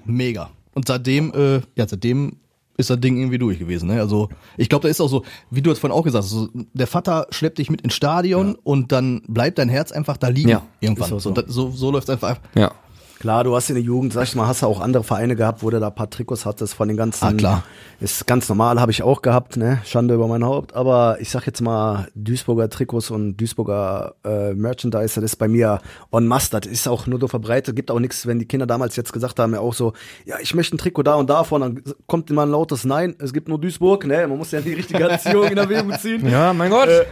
Mega. 0.06 0.52
Und 0.74 0.88
seitdem, 0.88 1.34
äh, 1.34 1.62
ja, 1.76 1.88
seitdem 1.88 2.38
ist 2.78 2.90
das 2.90 3.00
Ding 3.00 3.18
irgendwie 3.18 3.38
durch 3.38 3.60
gewesen. 3.60 3.88
Ne? 3.88 4.00
Also 4.00 4.30
ich 4.58 4.70
glaube, 4.70 4.84
da 4.84 4.90
ist 4.90 5.02
auch 5.02 5.08
so, 5.08 5.24
wie 5.50 5.62
du 5.62 5.72
es 5.72 5.80
vorhin 5.80 5.98
auch 5.98 6.04
gesagt 6.04 6.24
hast, 6.24 6.32
so, 6.32 6.50
der 6.74 6.88
Vater 6.88 7.28
schleppt 7.30 7.58
dich 7.58 7.70
mit 7.70 7.82
ins 7.82 7.94
Stadion 7.94 8.56
und 8.64 8.92
dann 8.92 9.22
bleibt 9.28 9.58
dein 9.58 9.70
Herz 9.70 9.92
einfach 9.92 10.18
da 10.18 10.28
liegen 10.28 10.50
Ja, 10.50 10.64
irgendwann. 10.80 11.20
so. 11.20 11.30
Und 11.30 11.38
das, 11.38 11.46
so, 11.48 11.72
so 11.72 11.92
läuft 11.92 12.10
es 12.10 12.14
einfach 12.14 12.32
ab. 12.32 12.50
Ja. 12.56 12.72
Klar, 13.20 13.44
du 13.44 13.56
hast 13.56 13.70
in 13.70 13.76
der 13.76 13.84
Jugend, 13.84 14.14
sag 14.14 14.24
ich 14.24 14.36
mal, 14.36 14.46
hast 14.46 14.62
du 14.62 14.66
auch 14.68 14.82
andere 14.82 15.04
Vereine 15.04 15.36
gehabt, 15.36 15.64
wo 15.64 15.70
du 15.70 15.80
da 15.80 15.88
ein 15.88 15.96
paar 15.96 16.10
Trikots 16.10 16.46
hattest 16.46 16.74
von 16.74 16.88
den 16.88 16.98
ganzen. 16.98 17.26
Ah, 17.26 17.34
klar. 17.34 17.64
Ist 18.02 18.28
ganz 18.28 18.50
normal, 18.50 18.82
habe 18.82 18.92
ich 18.92 19.04
auch 19.04 19.22
gehabt, 19.22 19.56
ne? 19.56 19.80
Schande 19.86 20.16
über 20.16 20.28
mein 20.28 20.44
Haupt. 20.44 20.76
Aber 20.76 21.18
ich 21.22 21.30
sag 21.30 21.48
jetzt 21.48 21.62
mal, 21.62 22.08
Duisburger 22.14 22.70
Trikots 22.70 23.10
und 23.10 23.38
Duisburger 23.38 24.16
äh, 24.26 24.54
Merchandise, 24.54 25.16
das 25.22 25.32
ist 25.32 25.36
bei 25.38 25.48
mir 25.48 25.80
on 26.12 26.28
must. 26.28 26.54
Das 26.54 26.66
ist 26.66 26.88
auch 26.90 27.08
nur 27.08 27.20
so 27.20 27.30
verbreitet. 27.30 27.76
Gibt 27.76 27.90
auch 27.90 28.00
nichts, 28.00 28.28
wenn 28.28 28.38
die 28.38 28.46
Kinder 28.46 28.68
damals 28.68 28.98
jetzt 28.98 29.14
gesagt 29.14 29.40
haben, 29.40 29.54
ja 29.54 29.62
auch 29.62 29.74
so, 29.74 29.94
ja, 30.26 30.36
ich 30.42 30.54
möchte 30.54 30.76
ein 30.76 30.78
Trikot 30.78 31.04
da 31.04 31.16
und 31.16 31.30
davon, 31.30 31.62
dann 31.62 31.82
kommt 32.08 32.30
immer 32.30 32.46
ein 32.46 32.52
lautes 32.52 32.84
Nein, 32.84 33.16
es 33.20 33.32
gibt 33.32 33.48
nur 33.48 33.60
Duisburg, 33.60 34.06
ne? 34.06 34.28
Man 34.28 34.38
muss 34.38 34.52
ja 34.52 34.60
die 34.60 34.74
richtige 34.74 35.04
Erziehung 35.04 35.48
in 35.48 35.58
Erwägung 35.58 35.92
ziehen. 36.00 36.24
Ja, 36.36 36.54
mein 36.54 36.70
Gott. 36.70 36.90
Äh, 36.90 37.06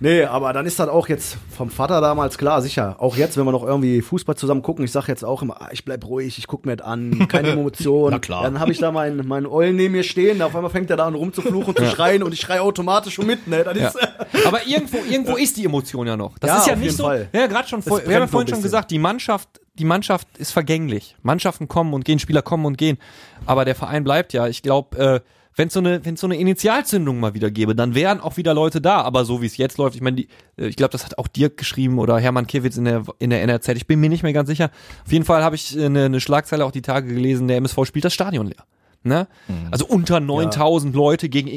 nee, 0.00 0.24
aber 0.24 0.52
dann 0.52 0.66
ist 0.66 0.78
das 0.78 0.88
auch 0.88 1.08
jetzt 1.08 1.38
vom 1.56 1.70
Vater 1.70 2.02
damals 2.02 2.36
klar, 2.36 2.60
sicher. 2.60 2.96
Auch 2.98 3.16
jetzt, 3.16 3.38
wenn 3.38 3.46
wir 3.46 3.52
noch 3.52 3.64
irgendwie 3.64 4.02
Fußball 4.02 4.36
zusammen 4.36 4.60
gucken, 4.60 4.84
ich 4.84 4.92
sag 4.92 5.08
jetzt 5.08 5.24
auch 5.24 5.42
immer, 5.46 5.62
ah, 5.62 5.68
ich 5.72 5.84
bleib 5.84 6.06
ruhig, 6.06 6.38
ich 6.38 6.46
guck 6.46 6.66
mir 6.66 6.76
das 6.76 6.86
an, 6.86 7.26
keine 7.28 7.48
Emotion. 7.52 8.10
Na 8.10 8.18
klar. 8.18 8.42
Dann 8.42 8.60
habe 8.60 8.72
ich 8.72 8.78
da 8.78 8.92
meinen 8.92 9.26
meinen 9.26 9.46
Eulen 9.46 9.76
neben 9.76 9.92
mir 9.92 10.02
stehen, 10.02 10.42
auf 10.42 10.54
einmal 10.54 10.70
fängt 10.70 10.90
er 10.90 10.96
da 10.96 11.06
an 11.06 11.14
rumzufluchen 11.14 11.74
und 11.74 11.78
zu 11.78 11.86
schreien 11.86 12.22
und 12.22 12.32
ich 12.32 12.40
schreie 12.40 12.62
automatisch 12.62 13.14
schon 13.14 13.26
mit, 13.26 13.46
ne? 13.46 13.64
Das 13.64 13.76
ist, 13.76 13.98
Aber 14.46 14.66
irgendwo, 14.66 14.98
irgendwo 15.08 15.36
ist 15.36 15.56
die 15.56 15.64
Emotion 15.64 16.06
ja 16.06 16.16
noch. 16.16 16.38
Das 16.38 16.60
ist 16.60 16.66
ja 16.66 16.76
nicht 16.76 16.96
so. 16.96 17.04
Fall. 17.04 17.28
Ja, 17.32 17.46
gerade 17.46 17.68
schon. 17.68 17.82
Vor, 17.82 17.98
wir 18.06 18.14
haben 18.14 18.22
ja 18.22 18.26
vorhin 18.26 18.48
schon 18.48 18.62
gesagt, 18.62 18.90
die 18.90 18.98
Mannschaft, 18.98 19.48
die 19.78 19.84
Mannschaft 19.84 20.28
ist 20.38 20.52
vergänglich. 20.52 21.16
Mannschaften 21.22 21.68
kommen 21.68 21.94
und 21.94 22.04
gehen, 22.04 22.18
Spieler 22.18 22.42
kommen 22.42 22.66
und 22.66 22.78
gehen. 22.78 22.98
Aber 23.44 23.64
der 23.64 23.74
Verein 23.74 24.04
bleibt 24.04 24.32
ja. 24.32 24.46
Ich 24.48 24.62
glaube, 24.62 25.22
äh, 25.24 25.35
wenn 25.56 25.68
es 25.68 25.74
so 25.74 25.80
eine, 25.80 26.04
wenn 26.04 26.16
so 26.16 26.26
eine 26.26 26.36
Initialzündung 26.36 27.18
mal 27.18 27.34
wieder 27.34 27.50
gäbe, 27.50 27.74
dann 27.74 27.94
wären 27.94 28.20
auch 28.20 28.36
wieder 28.36 28.52
Leute 28.54 28.80
da. 28.80 29.00
Aber 29.00 29.24
so 29.24 29.40
wie 29.42 29.46
es 29.46 29.56
jetzt 29.56 29.78
läuft, 29.78 29.96
ich 29.96 30.02
meine, 30.02 30.16
die- 30.16 30.28
äh, 30.58 30.66
ich 30.66 30.76
glaube, 30.76 30.92
das 30.92 31.04
hat 31.04 31.18
auch 31.18 31.28
Dirk 31.28 31.56
geschrieben 31.56 31.98
oder 31.98 32.18
Hermann 32.18 32.46
Kiewitz 32.46 32.76
in 32.76 32.84
der 32.84 33.02
in 33.18 33.30
der 33.30 33.42
NRZ. 33.42 33.68
Ich 33.70 33.86
bin 33.86 33.98
mir 34.00 34.08
nicht 34.10 34.22
mehr 34.22 34.32
ganz 34.34 34.48
sicher. 34.48 34.70
Auf 35.04 35.12
jeden 35.12 35.24
Fall 35.24 35.42
habe 35.42 35.56
ich 35.56 35.76
äh, 35.76 35.86
eine, 35.86 36.04
eine 36.04 36.20
Schlagzeile 36.20 36.64
auch 36.64 36.72
die 36.72 36.82
Tage 36.82 37.08
gelesen. 37.12 37.48
Der 37.48 37.56
MSV 37.56 37.84
spielt 37.84 38.04
das 38.04 38.12
Stadion 38.14 38.46
leer. 38.46 38.64
Ne? 39.02 39.28
Also 39.70 39.86
unter 39.86 40.18
9000 40.18 40.94
Leute 40.94 41.28
gegen, 41.28 41.48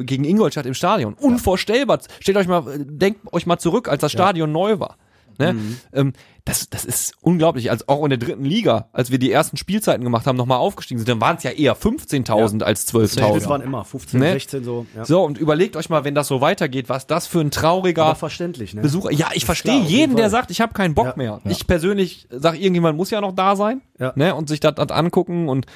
äh, 0.00 0.04
gegen 0.04 0.24
Ingolstadt 0.24 0.64
im 0.64 0.74
Stadion. 0.74 1.14
Unvorstellbar. 1.14 1.98
Stellt 2.20 2.36
euch 2.38 2.46
mal, 2.46 2.62
denkt 2.78 3.20
euch 3.32 3.46
mal 3.46 3.58
zurück, 3.58 3.88
als 3.88 4.00
das 4.00 4.12
Stadion 4.12 4.52
neu 4.52 4.78
war. 4.78 4.96
Ne? 5.38 5.56
Ähm, 5.92 6.12
das, 6.44 6.68
das 6.68 6.84
ist 6.84 7.14
unglaublich. 7.22 7.70
Also 7.70 7.86
auch 7.88 8.04
in 8.04 8.10
der 8.10 8.18
dritten 8.18 8.44
Liga, 8.44 8.88
als 8.92 9.10
wir 9.10 9.18
die 9.18 9.32
ersten 9.32 9.56
Spielzeiten 9.56 10.04
gemacht 10.04 10.26
haben, 10.26 10.36
nochmal 10.36 10.58
aufgestiegen 10.58 10.98
sind, 10.98 11.08
dann 11.08 11.20
waren 11.20 11.36
es 11.38 11.42
ja 11.42 11.50
eher 11.52 11.74
15.000 11.76 12.62
als 12.62 12.84
das 12.84 13.16
12.000. 13.16 13.48
waren 13.48 13.62
immer 13.62 13.84
15, 13.84 14.20
Ne? 14.20 14.32
16 14.32 14.64
so. 14.64 14.86
Ja. 14.94 15.04
So, 15.06 15.22
und 15.22 15.38
überlegt 15.38 15.76
euch 15.76 15.88
mal, 15.88 16.04
wenn 16.04 16.14
das 16.14 16.28
so 16.28 16.40
weitergeht, 16.42 16.88
was 16.88 17.06
das 17.06 17.26
für 17.26 17.40
ein 17.40 17.50
trauriger 17.50 18.04
Aber 18.04 18.14
verständlich, 18.14 18.74
ne? 18.74 18.82
Besucher. 18.82 19.10
Ja, 19.12 19.28
ich 19.32 19.44
verstehe 19.46 19.80
jeden 19.80 20.16
der 20.16 20.28
sagt, 20.28 20.50
ich 20.50 20.60
habe 20.60 20.74
keinen 20.74 20.94
Bock 20.94 21.06
Ja. 21.06 21.14
mehr. 21.16 21.40
Ich 21.46 21.66
persönlich 21.66 22.26
sage, 22.30 22.58
irgendjemand 22.58 22.96
muss 22.96 23.10
ja 23.10 23.20
noch 23.22 23.32
da 23.32 23.56
sein 23.56 23.80
Ja. 23.98 24.12
ne, 24.16 24.34
und 24.34 24.48
sich 24.48 24.60
das 24.60 24.74
das 24.74 24.90
angucken. 24.90 25.48
Und 25.48 25.66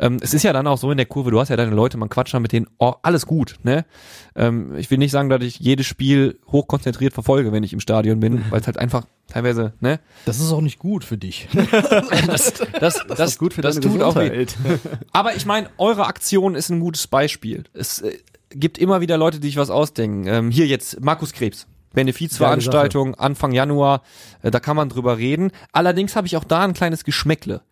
ähm, 0.00 0.18
es 0.22 0.32
ist 0.32 0.42
ja 0.42 0.52
dann 0.52 0.66
auch 0.66 0.78
so 0.78 0.90
in 0.90 0.96
der 0.96 1.06
Kurve, 1.06 1.30
du 1.30 1.38
hast 1.38 1.50
ja 1.50 1.56
deine 1.56 1.74
Leute, 1.74 1.98
man 1.98 2.08
quatscht 2.08 2.32
dann 2.32 2.42
mit 2.42 2.52
denen, 2.52 2.66
oh, 2.78 2.94
alles 3.02 3.26
gut. 3.26 3.56
Ne? 3.62 3.84
Ähm, 4.34 4.74
ich 4.76 4.90
will 4.90 4.98
nicht 4.98 5.10
sagen, 5.10 5.28
dass 5.28 5.42
ich 5.42 5.60
jedes 5.60 5.86
Spiel 5.86 6.38
hochkonzentriert 6.50 7.12
verfolge, 7.12 7.52
wenn 7.52 7.62
ich 7.62 7.74
im 7.74 7.80
Stadion 7.80 8.18
bin, 8.18 8.44
weil 8.50 8.60
es 8.60 8.66
halt 8.66 8.78
einfach 8.78 9.04
teilweise, 9.28 9.74
ne? 9.80 10.00
Das 10.24 10.40
ist 10.40 10.50
auch 10.50 10.62
nicht 10.62 10.78
gut 10.78 11.04
für 11.04 11.18
dich. 11.18 11.48
Das, 12.26 12.52
das, 12.78 13.04
das, 13.06 13.30
ist 13.30 13.38
gut 13.38 13.54
für 13.54 13.62
das 13.62 13.80
tut 13.80 14.02
auch 14.02 14.14
weh. 14.14 14.28
Gesundheit. 14.28 14.56
Aber 15.12 15.34
ich 15.34 15.46
meine, 15.46 15.68
eure 15.78 16.06
Aktion 16.06 16.54
ist 16.54 16.70
ein 16.70 16.80
gutes 16.80 17.06
Beispiel. 17.06 17.64
Es 17.72 18.00
äh, 18.00 18.18
gibt 18.50 18.78
immer 18.78 19.00
wieder 19.00 19.16
Leute, 19.16 19.40
die 19.40 19.48
sich 19.48 19.56
was 19.56 19.70
ausdenken. 19.70 20.26
Ähm, 20.26 20.50
hier 20.50 20.66
jetzt 20.66 21.00
Markus 21.00 21.32
Krebs. 21.32 21.66
Benefizveranstaltung 21.92 23.16
Anfang 23.16 23.52
Januar, 23.52 24.02
äh, 24.42 24.50
da 24.50 24.60
kann 24.60 24.76
man 24.76 24.88
drüber 24.88 25.18
reden. 25.18 25.50
Allerdings 25.72 26.14
habe 26.14 26.26
ich 26.26 26.36
auch 26.36 26.44
da 26.44 26.62
ein 26.62 26.72
kleines 26.72 27.04
Geschmäckle. 27.04 27.62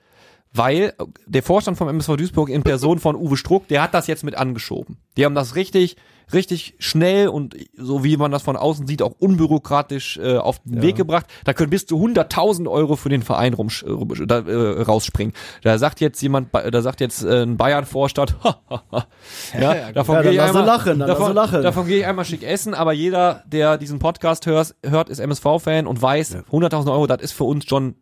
Weil 0.53 0.95
der 1.27 1.43
Vorstand 1.43 1.77
vom 1.77 1.89
MSV 1.89 2.17
Duisburg 2.17 2.49
in 2.49 2.63
Person 2.63 2.99
von 2.99 3.17
Uwe 3.17 3.37
Struck, 3.37 3.69
der 3.69 3.83
hat 3.83 3.93
das 3.93 4.07
jetzt 4.07 4.25
mit 4.25 4.37
angeschoben. 4.37 4.97
Die 5.17 5.25
haben 5.25 5.35
das 5.35 5.57
richtig, 5.57 5.97
richtig 6.33 6.75
schnell 6.79 7.29
und 7.29 7.55
so 7.77 8.03
wie 8.03 8.17
man 8.17 8.31
das 8.31 8.43
von 8.43 8.57
außen 8.57 8.87
sieht, 8.87 9.03
auch 9.03 9.13
unbürokratisch 9.19 10.17
äh, 10.17 10.39
auf 10.39 10.61
den 10.61 10.81
Weg 10.81 10.97
gebracht. 10.97 11.27
Da 11.45 11.53
können 11.53 11.69
bis 11.69 11.85
zu 11.85 11.97
100.000 11.97 12.69
Euro 12.71 12.97
für 12.97 13.11
den 13.11 13.23
Verein 13.23 13.53
rum, 13.53 13.69
äh, 13.69 14.27
da, 14.27 14.39
äh, 14.39 14.83
rausspringen. 14.83 15.35
Da 15.63 15.77
sagt 15.77 16.01
jetzt 16.01 16.21
jemand, 16.23 16.49
da 16.53 16.81
sagt 16.81 17.01
jetzt 17.01 17.25
äh, 17.25 17.43
ein 17.43 17.59
Bayern-Vorstand, 17.59 18.37
ja, 19.61 19.93
davon 19.93 20.17
Ja, 20.17 20.23
gehe 20.23 20.33
ich 20.33 20.41
einmal, 20.41 20.65
lachen, 20.65 20.99
davon, 20.99 21.35
lachen. 21.35 21.63
davon 21.63 21.87
gehe 21.87 21.99
ich 21.99 22.07
einmal 22.07 22.25
schick 22.25 22.43
essen, 22.43 22.73
aber 22.73 22.95
jeder, 22.95 23.45
der 23.47 23.77
diesen 23.77 23.99
Podcast 23.99 24.47
hört, 24.47 24.75
hört 24.83 25.11
ist 25.11 25.19
MSV-Fan 25.19 25.87
und 25.87 26.01
weiß, 26.01 26.37
100.000 26.51 26.91
Euro, 26.91 27.07
das 27.07 27.21
ist 27.21 27.33
für 27.33 27.45
uns 27.45 27.67
schon 27.67 27.97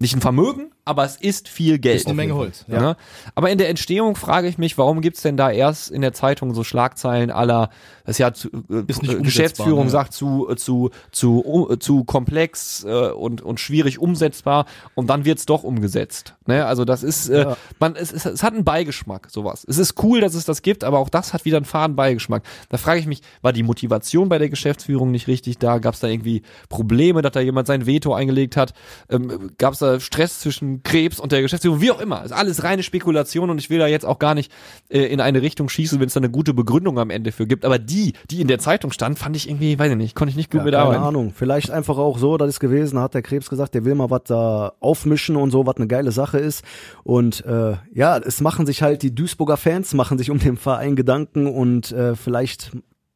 nicht 0.00 0.14
ein 0.14 0.20
Vermögen, 0.20 0.70
aber 0.88 1.04
es 1.04 1.16
ist 1.16 1.48
viel 1.48 1.78
Geld. 1.78 1.96
Ist 1.96 2.06
eine 2.06 2.14
Menge 2.14 2.34
Holz. 2.34 2.64
Ja. 2.66 2.80
Ne? 2.80 2.96
Aber 3.34 3.50
in 3.50 3.58
der 3.58 3.68
Entstehung 3.68 4.16
frage 4.16 4.48
ich 4.48 4.56
mich, 4.56 4.78
warum 4.78 5.02
gibt's 5.02 5.20
denn 5.20 5.36
da 5.36 5.50
erst 5.50 5.90
in 5.90 6.00
der 6.00 6.14
Zeitung 6.14 6.54
so 6.54 6.64
Schlagzeilen 6.64 7.30
aller, 7.30 7.68
das 8.06 8.16
ja 8.16 8.32
zu, 8.32 8.48
äh, 8.48 8.84
Ist 8.86 9.02
nicht 9.02 9.12
äh, 9.12 9.20
Geschäftsführung 9.20 9.84
ne? 9.84 9.90
sagt 9.90 10.14
zu, 10.14 10.48
äh, 10.50 10.56
zu, 10.56 10.90
zu, 11.12 11.44
uh, 11.44 11.76
zu 11.76 12.04
komplex 12.04 12.84
äh, 12.84 13.10
und, 13.10 13.42
und 13.42 13.60
schwierig 13.60 13.98
umsetzbar 13.98 14.64
und 14.94 15.10
dann 15.10 15.26
wird's 15.26 15.44
doch 15.44 15.62
umgesetzt. 15.62 16.36
Ne? 16.46 16.64
Also 16.64 16.86
das 16.86 17.02
ist, 17.02 17.28
äh, 17.28 17.54
man, 17.78 17.94
es, 17.94 18.10
es, 18.10 18.24
es 18.24 18.42
hat 18.42 18.54
einen 18.54 18.64
Beigeschmack, 18.64 19.28
sowas. 19.30 19.66
Es 19.68 19.76
ist 19.76 20.02
cool, 20.02 20.22
dass 20.22 20.32
es 20.32 20.46
das 20.46 20.62
gibt, 20.62 20.84
aber 20.84 21.00
auch 21.00 21.10
das 21.10 21.34
hat 21.34 21.44
wieder 21.44 21.58
einen 21.58 21.66
faden 21.66 21.96
Beigeschmack. 21.96 22.44
Da 22.70 22.78
frage 22.78 22.98
ich 22.98 23.06
mich, 23.06 23.20
war 23.42 23.52
die 23.52 23.62
Motivation 23.62 24.30
bei 24.30 24.38
der 24.38 24.48
Geschäftsführung 24.48 25.10
nicht 25.10 25.28
richtig 25.28 25.58
da? 25.58 25.80
Gab's 25.80 26.00
da 26.00 26.08
irgendwie 26.08 26.40
Probleme, 26.70 27.20
dass 27.20 27.32
da 27.32 27.40
jemand 27.40 27.66
sein 27.66 27.84
Veto 27.84 28.14
eingelegt 28.14 28.56
hat? 28.56 28.72
Ähm, 29.10 29.50
Gab's 29.58 29.80
da 29.80 30.00
Stress 30.00 30.40
zwischen 30.40 30.77
Krebs 30.82 31.20
und 31.20 31.32
der 31.32 31.42
Geschäftsführung? 31.42 31.80
Wie 31.80 31.90
auch 31.90 32.00
immer. 32.00 32.24
Ist 32.24 32.32
alles 32.32 32.64
reine 32.64 32.82
Spekulation 32.82 33.50
und 33.50 33.58
ich 33.58 33.70
will 33.70 33.78
da 33.78 33.86
jetzt 33.86 34.04
auch 34.06 34.18
gar 34.18 34.34
nicht 34.34 34.52
äh, 34.88 35.00
in 35.00 35.20
eine 35.20 35.42
Richtung 35.42 35.68
schießen, 35.68 36.00
wenn 36.00 36.06
es 36.08 36.14
da 36.14 36.20
eine 36.20 36.30
gute 36.30 36.54
Begründung 36.54 36.98
am 36.98 37.10
Ende 37.10 37.32
für 37.32 37.46
gibt. 37.46 37.64
Aber 37.64 37.78
die, 37.78 38.14
die 38.30 38.40
in 38.40 38.48
der 38.48 38.58
Zeitung 38.58 38.92
stand, 38.92 39.18
fand 39.18 39.36
ich 39.36 39.48
irgendwie, 39.48 39.78
weiß 39.78 39.90
ich 39.90 39.96
nicht, 39.96 40.14
konnte 40.14 40.30
ich 40.30 40.36
nicht 40.36 40.50
gut 40.50 40.60
Ja, 40.60 40.64
mit 40.64 40.74
keine. 40.74 40.98
Ahnung. 40.98 41.32
Vielleicht 41.34 41.70
einfach 41.70 41.98
auch 41.98 42.18
so, 42.18 42.36
das 42.36 42.48
ist 42.48 42.60
gewesen, 42.60 42.98
hat 42.98 43.14
der 43.14 43.22
Krebs 43.22 43.48
gesagt, 43.48 43.74
der 43.74 43.84
will 43.84 43.94
mal 43.94 44.10
was 44.10 44.22
da 44.24 44.72
aufmischen 44.80 45.36
und 45.36 45.50
so, 45.50 45.66
was 45.66 45.76
eine 45.76 45.86
geile 45.86 46.12
Sache 46.12 46.38
ist. 46.38 46.64
Und 47.04 47.44
äh, 47.44 47.76
ja, 47.92 48.18
es 48.18 48.40
machen 48.40 48.66
sich 48.66 48.82
halt 48.82 49.02
die 49.02 49.14
Duisburger 49.14 49.56
Fans, 49.56 49.94
machen 49.94 50.18
sich 50.18 50.30
um 50.30 50.38
den 50.38 50.56
Verein 50.56 50.96
Gedanken 50.96 51.46
und 51.46 51.92
äh, 51.92 52.16
vielleicht 52.16 52.72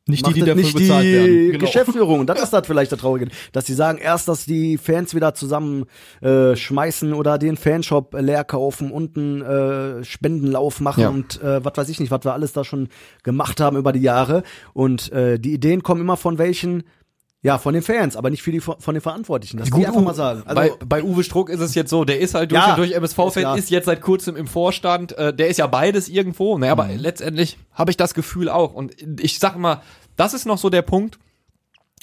Nicht 0.09 0.27
die, 0.27 0.33
die 0.33 0.41
dafür 0.41 0.55
nicht 0.57 0.75
bezahlt 0.75 1.05
die 1.05 1.13
werden. 1.13 1.53
Genau. 1.53 1.65
Geschäftsführung. 1.65 2.21
Und 2.21 2.27
das 2.27 2.43
ist 2.43 2.53
das 2.53 2.67
vielleicht 2.67 2.91
der 2.91 2.99
Traurige. 2.99 3.29
Dass 3.53 3.67
sie 3.67 3.75
sagen, 3.75 3.99
erst, 3.99 4.27
dass 4.27 4.45
die 4.45 4.77
Fans 4.77 5.15
wieder 5.15 5.35
zusammen 5.35 5.85
äh, 6.21 6.57
schmeißen 6.57 7.13
oder 7.13 7.39
den 7.39 7.57
Fanshop 7.57 8.15
leer 8.19 8.43
kaufen, 8.45 8.91
unten 8.91 9.43
äh, 9.43 10.03
Spendenlauf 10.05 10.81
machen 10.81 11.03
Ja. 11.03 11.09
und 11.11 11.41
äh, 11.43 11.65
was 11.65 11.77
weiß 11.77 11.89
ich 11.89 12.01
nicht, 12.01 12.11
was 12.11 12.25
wir 12.25 12.33
alles 12.33 12.53
da 12.53 12.65
schon 12.65 12.89
gemacht 13.23 13.61
haben 13.61 13.77
über 13.77 13.93
die 13.93 14.01
Jahre. 14.03 14.43
Und 14.73 15.13
äh, 15.13 15.39
die 15.39 15.53
Ideen 15.53 15.83
kommen 15.85 16.01
immer 16.01 16.17
von 16.17 16.37
welchen, 16.39 16.83
ja, 17.45 17.59
von 17.59 17.75
den 17.75 17.83
Fans, 17.83 18.17
aber 18.17 18.31
nicht 18.31 18.43
für 18.43 18.53
die 18.53 18.61
von 18.61 18.77
den 18.87 19.01
Verantwortlichen. 19.01 19.57
Das 19.57 19.69
die 19.69 19.85
einfach 19.85 20.01
mal 20.01 20.15
sagen. 20.15 20.43
Also, 20.47 20.55
bei, 20.55 20.87
bei 20.87 21.03
Uwe 21.03 21.25
Struck 21.25 21.51
ist 21.51 21.59
es 21.59 21.75
jetzt 21.75 21.91
so, 21.91 22.05
der 22.05 22.21
ist 22.21 22.35
halt 22.35 22.53
durch 22.53 22.63
Ja, 22.63 22.71
und 22.71 22.79
durch 22.79 22.91
ist 22.93 22.97
MSV-Fan, 22.97 23.43
klar. 23.43 23.59
ist 23.59 23.69
jetzt 23.69 23.87
seit 23.87 24.01
kurzem 24.01 24.37
im 24.37 24.47
Vorstand, 24.47 25.13
äh, 25.19 25.35
der 25.35 25.49
ist 25.49 25.57
ja 25.57 25.67
beides 25.67 26.09
irgendwo, 26.09 26.57
naja, 26.57 26.73
aber 26.73 26.89
letztendlich 26.97 27.59
habe 27.73 27.91
ich 27.91 27.97
das 27.97 28.15
Gefühl 28.15 28.49
auch. 28.49 28.73
Und 28.75 28.95
ich 29.21 29.41
sag 29.41 29.59
mal, 29.59 29.83
das 30.17 30.35
ist 30.35 30.47
noch 30.47 30.59
so 30.59 30.71
der 30.71 30.83
Punkt, 30.83 31.19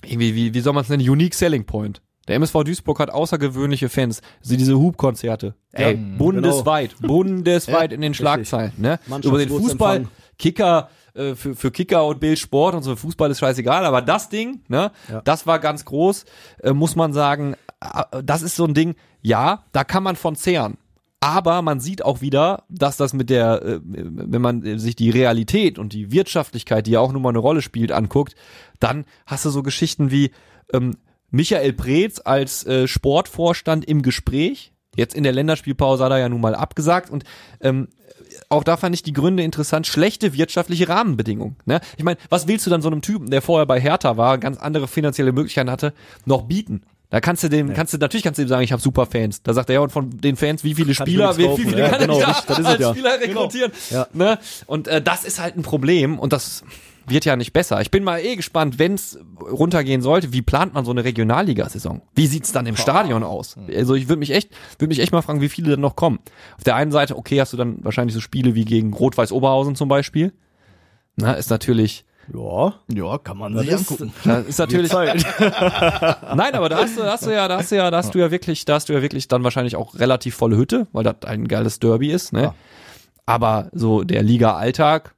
irgendwie, 0.03 0.35
wie, 0.35 0.53
wie 0.53 0.59
soll 0.59 0.73
man 0.73 0.83
es 0.83 0.89
nennen, 0.89 1.07
Unique 1.09 1.33
Selling 1.33 1.63
Point. 1.63 2.01
Der 2.27 2.35
MSV 2.35 2.63
Duisburg 2.63 2.99
hat 2.99 3.09
außergewöhnliche 3.09 3.89
Fans. 3.89 4.21
Also 4.43 4.55
diese 4.57 4.77
Hubkonzerte. 4.77 5.55
Ey, 5.71 5.95
bundesweit, 5.95 6.95
bundesweit 7.01 7.91
in 7.91 8.01
den 8.01 8.13
Schlagzeilen. 8.13 8.73
Ne? 8.77 8.99
Über 9.23 9.39
den. 9.39 9.49
Fußball, 9.49 10.05
Kicker, 10.37 10.89
äh, 11.13 11.35
für, 11.35 11.55
für 11.55 11.71
Kicker 11.71 12.05
und 12.05 12.19
Bild 12.19 12.39
Sport 12.39 12.75
und 12.75 12.83
so, 12.83 12.95
Fußball 12.95 13.31
ist 13.31 13.39
scheißegal, 13.39 13.85
aber 13.85 14.01
das 14.01 14.29
Ding, 14.29 14.61
ne, 14.67 14.91
das 15.23 15.47
war 15.47 15.59
ganz 15.59 15.85
groß, 15.85 16.25
äh, 16.63 16.73
muss 16.73 16.95
man 16.95 17.13
sagen, 17.13 17.55
äh, 17.81 18.23
das 18.23 18.41
ist 18.41 18.55
so 18.55 18.65
ein 18.65 18.73
Ding, 18.73 18.95
ja, 19.21 19.65
da 19.71 19.83
kann 19.83 20.03
man 20.03 20.15
von 20.15 20.35
zehren. 20.35 20.77
Aber 21.21 21.61
man 21.61 21.81
sieht 21.81 22.03
auch 22.05 22.21
wieder, 22.21 22.63
dass 22.69 22.95
das 22.95 23.13
mit 23.13 23.29
der, 23.29 23.61
äh, 23.61 23.79
wenn 23.83 24.41
man 24.41 24.79
sich 24.79 24.95
die 24.95 25.09
Realität 25.09 25.77
und 25.77 25.91
die 25.91 26.11
Wirtschaftlichkeit, 26.11 26.87
die 26.87 26.91
ja 26.91 27.01
auch 27.01 27.11
nun 27.11 27.21
mal 27.21 27.29
eine 27.29 27.39
Rolle 27.39 27.61
spielt, 27.61 27.91
anguckt, 27.91 28.35
dann 28.79 29.05
hast 29.25 29.43
du 29.43 29.49
so 29.49 29.61
Geschichten 29.61 30.11
wie 30.11 30.31
ähm, 30.73 30.97
Michael 31.29 31.73
Preetz 31.73 32.21
als 32.23 32.65
äh, 32.65 32.87
Sportvorstand 32.87 33.85
im 33.85 34.01
Gespräch. 34.01 34.71
Jetzt 34.95 35.13
in 35.13 35.23
der 35.23 35.33
Länderspielpause 35.33 36.03
hat 36.03 36.11
er 36.11 36.19
ja 36.19 36.29
nun 36.29 36.41
mal 36.41 36.55
abgesagt 36.55 37.09
und 37.09 37.23
ähm, 37.61 37.89
auch 38.49 38.63
da 38.63 38.77
fand 38.77 38.95
ich 38.95 39.03
die 39.03 39.13
Gründe 39.13 39.43
interessant. 39.43 39.85
Schlechte 39.85 40.33
wirtschaftliche 40.33 40.89
Rahmenbedingungen. 40.89 41.55
Ne? 41.65 41.79
Ich 41.97 42.03
meine, 42.03 42.17
was 42.29 42.47
willst 42.47 42.65
du 42.65 42.71
dann 42.71 42.81
so 42.81 42.89
einem 42.89 43.01
Typen, 43.01 43.29
der 43.29 43.41
vorher 43.41 43.67
bei 43.67 43.79
Hertha 43.79 44.17
war, 44.17 44.39
ganz 44.39 44.57
andere 44.57 44.87
finanzielle 44.87 45.31
Möglichkeiten 45.31 45.69
hatte, 45.69 45.93
noch 46.25 46.43
bieten? 46.43 46.81
Da 47.11 47.21
kannst 47.21 47.43
du 47.43 47.49
dem, 47.49 47.73
kannst 47.73 47.93
du 47.93 47.97
natürlich 47.97 48.23
kannst 48.23 48.37
du 48.37 48.43
ihm 48.43 48.47
sagen, 48.47 48.63
ich 48.63 48.71
habe 48.71 48.81
super 48.81 49.07
Fans. 49.07 49.41
Da 49.41 49.53
sagt 49.53 49.69
er 49.69 49.75
ja 49.75 49.79
und 49.79 49.91
von 49.91 50.11
den 50.11 50.35
Fans, 50.35 50.63
wie 50.63 50.75
viele 50.75 50.93
Kann 50.93 51.07
Spieler, 51.07 51.37
wie, 51.37 51.55
viele. 51.55 51.79
Ja, 51.79 51.89
kann 51.89 52.01
genau, 52.01 52.19
ich 52.19 52.23
da 52.23 52.31
richtig, 52.31 52.45
das 52.47 52.59
ist 52.59 52.65
es 52.65 52.71
als 52.71 52.79
ja. 52.81 52.91
Spieler 52.91 53.19
rekrutieren? 53.19 53.71
Ja. 53.89 54.07
Ne? 54.13 54.39
Und 54.67 54.87
äh, 54.87 55.01
das 55.01 55.23
ist 55.23 55.39
halt 55.39 55.57
ein 55.57 55.63
Problem 55.63 56.19
und 56.19 56.33
das 56.33 56.63
wird 57.09 57.25
ja 57.25 57.35
nicht 57.35 57.53
besser. 57.53 57.81
Ich 57.81 57.91
bin 57.91 58.03
mal 58.03 58.19
eh 58.19 58.35
gespannt, 58.35 58.79
wenn 58.79 58.93
es 58.93 59.19
runtergehen 59.41 60.01
sollte, 60.01 60.33
wie 60.33 60.41
plant 60.41 60.73
man 60.73 60.85
so 60.85 60.91
eine 60.91 61.03
Regionalligasaison? 61.03 62.01
Wie 62.15 62.27
sieht's 62.27 62.51
dann 62.51 62.65
im 62.65 62.75
Stadion 62.75 63.23
aus? 63.23 63.57
Also 63.75 63.95
ich 63.95 64.07
würde 64.09 64.19
mich 64.19 64.31
echt, 64.31 64.51
würde 64.77 64.89
mich 64.89 64.99
echt 64.99 65.11
mal 65.11 65.21
fragen, 65.21 65.41
wie 65.41 65.49
viele 65.49 65.71
dann 65.71 65.81
noch 65.81 65.95
kommen. 65.95 66.19
Auf 66.57 66.63
der 66.63 66.75
einen 66.75 66.91
Seite, 66.91 67.17
okay, 67.17 67.39
hast 67.39 67.53
du 67.53 67.57
dann 67.57 67.83
wahrscheinlich 67.83 68.13
so 68.15 68.21
Spiele 68.21 68.55
wie 68.55 68.65
gegen 68.65 68.93
Rot-Weiß 68.93 69.31
Oberhausen 69.31 69.75
zum 69.75 69.89
Beispiel. 69.89 70.33
Na, 71.15 71.33
ist 71.33 71.49
natürlich, 71.49 72.05
Ja, 72.33 72.75
Ja, 72.93 73.17
kann 73.17 73.37
man 73.37 73.53
das 73.53 73.63
sich 73.63 73.71
ist, 73.73 73.91
angucken. 73.91 74.13
das 74.23 74.45
ist 74.47 74.57
natürlich. 74.59 74.91
Nein, 74.93 76.53
aber 76.53 76.69
da 76.69 76.77
hast 76.77 76.97
du, 76.97 77.01
da 77.01 77.11
hast 77.13 77.25
du 77.25 77.33
ja, 77.33 77.47
da 77.47 77.57
hast 77.57 77.71
du 77.71 77.75
ja, 77.75 77.91
da 77.91 77.97
hast 77.97 78.13
du 78.15 78.19
ja 78.19 78.31
wirklich, 78.31 78.65
da 78.65 78.75
hast 78.75 78.87
du 78.89 78.93
ja 78.93 79.01
wirklich 79.01 79.27
dann 79.27 79.43
wahrscheinlich 79.43 79.75
auch 79.75 79.95
relativ 79.95 80.35
volle 80.35 80.55
Hütte, 80.57 80.87
weil 80.91 81.03
das 81.03 81.15
ein 81.25 81.47
geiles 81.47 81.79
Derby 81.79 82.11
ist, 82.11 82.31
ne? 82.33 82.41
Ja. 82.43 82.55
Aber 83.25 83.69
so 83.73 84.03
der 84.03 84.23
Liga-Alltag, 84.23 85.13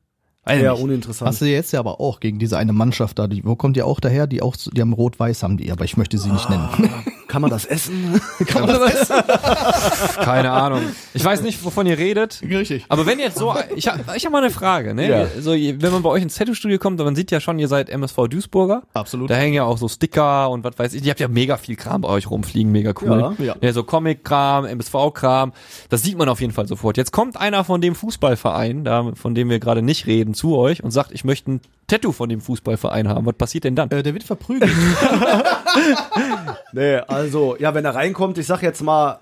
Eher 0.46 0.74
nicht. 0.74 0.82
uninteressant. 0.82 1.30
Hast 1.30 1.42
du 1.42 1.46
jetzt 1.46 1.72
ja 1.72 1.80
aber 1.80 2.00
auch 2.00 2.20
gegen 2.20 2.40
diese 2.40 2.58
eine 2.58 2.74
Mannschaft 2.74 3.20
da, 3.20 3.28
die, 3.28 3.44
wo 3.46 3.56
kommt 3.56 3.76
die 3.76 3.84
auch 3.84 4.00
daher? 4.00 4.26
Die 4.28 4.42
auch, 4.42 4.56
die 4.56 4.82
haben 4.82 4.94
rot-weiß 4.94 5.44
haben 5.44 5.58
die, 5.58 5.72
aber 5.72 5.86
ich 5.86 5.98
möchte 5.98 6.18
sie 6.18 6.32
nicht 6.32 6.50
nennen. 6.50 6.68
Kann 7.32 7.42
man 7.42 7.50
das 7.50 7.64
essen? 7.64 8.20
Kann 8.46 8.66
man 8.66 8.78
das 8.78 8.94
essen? 8.94 9.16
keine 10.22 10.52
Ahnung. 10.52 10.82
Ich 11.14 11.24
weiß 11.24 11.44
nicht, 11.44 11.64
wovon 11.64 11.88
ihr 11.88 11.98
redet. 11.98 12.42
Richtig. 12.44 12.84
Aber 12.90 13.06
wenn 13.06 13.20
jetzt 13.20 13.38
so, 13.38 13.56
ich 13.74 13.88
habe 13.88 14.04
ich 14.18 14.26
hab 14.26 14.34
mal 14.34 14.40
eine 14.40 14.52
Frage, 14.52 14.94
ne? 14.94 15.08
Ja. 15.08 15.28
So, 15.40 15.52
wenn 15.54 15.92
man 15.94 16.04
bei 16.04 16.10
euch 16.10 16.24
ins 16.24 16.36
Tattoo-Studio 16.36 16.78
kommt, 16.78 17.00
man 17.00 17.16
sieht 17.16 17.32
ja 17.32 17.40
schon, 17.40 17.58
ihr 17.58 17.70
seid 17.70 17.90
MSV 17.90 18.28
Duisburger. 18.28 18.84
Absolut. 18.94 19.30
Da 19.30 19.36
hängen 19.36 19.54
ja 19.54 19.64
auch 19.64 19.78
so 19.78 19.88
Sticker 19.88 20.50
und 20.50 20.66
was 20.66 20.78
weiß 20.78 20.94
ich. 20.94 21.06
Ihr 21.06 21.12
habt 21.12 21.22
ja 21.22 21.30
mega 21.30 21.56
viel 21.56 21.78
Kram 21.78 22.02
bei 22.02 22.10
euch 22.10 22.30
rumfliegen, 22.30 22.70
mega 22.70 22.94
cool. 23.02 23.34
Ja, 23.40 23.56
ja. 23.62 23.72
so 23.72 23.86
Comic-Kram, 23.86 24.66
MSV-Kram. 24.66 25.54
Das 25.88 26.04
sieht 26.04 26.18
man 26.18 26.28
auf 26.28 26.42
jeden 26.42 26.52
Fall 26.52 26.68
sofort. 26.68 26.98
Jetzt 26.98 27.14
kommt 27.14 27.38
einer 27.38 27.64
von 27.64 27.80
dem 27.80 27.96
Fußballverein, 27.96 28.84
da, 28.84 29.10
von 29.16 29.36
dem 29.36 29.50
wir 29.50 29.62
gerade 29.62 29.82
nicht 29.82 30.06
reden, 30.06 30.34
zu 30.34 30.58
euch 30.58 30.84
und 30.84 30.92
sagt, 30.92 31.14
ich 31.14 31.24
möchte 31.24 31.50
ein 31.50 31.62
Tattoo 31.92 32.14
von 32.14 32.30
dem 32.30 32.40
Fußballverein 32.40 33.10
haben. 33.10 33.26
Was 33.26 33.36
passiert 33.36 33.66
denn 33.66 33.76
dann? 33.76 33.92
Äh, 33.92 34.02
der 34.02 34.14
wird 34.14 34.24
verprügelt. 34.24 34.72
Nee, 36.74 36.96
also, 36.96 37.21
ja, 37.60 37.74
wenn 37.74 37.86
er 37.86 37.96
reinkommt, 37.96 38.38
ich 38.38 38.48
sag 38.48 38.62
jetzt 38.62 38.82
mal, 38.82 39.20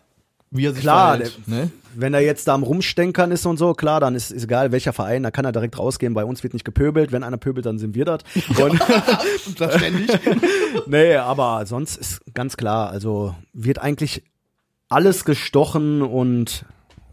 Wie 0.52 0.66
er 0.66 0.74
sich 0.74 0.82
Klar, 0.82 1.18
verhält, 1.18 1.48
ne? 1.48 1.72
wenn 1.96 2.14
er 2.14 2.22
jetzt 2.22 2.48
da 2.48 2.54
am 2.54 2.64
Rumstenkern 2.64 3.32
ist 3.32 3.46
und 3.46 3.58
so, 3.58 3.74
klar, 3.74 4.00
dann 4.00 4.16
ist, 4.16 4.32
ist 4.32 4.44
egal, 4.44 4.72
welcher 4.72 4.94
Verein, 4.94 5.24
da 5.24 5.32
kann 5.32 5.46
er 5.46 5.52
direkt 5.52 5.78
rausgehen. 5.78 6.14
Bei 6.14 6.26
uns 6.26 6.44
wird 6.44 6.54
nicht 6.54 6.66
gepöbelt. 6.66 7.12
Wenn 7.12 7.24
einer 7.24 7.38
pöbelt, 7.38 7.66
dann 7.66 7.80
sind 7.80 7.96
wir 7.96 8.06
das. 8.06 8.22
Und, 8.62 8.80
Das 9.60 9.76
ständig. 9.76 10.10
nee, 10.88 11.16
aber 11.16 11.66
sonst 11.66 11.98
ist 11.98 12.22
ganz 12.34 12.58
klar, 12.58 12.90
also 12.90 13.36
wird 13.54 13.80
eigentlich 13.80 14.24
alles 14.90 15.24
gestochen 15.26 16.02
und 16.02 16.66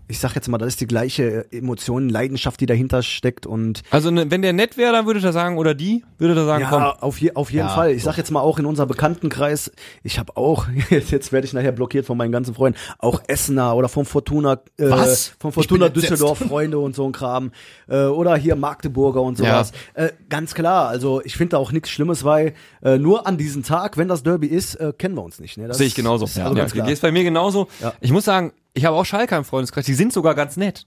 ich 0.09 0.19
sag 0.21 0.35
jetzt 0.37 0.49
mal, 0.49 0.59
das 0.59 0.69
ist 0.69 0.81
die 0.81 0.87
gleiche 0.87 1.51
Emotion, 1.53 2.09
Leidenschaft, 2.09 2.61
die 2.61 2.66
dahinter 2.66 3.03
steckt 3.03 3.47
und 3.47 3.83
Also 3.90 4.11
ne, 4.11 4.31
wenn 4.31 4.42
der 4.42 4.53
nett 4.53 4.77
wäre, 4.77 4.92
dann 4.92 5.07
würde 5.07 5.21
er 5.23 5.33
sagen, 5.33 5.59
oder 5.59 5.75
die, 5.75 6.05
würde 6.19 6.35
er 6.40 6.47
sagen, 6.47 6.62
ja, 6.62 6.69
komm. 6.71 6.83
auf, 6.83 7.21
je, 7.21 7.33
auf 7.35 7.51
jeden 7.51 7.66
Ja, 7.66 7.75
Fall. 7.75 7.92
Ich 7.92 8.03
sag 8.05 8.16
jetzt 8.16 8.31
mal 8.31 8.40
auch 8.40 8.59
in 8.59 8.66
unserem 8.66 8.88
Bekanntenkreis, 8.88 9.73
ich 10.03 10.19
habe 10.19 10.37
auch, 10.37 10.66
jetzt 10.90 11.33
werde 11.33 11.47
ich 11.47 11.53
nachher 11.53 11.73
blockiert 11.73 12.07
von 12.07 12.16
meinen 12.16 12.33
ganzen 12.33 12.55
Freunden, 12.55 12.79
auch 12.99 13.21
Essener 13.27 13.75
oder 13.75 13.88
vom 13.88 14.05
Fortuna, 14.07 14.61
äh, 14.79 14.90
Was? 14.90 15.33
vom 15.40 15.49
Ich 15.51 15.55
Fortuna. 15.55 15.88
Düsseldorf 15.88 16.38
Freunde 16.38 16.79
und 16.79 16.95
so 16.95 17.05
ein 17.07 17.12
Kram. 17.12 17.51
Äh, 17.88 18.05
oder 18.05 18.37
hier 18.37 18.57
Magdeburger 18.57 19.23
und 19.23 19.38
sowas. 19.38 19.73
Äh, 19.95 20.11
ganz 20.29 20.55
klar, 20.55 20.88
also 20.88 21.21
ich 21.25 21.37
finde 21.37 21.51
da 21.53 21.59
auch 21.59 21.73
nichts 21.73 21.90
Schlimmes, 21.90 22.25
weil 22.25 22.55
äh, 22.83 22.99
nur 22.99 23.27
an 23.27 23.38
diesem 23.38 23.62
Tag, 23.62 23.97
wenn 23.97 24.09
das 24.09 24.23
Derby 24.23 24.47
ist, 24.47 24.77
äh, 24.77 24.92
kennen 24.97 25.14
wir 25.16 25.23
uns 25.23 25.40
nicht. 25.40 25.57
Ne? 25.59 25.66
Das 25.69 25.79
Sehe 25.79 25.87
ich 25.87 25.95
genauso. 25.95 26.27
ist 26.27 26.37
Ja, 26.37 26.45
also 26.45 26.57
ja, 26.57 26.62
ganz 26.62 26.73
klar. 26.73 26.88
ist 26.88 27.03
bei 27.03 27.12
mir 27.12 27.25
genauso. 27.25 27.69
Ja. 27.81 27.92
Ich 28.01 28.12
muss 28.12 28.25
sagen, 28.25 28.53
ich 28.77 28.85
habe 28.85 28.97
auch 28.97 29.05
Schalke 29.05 29.35
im 29.37 29.45
Freundeskreis, 29.45 29.87
die 29.87 29.95
sind 29.95 30.12
sogar 30.12 30.35
ganz 30.35 30.57
nett. 30.57 30.87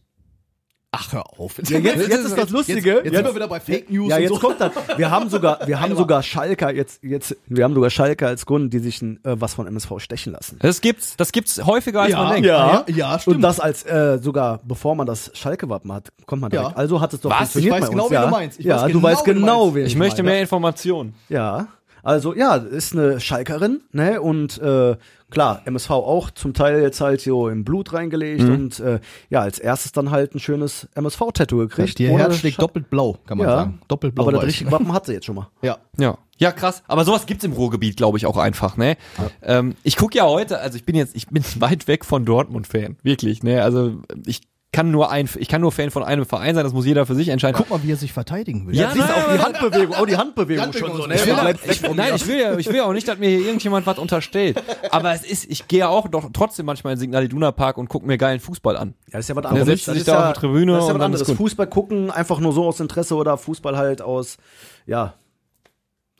Ach, 0.91 1.13
hör 1.13 1.23
auf. 1.39 1.59
Ja, 1.69 1.77
jetzt, 1.77 2.07
jetzt 2.09 2.25
ist 2.25 2.35
das 2.35 2.49
Lustige. 2.49 2.95
Jetzt, 2.95 3.05
jetzt 3.05 3.15
sind 3.15 3.25
wir 3.25 3.35
wieder 3.35 3.47
bei 3.47 3.59
Fake 3.59 3.91
News 3.91 4.09
Ja, 4.09 4.15
und 4.15 4.21
jetzt 4.23 4.33
so. 4.33 4.39
kommt 4.39 4.59
das. 4.59 4.71
Wir 4.97 5.11
haben 5.11 5.29
sogar, 5.29 5.59
wir 5.67 5.79
haben 5.79 5.95
sogar 5.95 6.23
Schalker 6.23 6.73
jetzt, 6.73 7.03
jetzt, 7.03 7.37
wir 7.45 7.63
haben 7.63 7.75
sogar 7.75 7.91
Schalker 7.91 8.25
als 8.27 8.47
Kunden, 8.47 8.71
die 8.71 8.79
sich 8.79 8.99
ein, 9.03 9.23
äh, 9.23 9.39
was 9.39 9.53
von 9.53 9.67
MSV 9.67 9.99
stechen 9.99 10.33
lassen. 10.33 10.57
Das 10.61 10.81
gibt's, 10.81 11.15
das 11.15 11.31
gibt's 11.31 11.63
häufiger 11.63 12.01
als 12.01 12.13
man 12.13 12.31
denkt. 12.33 12.47
ja, 12.47 12.85
ja, 12.87 13.19
stimmt. 13.19 13.35
Und 13.35 13.41
das 13.43 13.59
als 13.59 13.83
äh, 13.85 14.17
sogar 14.19 14.61
bevor 14.63 14.95
man 14.95 15.05
das 15.05 15.29
Schalke-Wappen 15.35 15.93
hat, 15.93 16.09
kommt 16.25 16.41
man 16.41 16.49
direkt. 16.49 16.71
Ja. 16.71 16.75
Also 16.75 16.99
hat 17.01 17.13
es 17.13 17.21
doch 17.21 17.29
Was? 17.29 17.51
funktioniert 17.51 17.75
Ich 17.75 17.81
weiß 17.81 17.89
bei 17.89 17.91
genau, 17.93 18.03
uns. 18.05 18.13
ja. 18.13 18.25
du 18.25 18.31
meinst. 18.31 18.59
Ich 18.59 18.65
ja, 18.65 18.75
weiß 18.77 18.81
du 18.81 18.87
genau, 18.93 19.03
weißt 19.03 19.27
wen 19.27 19.33
du 19.35 19.39
genau, 19.41 19.63
meinst. 19.65 19.75
wen 19.75 19.85
Ich 19.85 19.95
möchte 19.95 20.23
mehr 20.23 20.41
Informationen. 20.41 21.13
Ja, 21.29 21.67
also 22.03 22.33
ja, 22.35 22.55
ist 22.55 22.93
eine 22.93 23.19
Schalkerin, 23.19 23.81
ne? 23.91 24.21
Und 24.21 24.57
äh, 24.59 24.97
klar, 25.29 25.61
MSV 25.65 25.89
auch 25.91 26.31
zum 26.31 26.53
Teil 26.53 26.81
jetzt 26.81 27.01
halt 27.01 27.21
so 27.21 27.49
im 27.49 27.63
Blut 27.63 27.93
reingelegt 27.93 28.43
Mhm. 28.43 28.51
und 28.53 28.79
äh, 28.79 28.99
ja, 29.29 29.41
als 29.41 29.59
erstes 29.59 29.91
dann 29.91 30.11
halt 30.11 30.35
ein 30.35 30.39
schönes 30.39 30.87
MSV-Tattoo 30.95 31.57
gekriegt. 31.57 31.99
Ihr 31.99 32.11
ohne 32.11 32.23
Herz 32.23 32.37
schlägt 32.37 32.61
doppelt 32.61 32.89
blau, 32.89 33.17
kann 33.25 33.37
man 33.37 33.47
ja, 33.47 33.55
sagen. 33.55 33.79
Doppelt 33.87 34.15
blau. 34.15 34.23
Aber 34.23 34.31
das 34.33 34.43
richtige 34.43 34.71
Wappen 34.71 34.91
hat 34.93 35.05
sie 35.05 35.13
jetzt 35.13 35.25
schon 35.25 35.35
mal. 35.35 35.49
Ja. 35.61 35.77
Ja. 35.97 36.17
Ja, 36.37 36.53
krass. 36.53 36.83
Aber 36.87 37.03
sowas 37.03 37.25
gibt's 37.25 37.43
im 37.43 37.51
Ruhrgebiet, 37.51 37.97
glaube 37.97 38.17
ich, 38.17 38.25
auch 38.25 38.37
einfach, 38.37 38.77
ne? 38.77 38.95
Ähm, 39.41 39.75
ich 39.83 39.97
gucke 39.97 40.17
ja 40.17 40.25
heute, 40.25 40.59
also 40.59 40.77
ich 40.77 40.85
bin 40.85 40.95
jetzt, 40.95 41.13
ich 41.15 41.27
bin 41.27 41.43
weit 41.59 41.87
weg 41.89 42.05
von 42.05 42.23
Dortmund-Fan. 42.23 42.95
Wirklich, 43.03 43.43
ne? 43.43 43.61
Also 43.61 43.97
ich 44.25 44.41
kann 44.71 44.91
nur 44.91 45.09
ein, 45.09 45.27
ich 45.37 45.47
kann 45.47 45.61
nur 45.61 45.71
Fan 45.71 45.89
von 45.89 46.03
einem 46.03 46.25
Verein 46.27 46.53
sein, 46.53 46.63
das 46.63 46.73
muss 46.73 46.85
jeder 46.85 47.07
für 47.07 47.15
sich 47.15 47.29
entscheiden. 47.29 47.55
Guck 47.57 47.71
mal, 47.71 47.81
wie 47.83 47.91
er 47.91 47.95
sich 47.97 48.13
verteidigen 48.13 48.67
will. 48.67 48.75
Ja, 48.75 48.91
Siehst 48.91 48.97
du 49.09 49.11
nein, 49.11 49.23
auch 49.25 49.31
die 49.33 49.39
Handbewegung, 49.39 49.95
auch 49.95 50.05
die 50.05 50.15
Handbewegung 50.17 50.63
Handbewegung 50.65 50.91
schon 50.93 51.01
so, 51.01 51.07
ne? 51.07 51.15
Ich 51.15 51.25
will, 51.25 51.33
Ja, 51.33 51.49
ja, 51.49 51.55
ich, 51.71 51.81
nein, 51.81 52.13
ich 52.15 52.27
will 52.27 52.39
ja, 52.39 52.55
ich 52.57 52.67
will 52.67 52.75
ja 52.75 52.83
auch 52.85 52.93
nicht, 52.93 53.07
dass 53.07 53.17
mir 53.17 53.29
hier 53.29 53.39
irgendjemand 53.39 53.87
was 53.87 53.97
unterstellt. 53.97 54.61
Aber 54.91 55.11
es 55.13 55.23
ist, 55.23 55.49
ich 55.49 55.67
gehe 55.67 55.79
ja 55.79 55.87
auch 55.89 56.07
doch 56.07 56.29
trotzdem 56.33 56.67
manchmal 56.67 56.93
in 56.93 56.97
den 56.97 57.01
Signal 57.01 57.23
Iduna 57.23 57.51
Park 57.51 57.79
und 57.79 57.89
gucke 57.89 58.05
mir 58.05 58.19
geilen 58.19 58.39
Fußball 58.39 58.77
an. 58.77 58.89
Ja, 59.07 59.13
das 59.13 59.21
ist 59.21 59.29
ja 59.29 59.35
was 59.37 59.41
Der 59.41 59.49
anderes. 59.51 59.67
setzt 59.69 59.87
Das 59.87 59.93
sich 59.93 59.99
ist 60.01 60.07
da 60.07 60.13
ja, 60.13 60.27
auf 60.29 60.33
die 60.33 60.39
Tribüne 60.41 60.71
Das 60.73 60.83
ist 60.83 60.87
ja 60.87 60.93
und 60.93 60.99
was 60.99 61.05
anderes. 61.05 61.31
Fußball 61.31 61.67
gucken, 61.67 62.11
einfach 62.11 62.39
nur 62.39 62.53
so 62.53 62.65
aus 62.67 62.79
Interesse 62.79 63.15
oder 63.15 63.37
Fußball 63.39 63.75
halt 63.75 64.03
aus, 64.03 64.37
ja. 64.85 65.15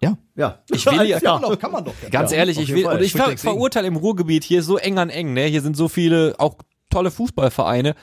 Ja. 0.01 0.17
Ja. 0.35 0.59
Ich 0.71 0.85
will 0.87 0.93
ja- 0.95 1.03
ja. 1.03 1.19
Kann 1.19 1.41
man 1.41 1.51
doch, 1.51 1.59
kann 1.59 1.71
man 1.71 1.85
doch. 1.85 1.93
Ganz 2.09 2.31
Ja, 2.31 2.37
ehrlich, 2.37 2.57
ich 2.59 2.73
will, 2.73 2.85
Fall. 2.85 2.95
und 2.97 3.03
ich 3.03 3.11
ver 3.11 3.37
verurteile 3.37 3.87
im 3.87 3.95
Ruhrgebiet, 3.97 4.43
hier 4.43 4.61
ist 4.61 4.65
so 4.65 4.77
eng 4.77 4.97
an 4.97 5.09
eng, 5.09 5.33
ne? 5.33 5.43
Hier 5.45 5.61
sind 5.61 5.77
so 5.77 5.87
viele, 5.87 6.33
auch 6.39 6.55
tolle 6.89 7.11
Fußballvereine. 7.11 7.93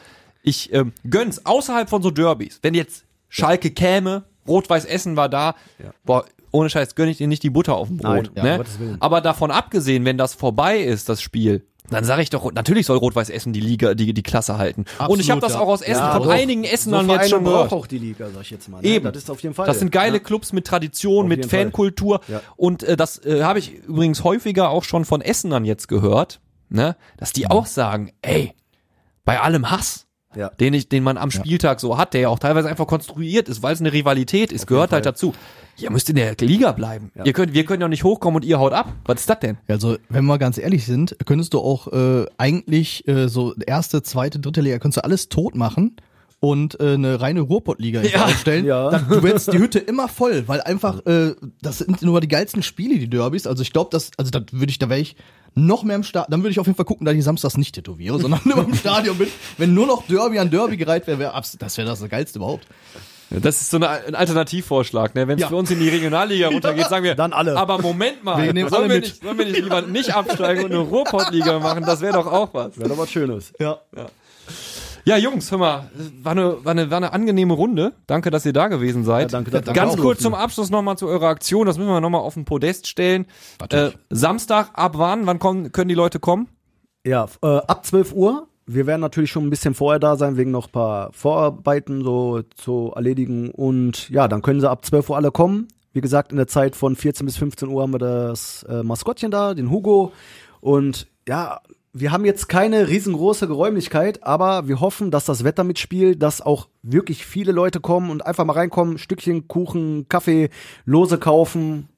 Ich 0.46 0.72
ähm, 0.72 0.92
gönn's 1.11 1.44
außerhalb 1.44 1.90
von 1.90 2.02
so 2.02 2.11
Derbys. 2.12 2.61
Wenn 2.62 2.74
jetzt 2.74 3.04
Schalke 3.28 3.72
käme, 3.72 4.24
Rot-Weiß 4.46 4.85
Essen 4.85 5.16
war 5.16 5.28
da, 5.28 5.56
boah, 6.04 6.24
ohne 6.52 6.70
Scheiß 6.70 6.94
gönn 6.94 7.09
ich 7.09 7.18
dir 7.18 7.26
nicht 7.26 7.42
die 7.42 7.50
Butter 7.50 7.74
auf 7.74 7.88
dem 7.88 7.96
Brot. 7.96 8.30
Nein, 8.35 8.46
ja, 8.46 8.59
ne? 8.59 8.64
Willen. 8.78 8.96
Aber 9.00 9.20
davon 9.20 9.50
abgesehen, 9.50 10.04
wenn 10.04 10.16
das 10.16 10.35
vorbei 10.35 10.78
ist, 10.78 11.09
das 11.09 11.20
Spiel, 11.20 11.66
dann 11.90 12.04
sage 12.04 12.22
ich 12.22 12.30
doch, 12.30 12.52
natürlich 12.52 12.87
soll 12.87 12.96
Rot-Weiß 12.96 13.28
Essen 13.28 13.52
die 13.52 13.61
Liga, 13.61 13.94
die, 13.94 14.14
die 14.14 14.22
Klasse 14.22 14.56
halten. 14.56 14.82
und 14.82 15.00
Absolut, 15.00 15.20
ich 15.20 15.30
habe 15.30 15.40
das 15.40 15.54
ja. 15.54 15.61
auch 15.61 15.68
aus 15.68 15.82
Essen, 15.82 16.00
Ja, 16.02 16.12
von 16.12 16.22
doch. 16.28 16.30
einigen 16.30 16.62
Essenern 16.64 17.06
so 17.06 17.12
jetzt 17.12 17.30
schon 17.30 17.44
gehört. 17.44 17.68
braucht 17.70 17.80
auch 17.82 17.87
die 17.88 17.98
Liga, 17.98 18.28
sag 18.32 18.42
ich 18.42 18.50
jetzt 18.50 18.68
mal. 18.68 18.82
Ne? 18.82 18.88
Eben. 18.88 19.04
Das 19.06 19.16
ist 19.16 19.30
auf 19.30 19.40
jeden 19.40 19.54
Fall. 19.54 19.66
Das 19.66 19.80
sind 19.80 19.90
geile 19.90 20.18
ja. 20.18 20.22
Clubs 20.22 20.52
mit 20.52 20.66
Tradition, 20.66 21.24
Auf 21.24 21.28
mit. 21.28 21.46
Fankultur. 21.46 22.20
Ja. 22.28 22.40
Und 22.56 22.85
äh, 22.85 22.96
das 22.96 23.24
äh, 23.24 23.42
habe 23.42 23.59
ich 23.59 23.74
übrigens 23.74 24.22
häufiger 24.22 24.70
auch 24.70 24.85
schon 24.85 25.04
von 25.04 25.20
Essenern 25.20 25.64
jetzt 25.64 25.88
gehört, 25.88 26.40
ne, 26.68 26.96
dass 27.16 27.32
die 27.32 27.48
auch 27.48 27.66
sagen, 27.66 28.12
ey, 28.22 28.52
bei 29.24 29.40
allem 29.40 29.70
Hass, 29.70 30.05
Ja. 30.37 30.51
den 30.51 30.75
ich, 30.75 30.88
den 30.88 31.03
man 31.03 31.16
am 31.16 31.31
Spieltag 31.31 31.81
so 31.81 31.99
hat, 31.99 32.14
der 32.14 32.22
ja 32.22 32.29
auch 32.29 32.38
teilweise 32.38 32.68
einfach 32.68 32.87
konstruiert 32.87 33.49
ist, 33.49 33.62
weil 33.62 33.72
es 33.72 33.81
eine 33.81 33.92
Rivalität 33.92 34.53
ist, 34.53 34.66
gehört 34.66 34.92
halt 34.92 35.07
dazu. 35.07 35.35
Ihr 35.79 35.90
müsst 35.90 36.09
in 36.09 36.16
der 36.16 36.35
Liga 36.40 36.72
bleiben. 36.72 37.11
Ihr 37.22 37.33
könnt, 37.33 37.53
wir 37.53 37.64
können 37.64 37.83
ja 37.83 37.88
nicht 37.88 38.05
hochkommen 38.05 38.37
und 38.37 38.44
ihr 38.46 38.59
haut 38.59 38.72
ab. 38.72 38.92
Was 39.05 39.20
ist 39.20 39.31
das 39.31 39.40
denn? 39.40 39.59
Also, 39.68 39.99
wenn 40.09 40.25
wir 40.25 40.38
ganz 40.38 40.57
ehrlich 40.57 40.87
sind, 40.87 41.16
könntest 41.27 41.53
du 41.53 41.61
auch 41.61 41.92
äh, 41.92 42.27
eigentlich 42.38 43.07
äh, 43.09 43.29
so 43.29 43.55
erste, 43.55 44.03
zweite, 44.03 44.38
dritte 44.38 44.62
Liga, 44.62 44.78
könntest 44.78 44.99
du 44.99 45.05
alles 45.05 45.28
tot 45.28 45.55
machen 45.55 45.97
und 46.51 46.78
äh, 46.80 46.94
eine 46.94 47.20
reine 47.20 47.40
Ruhrpottliga 47.40 48.03
Ja. 48.03 48.24
aufstellen. 48.26 48.64
Ja. 48.64 48.90
Dann, 48.90 49.09
du 49.09 49.20
hättest 49.26 49.53
die 49.53 49.59
Hütte 49.64 49.78
immer 49.78 50.09
voll, 50.09 50.44
weil 50.47 50.61
einfach, 50.61 51.05
äh, 51.07 51.34
das 51.62 51.78
sind 51.78 52.03
nur 52.03 52.20
die 52.20 52.28
geilsten 52.28 52.62
Spiele, 52.62 52.99
die 52.99 53.09
Derbys. 53.11 53.47
Also 53.47 53.62
ich 53.62 53.72
glaube, 53.72 53.90
das, 53.92 54.11
also 54.16 54.30
da 54.30 54.40
würde 54.53 54.70
ich, 54.70 54.78
da 54.78 54.88
wäre 54.88 55.01
ich 55.01 55.16
noch 55.55 55.82
mehr 55.84 55.97
im 55.97 56.03
Stadion, 56.03 56.30
dann 56.30 56.40
würde 56.42 56.51
ich 56.53 56.61
auf 56.61 56.66
jeden 56.66 56.76
Fall 56.76 56.84
gucken, 56.84 57.05
dass 57.07 57.14
ich 57.14 57.24
samstags 57.24 57.57
nicht 57.57 57.74
tätowiere, 57.74 58.18
sondern 58.20 58.40
nur 58.44 58.59
im 58.64 58.74
Stadion 58.82 59.16
bin. 59.18 59.28
Wenn 59.59 59.74
nur 59.74 59.86
noch 59.86 60.07
Derby 60.07 60.38
an 60.38 60.51
Derby 60.51 60.76
gereiht 60.76 61.07
wäre, 61.07 61.18
wär, 61.18 61.42
das 61.59 61.76
wäre 61.78 61.88
das 61.88 62.07
Geilste 62.09 62.38
überhaupt. 62.38 62.66
Das 63.30 63.61
ist 63.61 63.70
so 63.70 63.78
eine, 63.78 63.88
ein 63.88 64.14
Alternativvorschlag. 64.14 65.16
Ne? 65.16 65.26
Wenn 65.26 65.36
es 65.38 65.42
Ja. 65.42 65.49
für 65.49 65.57
uns 65.57 65.68
in 65.72 65.80
die 65.80 65.88
Regionalliga 65.88 66.47
runtergeht, 66.53 66.86
sagen 66.88 67.03
wir, 67.05 67.16
Dann 67.16 67.32
alle. 67.32 67.57
aber 67.57 67.78
Moment 67.80 68.22
mal, 68.22 68.44
Wir 68.44 68.53
nehmen 68.53 68.68
sollen, 68.70 68.82
alle 68.84 68.90
wir 68.90 69.01
mit. 69.01 69.05
nicht, 69.07 69.22
sollen 69.22 69.38
wir 69.38 69.44
nicht 69.47 69.61
lieber 69.62 69.82
nicht 69.82 70.14
absteigen 70.14 70.64
und 70.66 70.70
eine 70.70 70.78
Ruhrpottliga 70.80 71.59
machen? 71.59 71.82
Das 71.84 72.01
wäre 72.03 72.12
doch 72.12 72.26
auch 72.30 72.55
was. 72.55 72.78
Wäre 72.78 72.90
doch 72.90 72.99
was 72.99 73.11
Schönes. 73.11 73.53
Ja. 73.59 73.78
Ja, 73.97 74.07
Jungs, 75.14 75.52
hör 75.52 75.59
mal, 75.59 75.90
war 76.20 76.32
eine, 76.32 76.64
war 76.64 76.72
eine, 76.72 76.90
war 76.90 76.96
eine 76.96 77.12
angenehme 77.12 77.54
Runde. 77.54 77.92
Danke, 78.09 78.30
dass 78.30 78.44
ihr 78.44 78.52
da 78.52 78.66
gewesen 78.66 79.04
seid. 79.04 79.30
Ja, 79.30 79.38
danke, 79.38 79.52
dass 79.52 79.64
wir 79.64 79.72
Ganz 79.72 79.94
da 79.94 80.02
kurz 80.02 80.20
zum 80.20 80.34
Abschluss 80.34 80.68
nochmal 80.68 80.98
zu 80.98 81.07
eurer 81.07 81.28
Aktion. 81.28 81.64
Das 81.64 81.78
müssen 81.78 81.90
wir 81.90 82.00
nochmal 82.00 82.22
auf 82.22 82.34
den 82.34 82.44
Podest 82.44 82.88
stellen. 82.88 83.26
Äh, 83.70 83.90
Samstag, 84.11 84.70
ab 84.74 84.94
wann? 84.96 85.26
Wann 85.26 85.38
kommen, 85.38 85.70
können 85.70 85.88
die 85.88 85.94
Leute 85.94 86.18
kommen? 86.18 86.48
Ja, 87.07 87.28
äh, 87.40 87.46
ab 87.46 87.86
12 87.86 88.14
Uhr. 88.14 88.48
Wir 88.66 88.86
werden 88.86 89.00
natürlich 89.00 89.30
schon 89.30 89.46
ein 89.46 89.50
bisschen 89.50 89.74
vorher 89.74 90.00
da 90.00 90.16
sein, 90.16 90.36
wegen 90.36 90.50
noch 90.50 90.66
ein 90.66 90.72
paar 90.72 91.12
Vorarbeiten 91.12 92.02
so 92.02 92.42
zu 92.57 92.90
erledigen. 92.96 93.52
Und 93.52 94.11
ja, 94.11 94.26
dann 94.26 94.42
können 94.42 94.61
sie 94.61 94.68
ab 94.68 94.84
12 94.84 95.11
Uhr 95.11 95.16
alle 95.16 95.30
kommen. 95.30 95.68
Wie 95.92 96.00
gesagt, 96.00 96.32
in 96.32 96.36
der 96.36 96.48
Zeit 96.48 96.74
von 96.74 96.96
14 96.96 97.24
bis 97.24 97.36
15 97.36 97.68
Uhr 97.68 97.82
haben 97.82 97.94
wir 97.94 98.00
das 98.00 98.64
äh, 98.64 98.82
Maskottchen 98.82 99.30
da, 99.30 99.54
den 99.54 99.70
Hugo. 99.70 100.12
Und 100.61 101.07
ja, 101.28 101.61
wir 101.99 102.12
haben 102.12 102.24
jetzt 102.24 102.49
keine 102.49 102.88
riesengroße 102.88 103.47
Geräumlichkeit, 103.47 104.22
aber 104.22 104.68
wir 104.68 104.80
hoffen, 104.80 105.11
dass 105.11 105.24
das 105.24 105.44
Wetter 105.44 105.64
mitspielt, 105.64 106.22
dass 106.22 106.40
auch 106.40 106.68
wirklich 106.82 107.24
viele 107.24 107.53
Leute 107.53 107.80
kommen 107.80 108.11
und 108.11 108.24
einfach 108.26 108.44
mal 108.44 108.53
reinkommen, 108.53 108.99
Stückchen 108.99 109.49
Kuchen, 109.49 110.07
Kaffee, 110.09 110.51
Lose 110.84 111.18
kaufen, 111.18 111.88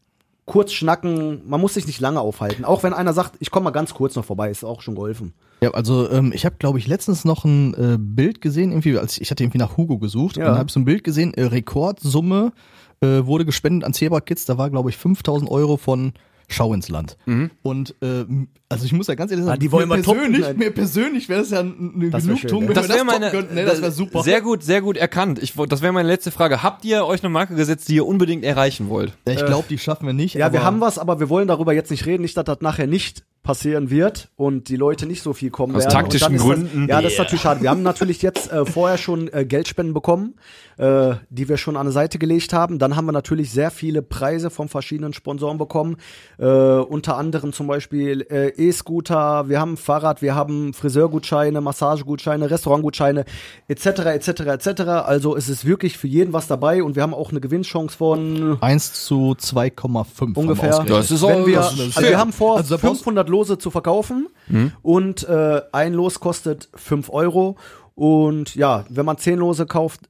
kurz 0.45 0.73
schnacken. 0.73 1.43
Man 1.49 1.61
muss 1.61 1.75
sich 1.75 1.87
nicht 1.87 2.01
lange 2.01 2.21
aufhalten. 2.21 2.65
Auch 2.65 2.83
wenn 2.83 2.93
einer 2.95 3.13
sagt, 3.13 3.35
ich 3.41 3.51
komme 3.51 3.65
mal 3.65 3.71
ganz 3.71 3.93
kurz 3.93 4.15
noch 4.17 4.25
vorbei, 4.25 4.51
ist 4.51 4.65
auch 4.65 4.83
schon 4.83 4.95
geholfen. 4.95 5.35
Ja, 5.61 5.73
also 5.73 6.09
ähm, 6.11 6.33
ich 6.35 6.45
habe, 6.47 6.57
glaube 6.59 6.79
ich, 6.79 6.87
letztens 6.87 7.25
noch 7.25 7.45
ein 7.45 7.75
äh, 7.75 7.97
Bild 7.99 8.41
gesehen, 8.41 8.71
irgendwie, 8.71 8.97
als 8.99 9.19
ich 9.19 9.31
hatte 9.31 9.43
irgendwie 9.43 9.59
nach 9.59 9.77
Hugo 9.77 9.99
gesucht 9.99 10.37
Ja. 10.37 10.45
und 10.45 10.49
dann 10.51 10.59
habe 10.59 10.69
ich 10.69 10.73
so 10.73 10.81
ein 10.81 10.85
Bild 10.85 11.03
gesehen, 11.03 11.35
äh, 11.35 11.43
Rekordsumme 11.43 12.53
äh, 13.01 13.27
wurde 13.27 13.45
gespendet 13.45 13.85
an 13.85 13.95
Zebra 13.95 14.21
Kids, 14.21 14.45
da 14.45 14.59
war, 14.59 14.71
glaube 14.71 14.91
ich, 14.91 14.97
5000 14.97 15.51
Euro 15.51 15.77
von 15.77 16.13
Schau 16.51 16.73
ins 16.73 16.89
Land. 16.89 17.19
Und 17.63 17.95
ähm, 18.01 18.49
also 18.71 18.87
ich 18.87 18.93
muss 18.95 19.07
ja 19.07 19.15
ganz 19.15 19.31
ehrlich 19.31 19.45
sagen, 19.45 19.57
Ah, 19.57 19.61
die 19.61 19.71
wollen 19.71 19.87
mir 19.89 19.97
wir 19.97 20.03
toppen, 20.03 20.21
persönlich, 20.21 20.41
nein. 20.47 20.57
mir 20.57 20.71
persönlich 20.71 21.29
wäre 21.29 21.41
das 21.41 21.51
ja 21.51 21.61
eine 21.61 22.11
Das 22.11 22.27
wär 22.27 22.35
Genugtuung, 22.37 22.39
schön, 22.39 22.61
ja. 22.63 22.69
wenn 22.69 22.75
Das 22.75 22.89
wir 22.89 22.95
das 22.97 23.05
meine, 23.05 23.19
toppen 23.27 23.31
könnten. 23.39 23.55
Nee, 23.55 23.65
das 23.67 23.81
wäre 23.83 23.93
super. 23.93 24.23
Sehr 24.23 24.41
gut, 24.41 24.63
sehr 24.63 24.81
gut 24.81 24.97
erkannt. 24.97 25.43
Ich, 25.43 25.55
das 25.69 25.83
wäre 25.83 25.93
meine 25.93 26.09
letzte 26.09 26.31
Frage. 26.31 26.63
Habt 26.63 26.85
ihr 26.87 27.05
euch 27.05 27.23
eine 27.23 27.29
Marke 27.31 27.55
gesetzt, 27.55 27.89
die 27.89 27.97
ihr 27.97 28.07
unbedingt 28.07 28.45
erreichen 28.45 28.89
wollt? 28.89 29.13
Ja, 29.27 29.35
ich 29.35 29.45
glaube, 29.45 29.67
die 29.69 29.77
schaffen 29.79 30.07
wir 30.07 30.15
nicht. 30.15 30.35
Ja, 30.37 30.53
wir 30.53 30.63
haben 30.63 30.81
was, 30.81 30.99
aber 30.99 31.21
wir 31.21 31.29
wollen 31.29 31.49
darüber 31.49 31.75
jetzt 31.75 31.91
nicht 31.91 32.07
reden, 32.07 32.23
nicht, 32.23 32.37
dass 32.37 32.45
das 32.45 32.61
nachher 32.63 32.87
nicht 32.87 33.25
passieren 33.43 33.89
wird 33.91 34.29
und 34.37 34.69
die 34.69 34.77
Leute 34.77 35.07
nicht 35.07 35.23
so 35.23 35.33
viel 35.33 35.51
kommen 35.51 35.75
Aus 35.75 35.83
werden. 35.85 35.93
taktischen 35.95 36.27
Und 36.27 36.39
dann 36.39 36.51
ist 36.53 36.71
Gründen. 36.71 36.87
Das, 36.89 36.97
ja, 36.97 37.03
das 37.03 37.13
ist 37.13 37.19
natürlich 37.19 37.41
schade. 37.43 37.63
Wir 37.63 37.71
haben 37.71 37.83
natürlich 37.83 38.21
jetzt 38.23 38.53
äh, 38.53 38.67
vorher 38.67 38.99
schon 38.99 39.33
äh, 39.33 39.45
Geldspenden 39.47 39.95
bekommen, 39.95 40.35
äh, 40.77 41.15
die 41.31 41.49
wir 41.49 41.57
schon 41.57 41.77
an 41.77 41.87
die 41.87 41.93
Seite 41.93 42.19
gelegt 42.19 42.53
haben. 42.53 42.79
Dann 42.79 42.95
haben 42.97 43.07
wir 43.07 43.13
natürlich 43.13 43.51
sehr 43.51 43.71
viele 43.71 44.03
Preise 44.03 44.51
von 44.51 44.69
verschiedenen 44.69 45.13
Sponsoren 45.15 45.57
bekommen. 45.57 45.97
Äh, 46.39 46.45
unter 46.47 47.17
anderem 47.17 47.53
zum 47.53 47.67
Beispiel 47.67 48.27
äh, 48.31 48.49
E-Scooter, 48.51 49.49
wir 49.49 49.61
haben 49.61 49.77
Fahrrad, 49.77 50.21
wir 50.21 50.35
haben 50.35 50.75
Friseurgutscheine, 50.75 51.61
Massagegutscheine, 51.61 52.51
Restaurantgutscheine 52.51 53.25
etc. 53.69 53.87
etc. 53.87 54.29
etc. 54.41 54.81
Also 55.07 55.37
es 55.37 55.49
ist 55.49 55.65
wirklich 55.65 55.97
für 55.97 56.07
jeden 56.09 56.33
was 56.33 56.47
dabei 56.49 56.83
und 56.83 56.97
wir 56.97 57.03
haben 57.03 57.15
auch 57.15 57.31
eine 57.31 57.41
Gewinnchance 57.41 57.97
von 57.97 58.59
1 58.61 59.05
zu 59.05 59.35
2,5 59.39 60.37
ungefähr. 60.37 60.85
Das 60.85 61.11
ist 61.11 61.23
auch- 61.23 61.47
wir, 61.47 61.57
das 61.57 61.73
ist 61.75 61.97
also 61.97 62.09
wir 62.09 62.19
haben 62.19 62.33
vor, 62.33 62.57
Also 62.59 62.77
da 62.77 62.79
brauchst- 63.29 63.29
500 63.29 63.31
Lose 63.31 63.59
zu 63.59 63.71
verkaufen 63.71 64.29
und 64.83 65.29
äh, 65.29 65.63
ein 65.73 65.93
Los 65.95 66.21
kostet 66.21 66.69
5 66.75 67.11
Euro. 67.11 67.57
Und 67.95 68.55
ja, 68.55 68.85
wenn 68.89 69.05
man 69.07 69.19
10 69.19 69.39
Lose 69.39 69.67
kauft, 69.67 70.01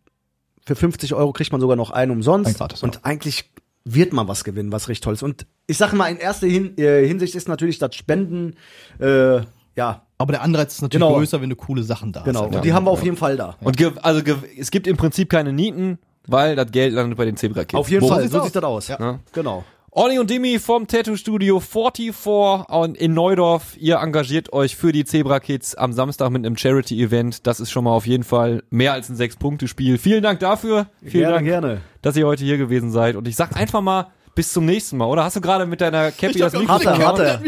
für 0.66 0.74
50 0.76 1.14
Euro 1.14 1.32
kriegt 1.32 1.50
man 1.52 1.60
sogar 1.60 1.76
noch 1.76 1.90
einen 1.90 2.12
umsonst. 2.12 2.48
Ein 2.50 2.54
gratis, 2.54 2.80
ja. 2.82 2.86
und 2.86 3.04
eigentlich 3.04 3.50
wird 3.84 4.12
man 4.12 4.28
was 4.28 4.44
gewinnen, 4.44 4.70
was 4.70 4.88
richtig 4.88 5.00
toll 5.02 5.14
ist. 5.14 5.22
Und 5.22 5.46
ich 5.66 5.78
sage 5.78 5.96
mal, 5.96 6.08
in 6.08 6.18
erster 6.18 6.46
Hin 6.46 6.76
äh, 6.76 7.06
Hinsicht 7.06 7.34
ist 7.34 7.48
natürlich 7.48 7.78
das 7.78 7.94
Spenden, 7.94 8.54
äh, 9.00 9.40
ja, 9.76 10.02
Aber 10.18 10.32
der 10.32 10.42
Anreiz 10.42 10.74
ist 10.74 10.82
natürlich 10.82 11.06
Genau. 11.06 11.16
größer, 11.16 11.40
wenn 11.40 11.48
du 11.48 11.56
coole 11.56 11.82
Sachen 11.84 12.12
da 12.12 12.22
genau. 12.22 12.46
hast. 12.48 12.54
Und 12.56 12.64
die 12.64 12.72
haben 12.74 12.84
wir 12.84 12.90
auf 12.90 13.02
jeden 13.04 13.16
Fall 13.16 13.36
da. 13.36 13.56
Und 13.60 13.76
ge 13.78 13.92
also 14.02 14.22
ge 14.22 14.34
es 14.58 14.70
gibt 14.70 14.86
im 14.86 14.96
Prinzip 14.98 15.30
keine 15.30 15.52
Nieten, 15.52 15.98
weil 16.26 16.56
das 16.56 16.70
Geld 16.72 16.92
landet 16.92 17.16
bei 17.16 17.24
den 17.24 17.36
Zebra 17.38 17.64
Kids. 17.64 17.78
Auf 17.78 17.88
jeden 17.88 18.02
Wo- 18.02 18.08
Fall, 18.08 18.22
sieht's 18.22 18.34
so 18.34 18.42
sieht 18.42 18.56
das 18.56 18.64
aus. 18.64 18.88
Ja. 18.88 19.20
Genau. 19.32 19.64
Olli 19.90 20.18
und 20.18 20.28
Dimi 20.28 20.58
vom 20.58 20.86
Tattoo 20.86 21.16
Studio 21.16 21.60
44 21.60 22.68
und 22.68 22.96
in 22.98 23.14
Neudorf. 23.14 23.74
Ihr 23.78 23.96
engagiert 23.96 24.52
euch 24.52 24.76
für 24.76 24.92
die 24.92 25.06
Zebra 25.06 25.40
Kids 25.40 25.74
am 25.74 25.94
Samstag 25.94 26.28
mit 26.28 26.44
einem 26.44 26.58
Charity-Event. 26.58 27.46
Das 27.46 27.58
ist 27.58 27.70
schon 27.70 27.84
mal 27.84 27.92
auf 27.92 28.06
jeden 28.06 28.22
Fall 28.22 28.62
mehr 28.68 28.92
als 28.92 29.08
ein 29.08 29.16
Sechs-Punkte-Spiel. 29.16 29.96
Vielen 29.96 30.22
Dank 30.22 30.40
dafür. 30.40 30.88
Vielen 31.00 31.12
gerne, 31.12 31.34
Dank, 31.34 31.46
gerne. 31.46 31.80
dass 32.02 32.16
ihr 32.18 32.26
heute 32.26 32.44
hier 32.44 32.58
gewesen 32.58 32.90
seid. 32.90 33.16
Und 33.16 33.26
ich 33.26 33.34
sag 33.34 33.56
einfach 33.56 33.80
mal, 33.80 34.08
bis 34.34 34.52
zum 34.52 34.66
nächsten 34.66 34.98
Mal, 34.98 35.06
oder? 35.06 35.24
Hast 35.24 35.36
du 35.36 35.40
gerade 35.40 35.64
mit 35.64 35.80
deiner 35.80 36.12
Cappy 36.12 36.38
das 36.38 36.52
Mikro 36.52 36.68
Hat 36.74 36.84
er, 36.84 36.98
hat 36.98 37.18
er. 37.18 37.40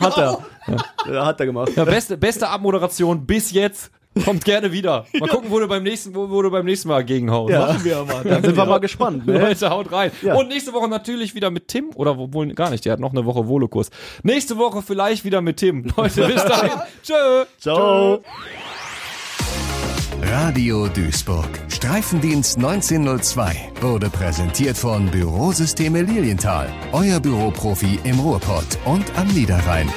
Hat 0.00 0.18
er. 0.18 0.44
Ja, 1.10 1.26
hat 1.26 1.38
er 1.38 1.46
gemacht. 1.46 1.72
Ja, 1.76 1.84
beste, 1.84 2.16
beste 2.18 2.48
Abmoderation 2.48 3.24
bis 3.24 3.52
jetzt. 3.52 3.92
Kommt 4.24 4.44
gerne 4.44 4.70
wieder. 4.70 5.06
Mal 5.18 5.28
gucken, 5.28 5.50
wo 5.50 5.58
du 5.58 5.66
beim 5.66 5.82
nächsten, 5.82 6.14
wo, 6.14 6.30
wo 6.30 6.42
du 6.42 6.50
beim 6.50 6.64
nächsten 6.64 6.88
Mal 6.88 7.04
gegenhaust. 7.04 7.52
Ja. 7.52 7.66
Machen 7.66 7.84
wir 7.84 7.96
aber. 7.98 8.22
Dann 8.22 8.42
sind 8.44 8.56
wir 8.56 8.64
mal 8.64 8.78
gespannt. 8.78 9.26
Ne? 9.26 9.38
Leute, 9.38 9.70
haut 9.70 9.90
rein. 9.90 10.12
Ja. 10.22 10.34
Und 10.34 10.48
nächste 10.48 10.72
Woche 10.72 10.88
natürlich 10.88 11.34
wieder 11.34 11.50
mit 11.50 11.68
Tim. 11.68 11.90
Oder 11.94 12.16
wohl 12.16 12.52
gar 12.54 12.70
nicht, 12.70 12.84
der 12.84 12.92
hat 12.92 13.00
noch 13.00 13.12
eine 13.12 13.24
Woche 13.24 13.48
Volokurs. 13.48 13.90
Nächste 14.22 14.56
Woche 14.56 14.82
vielleicht 14.82 15.24
wieder 15.24 15.40
mit 15.40 15.56
Tim. 15.56 15.84
Leute, 15.96 16.26
bis 16.26 16.44
dahin. 16.44 16.70
Tschö. 17.02 17.44
Ciao. 17.58 18.22
Radio 20.22 20.88
Duisburg. 20.88 21.48
Streifendienst 21.68 22.56
1902 22.56 23.72
wurde 23.80 24.08
präsentiert 24.08 24.76
von 24.76 25.10
Bürosysteme 25.10 26.02
Lilienthal. 26.02 26.72
Euer 26.92 27.20
Büroprofi 27.20 28.00
im 28.04 28.18
Ruhrpott 28.20 28.78
und 28.84 29.04
am 29.16 29.28
Niederrhein. 29.28 29.88